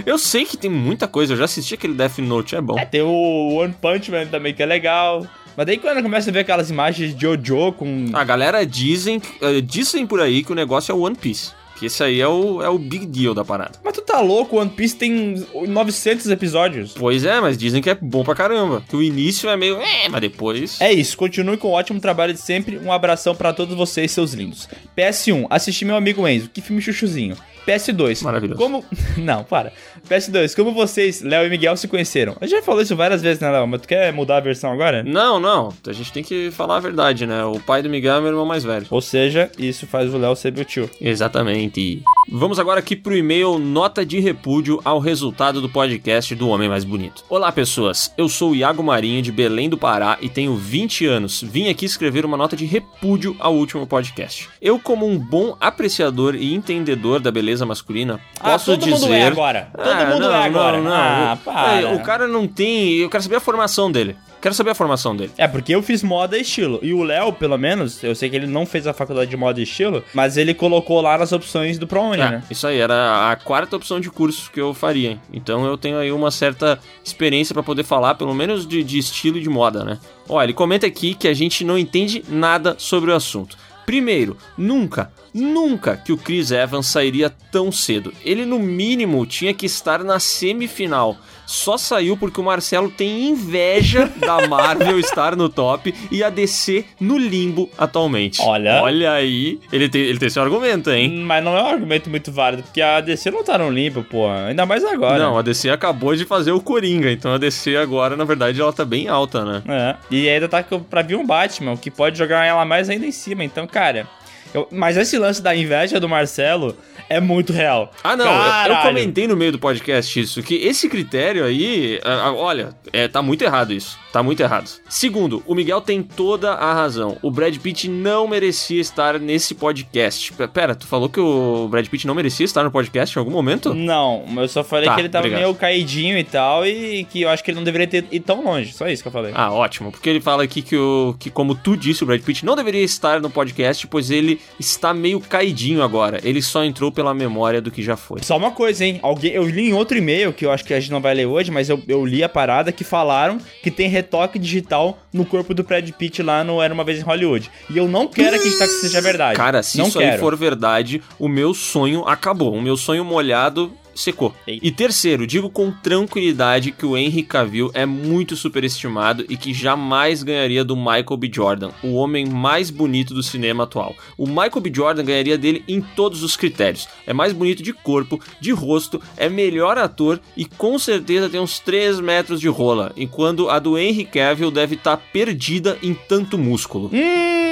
[0.04, 2.78] eu sei que tem muita coisa, eu já assisti aquele Death Note, é bom.
[2.78, 5.26] É, tem o One Punch Man também, que é legal.
[5.58, 8.10] Mas daí quando começa a ver aquelas imagens de Jojo com...
[8.12, 11.50] A galera dizem, eh, dizem por aí que o negócio é o One Piece.
[11.76, 13.72] Que esse aí é o, é o big deal da parada.
[13.82, 16.94] Mas tu tá louco, One Piece tem 900 episódios.
[16.96, 18.84] Pois é, mas dizem que é bom pra caramba.
[18.88, 19.78] Que o início é meio.
[19.78, 20.80] É, mas depois.
[20.80, 22.78] É isso, continue com o ótimo trabalho de sempre.
[22.78, 24.68] Um abração pra todos vocês, seus lindos.
[24.96, 27.36] PS1, assisti meu amigo Enzo, que filme chuchuzinho.
[27.68, 28.22] PS2.
[28.22, 28.58] Maravilhoso.
[28.58, 28.84] Como.
[29.18, 29.72] Não, para.
[30.08, 32.34] PS2, como vocês, Léo e Miguel, se conheceram?
[32.40, 33.66] A gente já falou isso várias vezes, né, Léo?
[33.66, 35.02] Mas tu quer mudar a versão agora?
[35.02, 35.72] Não, não.
[35.86, 37.44] A gente tem que falar a verdade, né?
[37.44, 38.86] O pai do Miguel é meu irmão mais velho.
[38.90, 40.88] Ou seja, isso faz o Léo ser meu tio.
[41.00, 42.02] Exatamente.
[42.30, 46.84] Vamos agora aqui pro e-mail nota de repúdio ao resultado do podcast do Homem Mais
[46.84, 47.24] Bonito.
[47.26, 48.12] Olá, pessoas.
[48.18, 51.40] Eu sou o Iago Marinho de Belém do Pará e tenho 20 anos.
[51.40, 54.46] Vim aqui escrever uma nota de repúdio ao último podcast.
[54.60, 59.00] Eu, como um bom apreciador e entendedor da beleza masculina, posso ah, todo dizer.
[59.06, 59.70] mundo é agora.
[59.74, 60.76] Todo Ah, mundo não, é agora.
[60.76, 60.92] Não, não.
[60.92, 61.94] Ah, para.
[61.94, 62.96] O cara não tem.
[62.96, 64.14] Eu quero saber a formação dele.
[64.40, 65.32] Quero saber a formação dele.
[65.36, 66.78] É, porque eu fiz moda e estilo.
[66.80, 69.58] E o Léo, pelo menos, eu sei que ele não fez a faculdade de moda
[69.58, 72.42] e estilo, mas ele colocou lá nas opções do ProUni, É, né?
[72.50, 75.18] isso aí, era a quarta opção de curso que eu faria.
[75.32, 79.38] Então eu tenho aí uma certa experiência pra poder falar, pelo menos de, de estilo
[79.38, 79.98] e de moda, né?
[80.28, 83.56] Olha, ele comenta aqui que a gente não entende nada sobre o assunto.
[83.84, 88.12] Primeiro, nunca, nunca que o Chris Evans sairia tão cedo.
[88.22, 91.16] Ele, no mínimo, tinha que estar na semifinal.
[91.48, 96.84] Só saiu porque o Marcelo tem inveja da Marvel estar no top e a DC
[97.00, 98.42] no limbo atualmente.
[98.42, 98.82] Olha.
[98.82, 101.10] Olha aí, ele tem, ele tem seu argumento, hein?
[101.24, 104.28] Mas não é um argumento muito válido, porque a DC não tá no limpo, pô.
[104.28, 105.18] Ainda mais agora.
[105.18, 108.72] Não, a DC acabou de fazer o Coringa, então a DC agora, na verdade, ela
[108.72, 109.62] tá bem alta, né?
[109.66, 109.96] É.
[110.10, 113.42] E ainda tá pra vir um Batman, que pode jogar ela mais ainda em cima.
[113.42, 114.06] Então, cara.
[114.54, 116.76] Eu- mas esse lance da inveja do Marcelo
[117.08, 117.90] é muito real.
[118.04, 121.98] Ah, não, eu- eu, comentei no meio do podcast isso, que esse critério aí,
[122.36, 124.68] olha, é, tá muito errado isso, tá muito errado.
[124.88, 130.32] Segundo, o Miguel tem toda a razão, o Brad Pitt não merecia estar nesse podcast.
[130.52, 133.72] Pera, tu falou que o Brad Pitt não merecia estar no podcast em algum momento?
[133.74, 135.40] Não, eu só falei Tá, que ele tava obrigado.
[135.42, 138.44] meio caidinho e tal, e que eu acho que ele não deveria ter ido tão
[138.44, 138.72] longe.
[138.72, 139.32] Só isso que eu falei.
[139.34, 142.44] Ah, ótimo, porque ele fala aqui que, o, que, como tu disse, o Brad Pitt
[142.44, 146.20] não deveria estar no podcast, pois ele está meio caidinho agora.
[146.22, 148.22] Ele só entrou pela memória do que já foi.
[148.22, 148.98] Só uma coisa, hein?
[149.02, 151.26] Alguém, eu li em outro e-mail, que eu acho que a gente não vai ler
[151.26, 155.54] hoje, mas eu, eu li a parada que falaram que tem retoque digital no corpo
[155.54, 157.50] do Brad Pitt lá no Era Uma Vez em Hollywood.
[157.70, 159.36] E eu não quero acreditar que isso seja verdade.
[159.36, 160.12] Cara, se não isso quero.
[160.12, 162.54] aí for verdade, o meu sonho acabou.
[162.54, 164.34] O meu sonho molhado secou.
[164.46, 170.22] E terceiro, digo com tranquilidade que o Henry Cavill é muito superestimado e que jamais
[170.22, 171.30] ganharia do Michael B.
[171.32, 173.94] Jordan, o homem mais bonito do cinema atual.
[174.16, 174.72] O Michael B.
[174.74, 176.88] Jordan ganharia dele em todos os critérios.
[177.06, 181.58] É mais bonito de corpo, de rosto, é melhor ator e com certeza tem uns
[181.58, 186.90] 3 metros de rola, enquanto a do Henry Cavill deve estar perdida em tanto músculo.
[186.92, 187.47] Hum,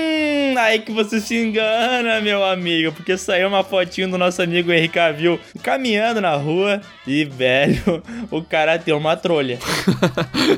[0.56, 4.94] aí que você se engana, meu amigo, porque saiu uma fotinho do nosso amigo Henrique
[4.94, 9.58] Cavill caminhando na rua e, velho, o cara tem uma trolha.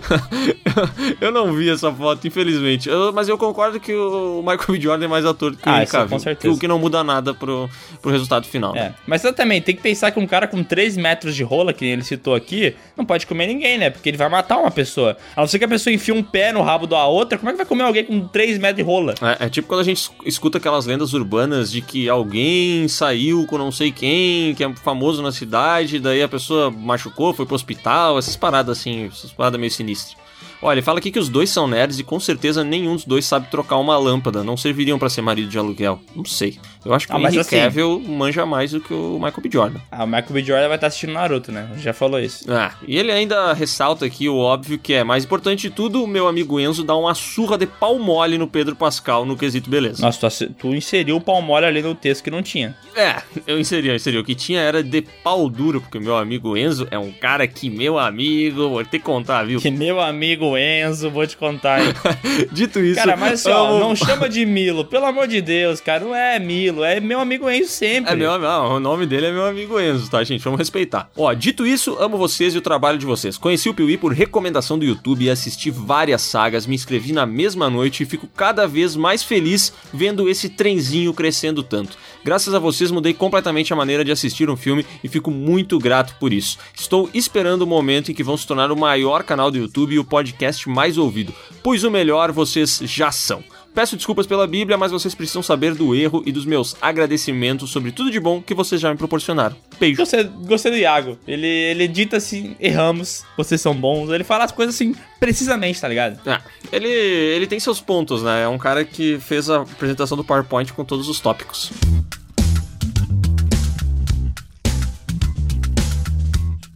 [1.20, 2.88] eu não vi essa foto, infelizmente.
[2.88, 4.80] Eu- mas eu concordo que o Michael B.
[4.80, 6.08] Jordan é mais ator que o Ah, Henry isso Cavill.
[6.10, 6.54] com certeza.
[6.54, 7.68] O que não muda nada pro,
[8.00, 8.74] pro resultado final.
[8.76, 8.94] É, né?
[9.06, 11.84] mas você também tem que pensar que um cara com 3 metros de rola, que
[11.84, 13.90] ele citou aqui, não pode comer ninguém, né?
[13.90, 15.16] Porque ele vai matar uma pessoa.
[15.36, 17.52] A não ser que a pessoa enfie um pé no rabo da outra, como é
[17.52, 19.14] que vai comer alguém com 3 metros de rola?
[19.40, 23.46] É, é tipo quando a gente es- escuta aquelas lendas urbanas de que alguém saiu
[23.46, 27.54] com não sei quem, que é famoso na cidade, daí a pessoa machucou, foi pro
[27.54, 30.16] hospital, essas paradas assim, essas paradas meio sinistras.
[30.60, 33.24] Olha, ele fala aqui que os dois são nerds e com certeza nenhum dos dois
[33.24, 34.42] sabe trocar uma lâmpada.
[34.42, 36.00] Não serviriam pra ser marido de aluguel.
[36.16, 36.58] Não sei.
[36.84, 39.50] Eu acho que Ah, o Henry assim- Cavill manja mais do que o Michael B.
[39.52, 39.78] Jordan.
[39.90, 40.42] Ah, o Michael B.
[40.42, 41.68] Jordan vai estar assistindo Naruto, né?
[41.78, 42.44] Já falou isso.
[42.50, 46.06] Ah, e ele ainda ressalta aqui o óbvio que é mais importante de tudo, o
[46.06, 50.02] meu amigo Enzo dá uma surra de pau mole no Pedro Pascal no quesito beleza.
[50.02, 52.74] Nossa, tu, tu inseriu o pau mole ali no texto que não tinha.
[52.96, 53.16] É,
[53.46, 54.18] eu inseri, eu inseri.
[54.18, 57.46] O que tinha era de pau duro, porque o meu amigo Enzo é um cara
[57.46, 59.60] que, meu amigo, vou te contar, viu?
[59.60, 61.80] Que meu amigo amigo Enzo, vou te contar?
[62.52, 65.80] Dito isso, Cara, mas assim, ó, amo- não chama de Milo, pelo amor de Deus,
[65.80, 66.04] cara.
[66.04, 68.12] Não é Milo, é meu amigo Enzo sempre.
[68.12, 70.42] É meu, ah, o nome dele é meu amigo Enzo, tá, gente?
[70.44, 71.10] Vamos respeitar.
[71.16, 73.36] Ó, dito isso, amo vocês e o trabalho de vocês.
[73.36, 77.68] Conheci o Piuí por recomendação do YouTube e assisti várias sagas, me inscrevi na mesma
[77.68, 81.96] noite e fico cada vez mais feliz vendo esse trenzinho crescendo tanto.
[82.24, 86.14] Graças a vocês mudei completamente a maneira de assistir um filme e fico muito grato
[86.20, 86.58] por isso.
[86.74, 89.98] Estou esperando o momento em que vão se tornar o maior canal do YouTube e
[89.98, 90.37] o podcast
[90.70, 93.42] mais ouvido, pois o melhor vocês já são.
[93.74, 97.92] Peço desculpas pela Bíblia, mas vocês precisam saber do erro e dos meus agradecimentos sobre
[97.92, 99.54] tudo de bom que vocês já me proporcionaram.
[99.78, 99.98] Beijo.
[99.98, 101.16] Gostei, gostei do Iago.
[101.28, 104.10] Ele, ele dita assim, erramos, vocês são bons.
[104.10, 106.18] Ele fala as coisas assim, precisamente, tá ligado?
[106.26, 106.40] Ah,
[106.72, 108.42] ele, ele tem seus pontos, né?
[108.42, 111.70] É um cara que fez a apresentação do PowerPoint com todos os tópicos.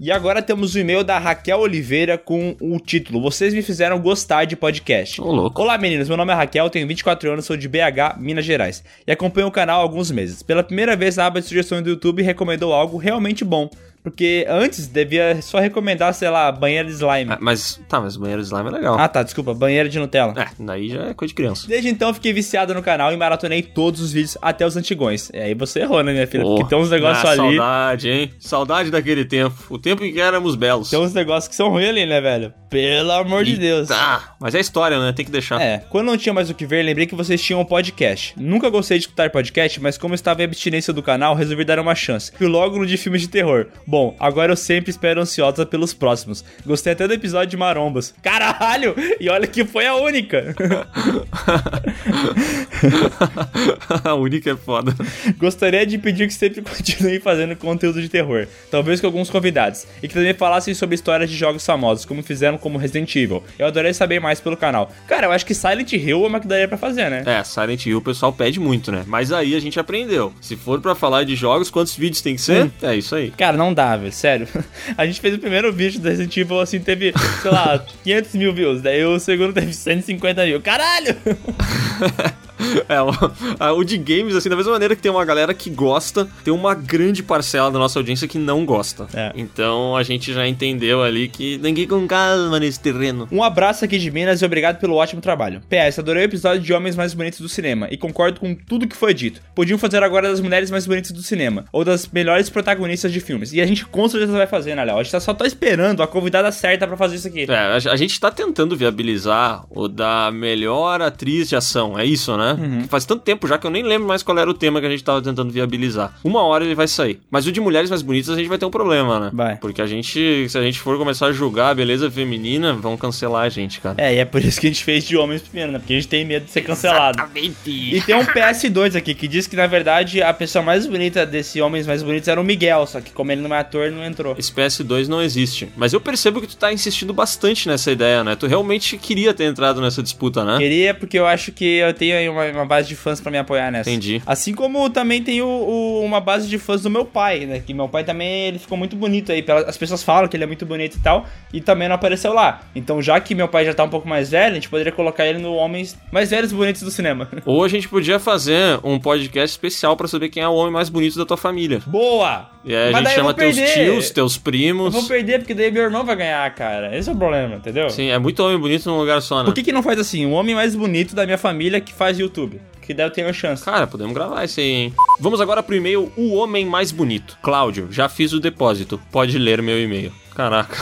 [0.04, 4.46] E agora temos o e-mail da Raquel Oliveira com o título Vocês me fizeram gostar
[4.46, 5.22] de podcast.
[5.22, 5.48] Ô.
[5.54, 8.82] Olá meninos, meu nome é Raquel, tenho 24 anos, sou de BH, Minas Gerais.
[9.06, 10.42] E acompanho o canal há alguns meses.
[10.42, 13.70] Pela primeira vez na aba de sugestões do YouTube recomendou algo realmente bom.
[14.02, 17.32] Porque antes devia só recomendar, sei lá, banheira de slime.
[17.32, 18.98] Ah, mas, tá, mas banheiro de slime é legal.
[18.98, 20.34] Ah tá, desculpa, banheira de Nutella.
[20.36, 21.68] É, daí já é coisa de criança.
[21.68, 25.30] Desde então fiquei viciado no canal e maratonei todos os vídeos até os antigões.
[25.32, 26.42] E aí você errou, né, minha filha?
[26.42, 27.56] Porque tem uns negócios ah, ali.
[27.56, 28.30] Saudade, hein?
[28.40, 29.54] Saudade daquele tempo.
[29.70, 30.90] O tempo em que éramos belos.
[30.90, 32.52] Tem uns negócios que são ruins ali, né, velho?
[32.68, 33.88] Pelo amor de Deus.
[33.88, 35.12] Tá, mas é história, né?
[35.12, 35.60] Tem que deixar.
[35.60, 38.34] É, quando não tinha mais o que ver, lembrei que vocês tinham um podcast.
[38.36, 41.94] Nunca gostei de escutar podcast, mas como estava em abstinência do canal, resolvi dar uma
[41.94, 42.32] chance.
[42.36, 43.66] Fui logo no de filmes de terror.
[43.92, 46.42] Bom, agora eu sempre espero ansiosa pelos próximos.
[46.64, 48.14] Gostei até do episódio de Marombas.
[48.22, 48.94] Caralho!
[49.20, 50.56] E olha que foi a única.
[54.02, 54.96] a única é foda.
[55.36, 60.08] Gostaria de pedir que sempre continuem fazendo conteúdo de terror, talvez com alguns convidados, e
[60.08, 63.44] que também falassem sobre histórias de jogos famosos, como fizeram como Resident Evil.
[63.58, 64.90] Eu adoraria saber mais pelo canal.
[65.06, 67.24] Cara, eu acho que Silent Hill é uma que daria pra fazer, né?
[67.26, 69.04] É, Silent Hill o pessoal pede muito, né?
[69.06, 70.32] Mas aí a gente aprendeu.
[70.40, 72.70] Se for pra falar de jogos, quantos vídeos tem que ser?
[72.80, 73.30] É isso aí.
[73.32, 74.48] Cara, não dá, sério.
[74.96, 78.52] A gente fez o primeiro vídeo do Resident Evil, assim, teve, sei lá, 500 mil
[78.52, 78.82] views.
[78.82, 80.60] Daí o segundo teve 150 mil.
[80.60, 81.16] Caralho!
[82.88, 86.52] É, o de games, assim, da mesma maneira que tem uma galera que gosta, tem
[86.52, 89.06] uma grande parcela da nossa audiência que não gosta.
[89.14, 89.32] É.
[89.34, 93.28] Então a gente já entendeu ali que ninguém com calma nesse terreno.
[93.32, 95.60] Um abraço aqui de Minas e obrigado pelo ótimo trabalho.
[95.68, 98.96] PS, adorei o episódio de Homens Mais Bonitos do Cinema e concordo com tudo que
[98.96, 99.40] foi dito.
[99.54, 103.52] Podiam fazer agora das mulheres mais bonitas do cinema, ou das melhores protagonistas de filmes.
[103.52, 104.98] E a gente com certeza vai fazer, né, Léo?
[104.98, 107.46] A gente tá- só tá esperando a convidada certa pra fazer isso aqui.
[107.48, 112.36] É, a, a gente tá tentando viabilizar o da melhor atriz de ação, é isso,
[112.36, 112.56] né?
[112.58, 112.84] Uhum.
[112.88, 114.90] Faz tanto tempo já que eu nem lembro mais qual era o tema que a
[114.90, 116.12] gente tava tentando viabilizar.
[116.22, 117.20] Uma hora ele vai sair.
[117.30, 119.30] Mas o de mulheres mais bonitas a gente vai ter um problema, né?
[119.32, 119.56] Vai.
[119.56, 123.44] Porque a gente, se a gente for começar a julgar a beleza feminina, vão cancelar
[123.44, 123.94] a gente, cara.
[123.98, 125.78] É, e é por isso que a gente fez de homens primeiro, né?
[125.78, 127.22] Porque a gente tem medo de ser cancelado.
[127.66, 131.60] E tem um PS2 aqui que diz que, na verdade, a pessoa mais bonita desse
[131.60, 134.34] Homens Mais Bonitos era o Miguel, só que como ele não é ator, não entrou.
[134.38, 135.68] Esse PS2 não existe.
[135.76, 138.36] Mas eu percebo que tu tá insistindo bastante nessa ideia, né?
[138.36, 140.58] Tu realmente queria ter entrado nessa disputa, né?
[140.58, 143.38] Queria, porque eu acho que eu tenho aí uma, uma base de fãs pra me
[143.38, 143.90] apoiar nessa.
[143.90, 144.22] Entendi.
[144.26, 147.60] Assim como também tenho o- uma base de fãs do meu pai, né?
[147.64, 149.44] Que meu pai também ele ficou muito bonito aí.
[149.66, 152.62] As pessoas falam que ele é muito bonito e tal, e também não apareceu lá.
[152.74, 155.26] Então, já que meu pai já tá um pouco mais velho, a gente poderia colocar
[155.26, 157.28] ele no Homens Mais Velhos e Bonitos do Cinema.
[157.46, 160.88] Ou a gente podia fazer um podcast especial pra saber quem é o homem mais
[160.88, 161.80] bonito da tua família.
[161.86, 162.50] Boa!
[162.64, 163.84] E aí a Mas gente daí eu chama teus perder.
[163.90, 164.92] tios, teus Eu primos.
[164.92, 166.96] vou perder, porque daí meu irmão vai ganhar, cara.
[166.96, 167.88] Esse é o problema, entendeu?
[167.90, 169.44] Sim, é muito homem bonito num lugar só, né?
[169.44, 170.26] Por que, que não faz assim?
[170.26, 172.60] O homem mais bonito da minha família que faz YouTube.
[172.80, 173.64] Que daí eu tenho chance.
[173.64, 174.94] Cara, podemos gravar isso aí, hein?
[175.20, 177.38] Vamos agora pro e-mail O Homem Mais Bonito.
[177.40, 179.00] Cláudio, já fiz o depósito.
[179.12, 180.12] Pode ler meu e-mail.
[180.34, 180.76] Caraca.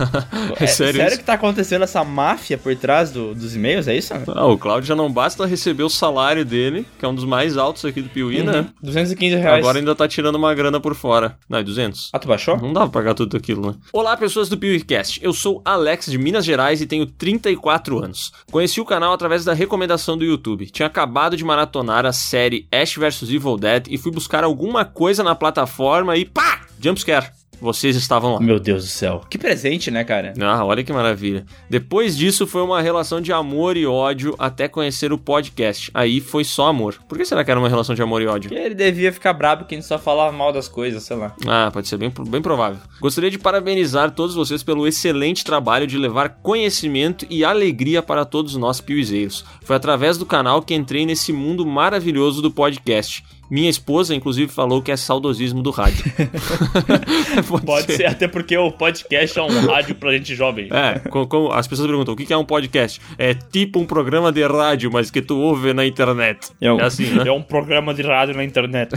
[0.58, 1.18] é, É, sério, isso?
[1.18, 3.86] que tá acontecendo essa máfia por trás do- dos e-mails?
[3.88, 4.12] É isso?
[4.34, 7.56] Ah, o Cláudio já não basta receber o salário dele, que é um dos mais
[7.56, 8.60] altos aqui do Piuí, né?
[8.60, 8.66] Uhum.
[8.82, 9.58] 215 reais.
[9.58, 11.36] Agora ainda tá tirando uma grana por fora.
[11.48, 12.10] Não, é 200?
[12.12, 12.56] Ah, tu baixou?
[12.58, 13.74] Não dá pra pagar tudo aquilo, né?
[13.92, 15.20] Olá, pessoas do PewCast.
[15.22, 18.32] Eu sou Alex de Minas Gerais e tenho 34 anos.
[18.50, 20.66] Conheci o canal através da recomendação do YouTube.
[20.70, 25.22] Tinha acabado de maratonar a série Ash vs Evil Dead e fui buscar alguma coisa
[25.22, 26.60] na plataforma e pá!
[26.84, 27.30] Jumpscare.
[27.60, 28.40] Vocês estavam lá.
[28.40, 29.22] Meu Deus do céu.
[29.30, 30.34] Que presente, né, cara?
[30.38, 31.46] Ah, olha que maravilha.
[31.70, 35.90] Depois disso foi uma relação de amor e ódio até conhecer o podcast.
[35.94, 36.98] Aí foi só amor.
[37.08, 38.50] Por que será que era uma relação de amor e ódio?
[38.50, 41.34] Que ele devia ficar brabo que a gente só falava mal das coisas, sei lá.
[41.46, 42.80] Ah, pode ser bem, bem provável.
[43.00, 48.56] Gostaria de parabenizar todos vocês pelo excelente trabalho de levar conhecimento e alegria para todos
[48.56, 49.44] nós piuizeiros.
[49.62, 53.24] Foi através do canal que entrei nesse mundo maravilhoso do podcast.
[53.50, 56.04] Minha esposa, inclusive, falou que é saudosismo do rádio.
[57.48, 60.68] Pode, Pode ser, até porque o podcast é um rádio pra gente jovem.
[60.72, 63.00] É, co- como as pessoas perguntam, o que é um podcast?
[63.18, 66.48] É tipo um programa de rádio, mas que tu ouve na internet.
[66.60, 67.24] É um, É assim, né?
[67.28, 68.92] é um programa de rádio na internet.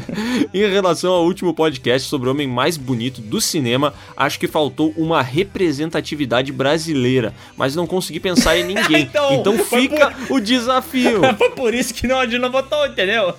[0.52, 4.92] Em relação ao último podcast sobre o homem mais bonito do cinema, acho que faltou
[4.96, 9.02] uma representatividade brasileira, mas não consegui pensar em ninguém.
[9.02, 11.20] Então, então fica o desafio.
[11.36, 12.20] Foi por isso que não,
[12.50, 13.34] votou, entendeu?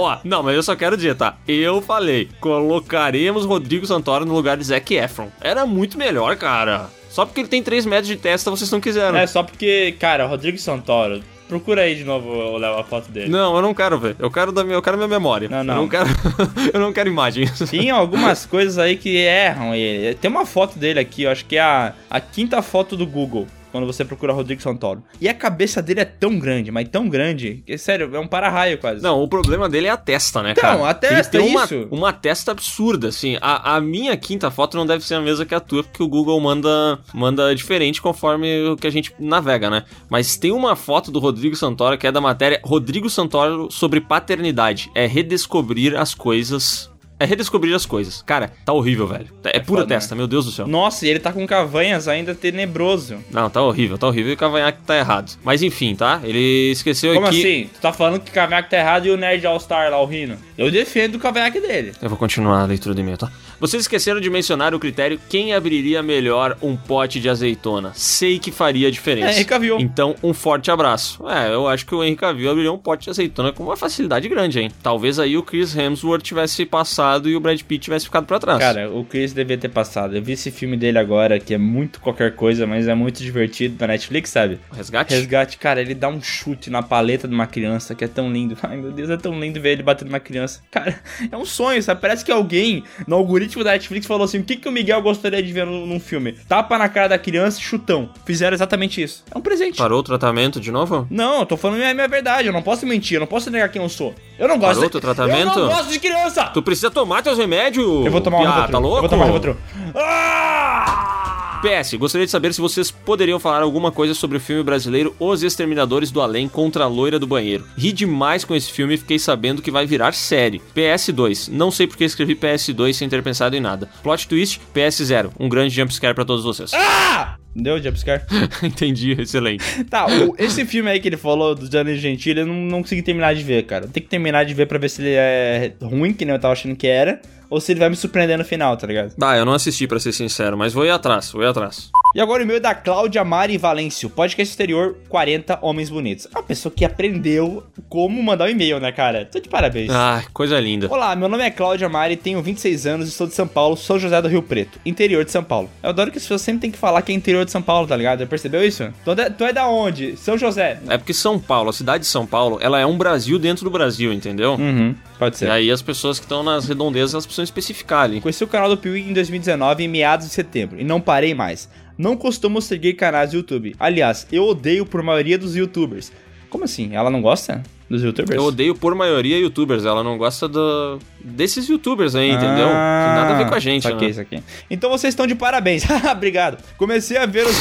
[0.00, 1.36] Ó, não, mas eu só quero dizer, tá?
[1.46, 5.28] Eu falei, colocaremos Rodrigo Santoro no lugar de Zac Efron.
[5.40, 6.88] Era muito melhor, cara.
[7.08, 9.18] Só porque ele tem 3 metros de testa, vocês não quiseram.
[9.18, 13.28] É só porque, cara, Rodrigo Santoro, procura aí de novo, Léo, a foto dele.
[13.28, 14.14] Não, eu não quero ver.
[14.18, 15.48] Eu quero da minha, eu quero minha memória.
[15.48, 15.74] Não, não.
[15.74, 16.08] Eu não quero,
[16.72, 17.58] eu não quero imagens.
[17.68, 20.14] Tem algumas coisas aí que erram ele.
[20.14, 23.48] Tem uma foto dele aqui, eu acho que é a, a quinta foto do Google.
[23.70, 25.02] Quando você procura Rodrigo Santoro.
[25.20, 28.78] E a cabeça dele é tão grande, mas tão grande, que, sério, é um para-raio
[28.78, 29.02] quase.
[29.02, 30.90] Não, o problema dele é a testa, né, Então, cara?
[30.90, 31.88] a testa, Ele tem uma, isso.
[31.90, 33.36] uma testa absurda, assim.
[33.40, 36.08] A, a minha quinta foto não deve ser a mesma que a tua, porque o
[36.08, 39.84] Google manda, manda diferente conforme o que a gente navega, né?
[40.08, 44.90] Mas tem uma foto do Rodrigo Santoro que é da matéria Rodrigo Santoro sobre paternidade.
[44.94, 46.89] É redescobrir as coisas.
[47.20, 48.22] É redescobrir as coisas.
[48.22, 49.26] Cara, tá horrível, velho.
[49.44, 50.66] É, pura foda, testa, meu Deus do céu.
[50.66, 53.18] Nossa, e ele tá com cavanhas ainda tenebroso.
[53.30, 55.38] Não, tá horrível, tá horrível e o cavanhaque tá errado.
[55.44, 56.22] Mas enfim, tá?
[56.24, 57.38] Ele esqueceu Como aqui.
[57.40, 57.70] assim?
[57.74, 60.38] Tu tá falando que o cavanhaque tá errado e o Nerd All-Star lá, o Rino?
[60.56, 61.92] Eu defendo o cavanhaque dele.
[62.00, 63.30] Eu vou continuar a leitura do e-mail, tá?
[63.60, 67.92] Vocês esqueceram de mencionar o critério quem abriria melhor um pote de azeitona.
[67.94, 69.32] Sei que faria diferença.
[69.32, 69.78] É, Henry Cavill.
[69.78, 71.28] Então, um forte abraço.
[71.28, 74.26] É, eu acho que o Henry Cavill abriria um pote de azeitona com uma facilidade
[74.30, 74.70] grande, hein?
[74.82, 78.58] Talvez aí o Chris Hemsworth tivesse passado e o Brad Pitt tivesse ficado pra trás.
[78.58, 80.16] Cara, o Chris devia ter passado.
[80.16, 83.76] Eu vi esse filme dele agora, que é muito qualquer coisa, mas é muito divertido
[83.78, 84.58] na Netflix, sabe?
[84.72, 85.12] Resgate?
[85.12, 88.56] Resgate, cara, ele dá um chute na paleta de uma criança que é tão lindo.
[88.64, 90.62] Ai, meu Deus, é tão lindo ver ele batendo numa criança.
[90.70, 90.98] Cara,
[91.30, 92.00] é um sonho, sabe?
[92.00, 95.42] Parece que alguém no algoritmo da Netflix falou assim: o que, que o Miguel gostaria
[95.42, 96.32] de ver num, num filme?
[96.48, 98.10] Tapa na cara da criança e chutão.
[98.24, 99.24] Fizeram exatamente isso.
[99.34, 99.76] É um presente.
[99.76, 101.06] Parou o tratamento de novo?
[101.10, 102.46] Não, eu tô falando a minha verdade.
[102.48, 104.14] Eu não posso mentir, eu não posso negar quem eu sou.
[104.38, 104.90] Eu não gosto Parou de...
[104.92, 105.58] teu tratamento?
[105.58, 106.44] Eu não gosto de criança!
[106.46, 108.06] Tu precisa tomar teus remédios.
[108.06, 108.68] Eu vou tomar um Rivotril.
[108.70, 108.96] tá louco?
[108.96, 109.56] Eu vou tomar um Rivotril.
[109.94, 111.60] Ah!
[111.62, 115.42] PS, gostaria de saber se vocês poderiam falar alguma coisa sobre o filme brasileiro Os
[115.42, 117.66] Exterminadores do Além contra a Loira do Banheiro.
[117.76, 120.62] Ri demais com esse filme e fiquei sabendo que vai virar série.
[120.74, 123.90] PS2, não sei porque escrevi PS2 sem ter pensado em nada.
[124.02, 126.72] Plot twist, PS0, um grande jumpscare pra todos vocês.
[126.74, 127.36] Ah!
[127.54, 128.22] Deu jumpscare?
[128.62, 129.62] Entendi, excelente.
[129.90, 133.02] Tá, o- esse filme aí que ele falou do Danny Gentili, eu não, não consegui
[133.02, 133.86] terminar de ver, cara.
[133.86, 136.52] Tem que terminar de ver pra ver se ele é ruim, que nem eu tava
[136.52, 137.20] achando que era,
[137.50, 139.12] ou se ele vai me surpreender no final, tá ligado?
[139.18, 141.90] Bah, eu não assisti pra ser sincero, mas vou ir atrás, vou ir atrás.
[142.14, 146.26] E agora o e-mail da Cláudia Mari Valêncio, podcast exterior 40 Homens Bonitos.
[146.32, 149.24] Uma pessoa que aprendeu como mandar um e-mail, né, cara?
[149.24, 149.90] Tô de parabéns.
[149.92, 150.88] Ah, coisa linda.
[150.90, 153.96] Olá, meu nome é Cláudia Mari, tenho 26 anos e sou de São Paulo, São
[153.98, 155.70] José do Rio Preto, interior de São Paulo.
[155.82, 157.86] Eu adoro que as pessoas sempre têm que falar que é interior de São Paulo,
[157.86, 158.26] tá ligado?
[158.26, 158.92] Percebeu isso?
[159.04, 160.16] Tu é, tu é da onde?
[160.16, 160.80] São José.
[160.88, 163.70] É porque São Paulo, a cidade de São Paulo, ela é um Brasil dentro do
[163.70, 164.54] Brasil, entendeu?
[164.54, 165.50] Uhum, pode E ser.
[165.50, 168.20] aí as pessoas que estão nas redondezas, elas precisam especificar ali.
[168.20, 171.68] Conheci o canal do Piuí em 2019, em meados de setembro, e não parei mais.
[171.96, 173.74] Não costumo seguir canais do YouTube.
[173.78, 176.12] Aliás, eu odeio por maioria dos youtubers.
[176.48, 176.94] Como assim?
[176.94, 178.36] Ela não gosta dos youtubers?
[178.36, 180.98] Eu odeio por maioria youtubers, ela não gosta do...
[181.22, 182.68] desses youtubers aí, entendeu?
[182.68, 184.14] Ah, Tem nada a ver com a gente, saquei, né?
[184.14, 184.42] saquei.
[184.70, 185.84] Então vocês estão de parabéns.
[186.10, 186.58] Obrigado.
[186.76, 187.56] Comecei a ver os.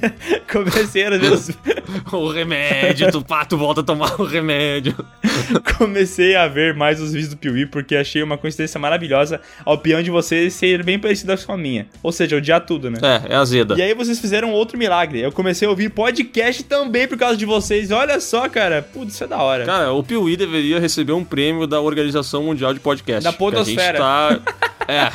[0.50, 1.50] Comecei a ver os.
[2.12, 4.94] o remédio, tu, pá, tu volta a tomar o remédio.
[5.78, 10.02] Comecei a ver mais os vídeos do Piuí porque achei uma coincidência maravilhosa a opinião
[10.02, 11.86] de vocês ser bem parecida com a minha.
[12.02, 12.98] Ou seja, odiar tudo, né?
[13.02, 13.74] É, é azeda.
[13.76, 15.20] E aí vocês fizeram outro milagre.
[15.20, 17.90] Eu comecei a ouvir podcast também por causa de vocês.
[17.90, 18.82] Olha só, cara.
[18.82, 19.64] Putz, isso é da hora.
[19.64, 23.03] Cara, o Piuí deveria receber um prêmio da Organização Mundial de Podcast.
[23.12, 24.04] Da porque podosfera.
[24.04, 24.54] A gente tá...
[24.88, 25.10] é,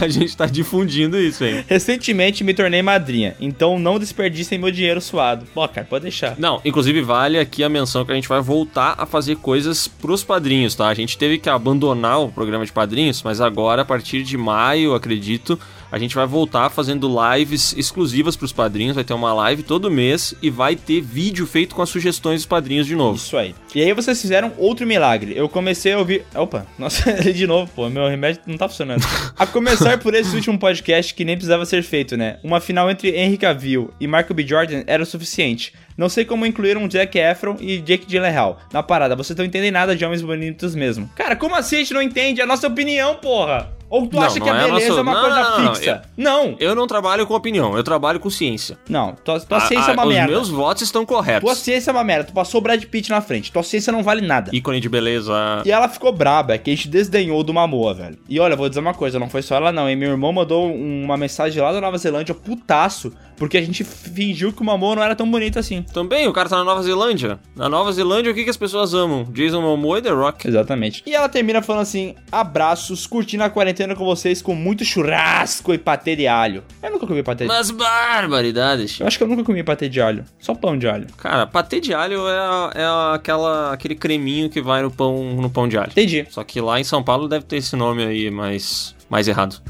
[0.00, 1.64] a gente tá difundindo isso, hein?
[1.66, 5.46] Recentemente me tornei madrinha, então não desperdicem meu dinheiro suado.
[5.54, 6.34] Pô, cara, pode deixar.
[6.38, 10.22] Não, inclusive vale aqui a menção que a gente vai voltar a fazer coisas pros
[10.22, 10.88] padrinhos, tá?
[10.88, 14.94] A gente teve que abandonar o programa de padrinhos, mas agora, a partir de maio,
[14.94, 15.58] acredito,
[15.90, 18.94] a gente vai voltar fazendo lives exclusivas pros padrinhos.
[18.94, 22.46] Vai ter uma live todo mês e vai ter vídeo feito com as sugestões dos
[22.46, 23.16] padrinhos de novo.
[23.16, 23.54] Isso aí.
[23.74, 25.32] E aí vocês fizeram outro milagre.
[25.36, 26.24] Eu comecei a ouvir.
[26.34, 29.04] Opa, nossa, de novo, pô, meu remédio não tá funcionando.
[29.36, 32.38] a começar por esse último podcast que nem precisava ser feito, né?
[32.42, 34.46] Uma final entre Henry Cavill e Michael B.
[34.46, 35.72] Jordan era o suficiente.
[35.96, 39.16] Não sei como incluíram Jack Efron e Jake Gyllenhaal na parada.
[39.16, 41.10] Vocês não entendem nada de homens bonitos mesmo.
[41.14, 42.40] Cara, como assim a gente não entende?
[42.40, 43.79] É a nossa opinião, porra!
[43.90, 46.02] Ou tu Não, acha não que a é beleza nossa- é uma não, coisa fixa?
[46.16, 48.78] Não, Eu não trabalho com opinião, eu trabalho com ciência.
[48.88, 49.16] não.
[49.24, 50.32] Tua, tua A- ciência é a- uma os merda.
[50.32, 51.42] meus votos estão corretos.
[51.44, 52.24] Tua ciência é uma merda.
[52.24, 53.50] Tu passou o Brad Pitt na frente.
[53.50, 54.50] Tua ciência não vale nada.
[54.54, 55.32] Ícone de beleza.
[55.64, 58.16] E ela ficou braba, que a gente desdenhou do Mamoa, velho.
[58.28, 59.96] E olha, vou dizer uma coisa, não foi só ela não, hein?
[59.96, 64.60] Meu irmão mandou uma mensagem lá da Nova Zelândia, putaço, porque a gente fingiu que
[64.60, 65.82] o Mamoa não era tão bonito assim.
[65.94, 67.40] Também, o cara tá na Nova Zelândia.
[67.56, 69.24] Na Nova Zelândia, o que, que as pessoas amam?
[69.32, 70.46] Jason Momoa e The Rock.
[70.46, 71.02] Exatamente.
[71.06, 75.78] E ela termina falando assim: abraços, curtindo a quarentena com vocês com muito churrasco e
[75.78, 76.62] patê de alho.
[76.82, 79.00] Eu nunca comi patê de Mas barbaridades.
[79.00, 80.22] Eu acho que eu nunca comi patê de alho.
[80.38, 81.06] Só pão de alho.
[81.16, 85.66] Cara, patê de alho é, é aquela, aquele creminho que vai no pão, no pão
[85.66, 85.90] de alho.
[85.90, 86.26] Entendi.
[86.28, 89.62] Só que lá em São Paulo deve ter esse nome aí mais, mais errado.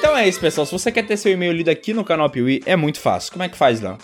[0.00, 0.64] Então é isso, pessoal.
[0.64, 3.30] Se você quer ter seu e-mail lido aqui no canal Piuí, é muito fácil.
[3.32, 3.98] Como é que faz, Léo?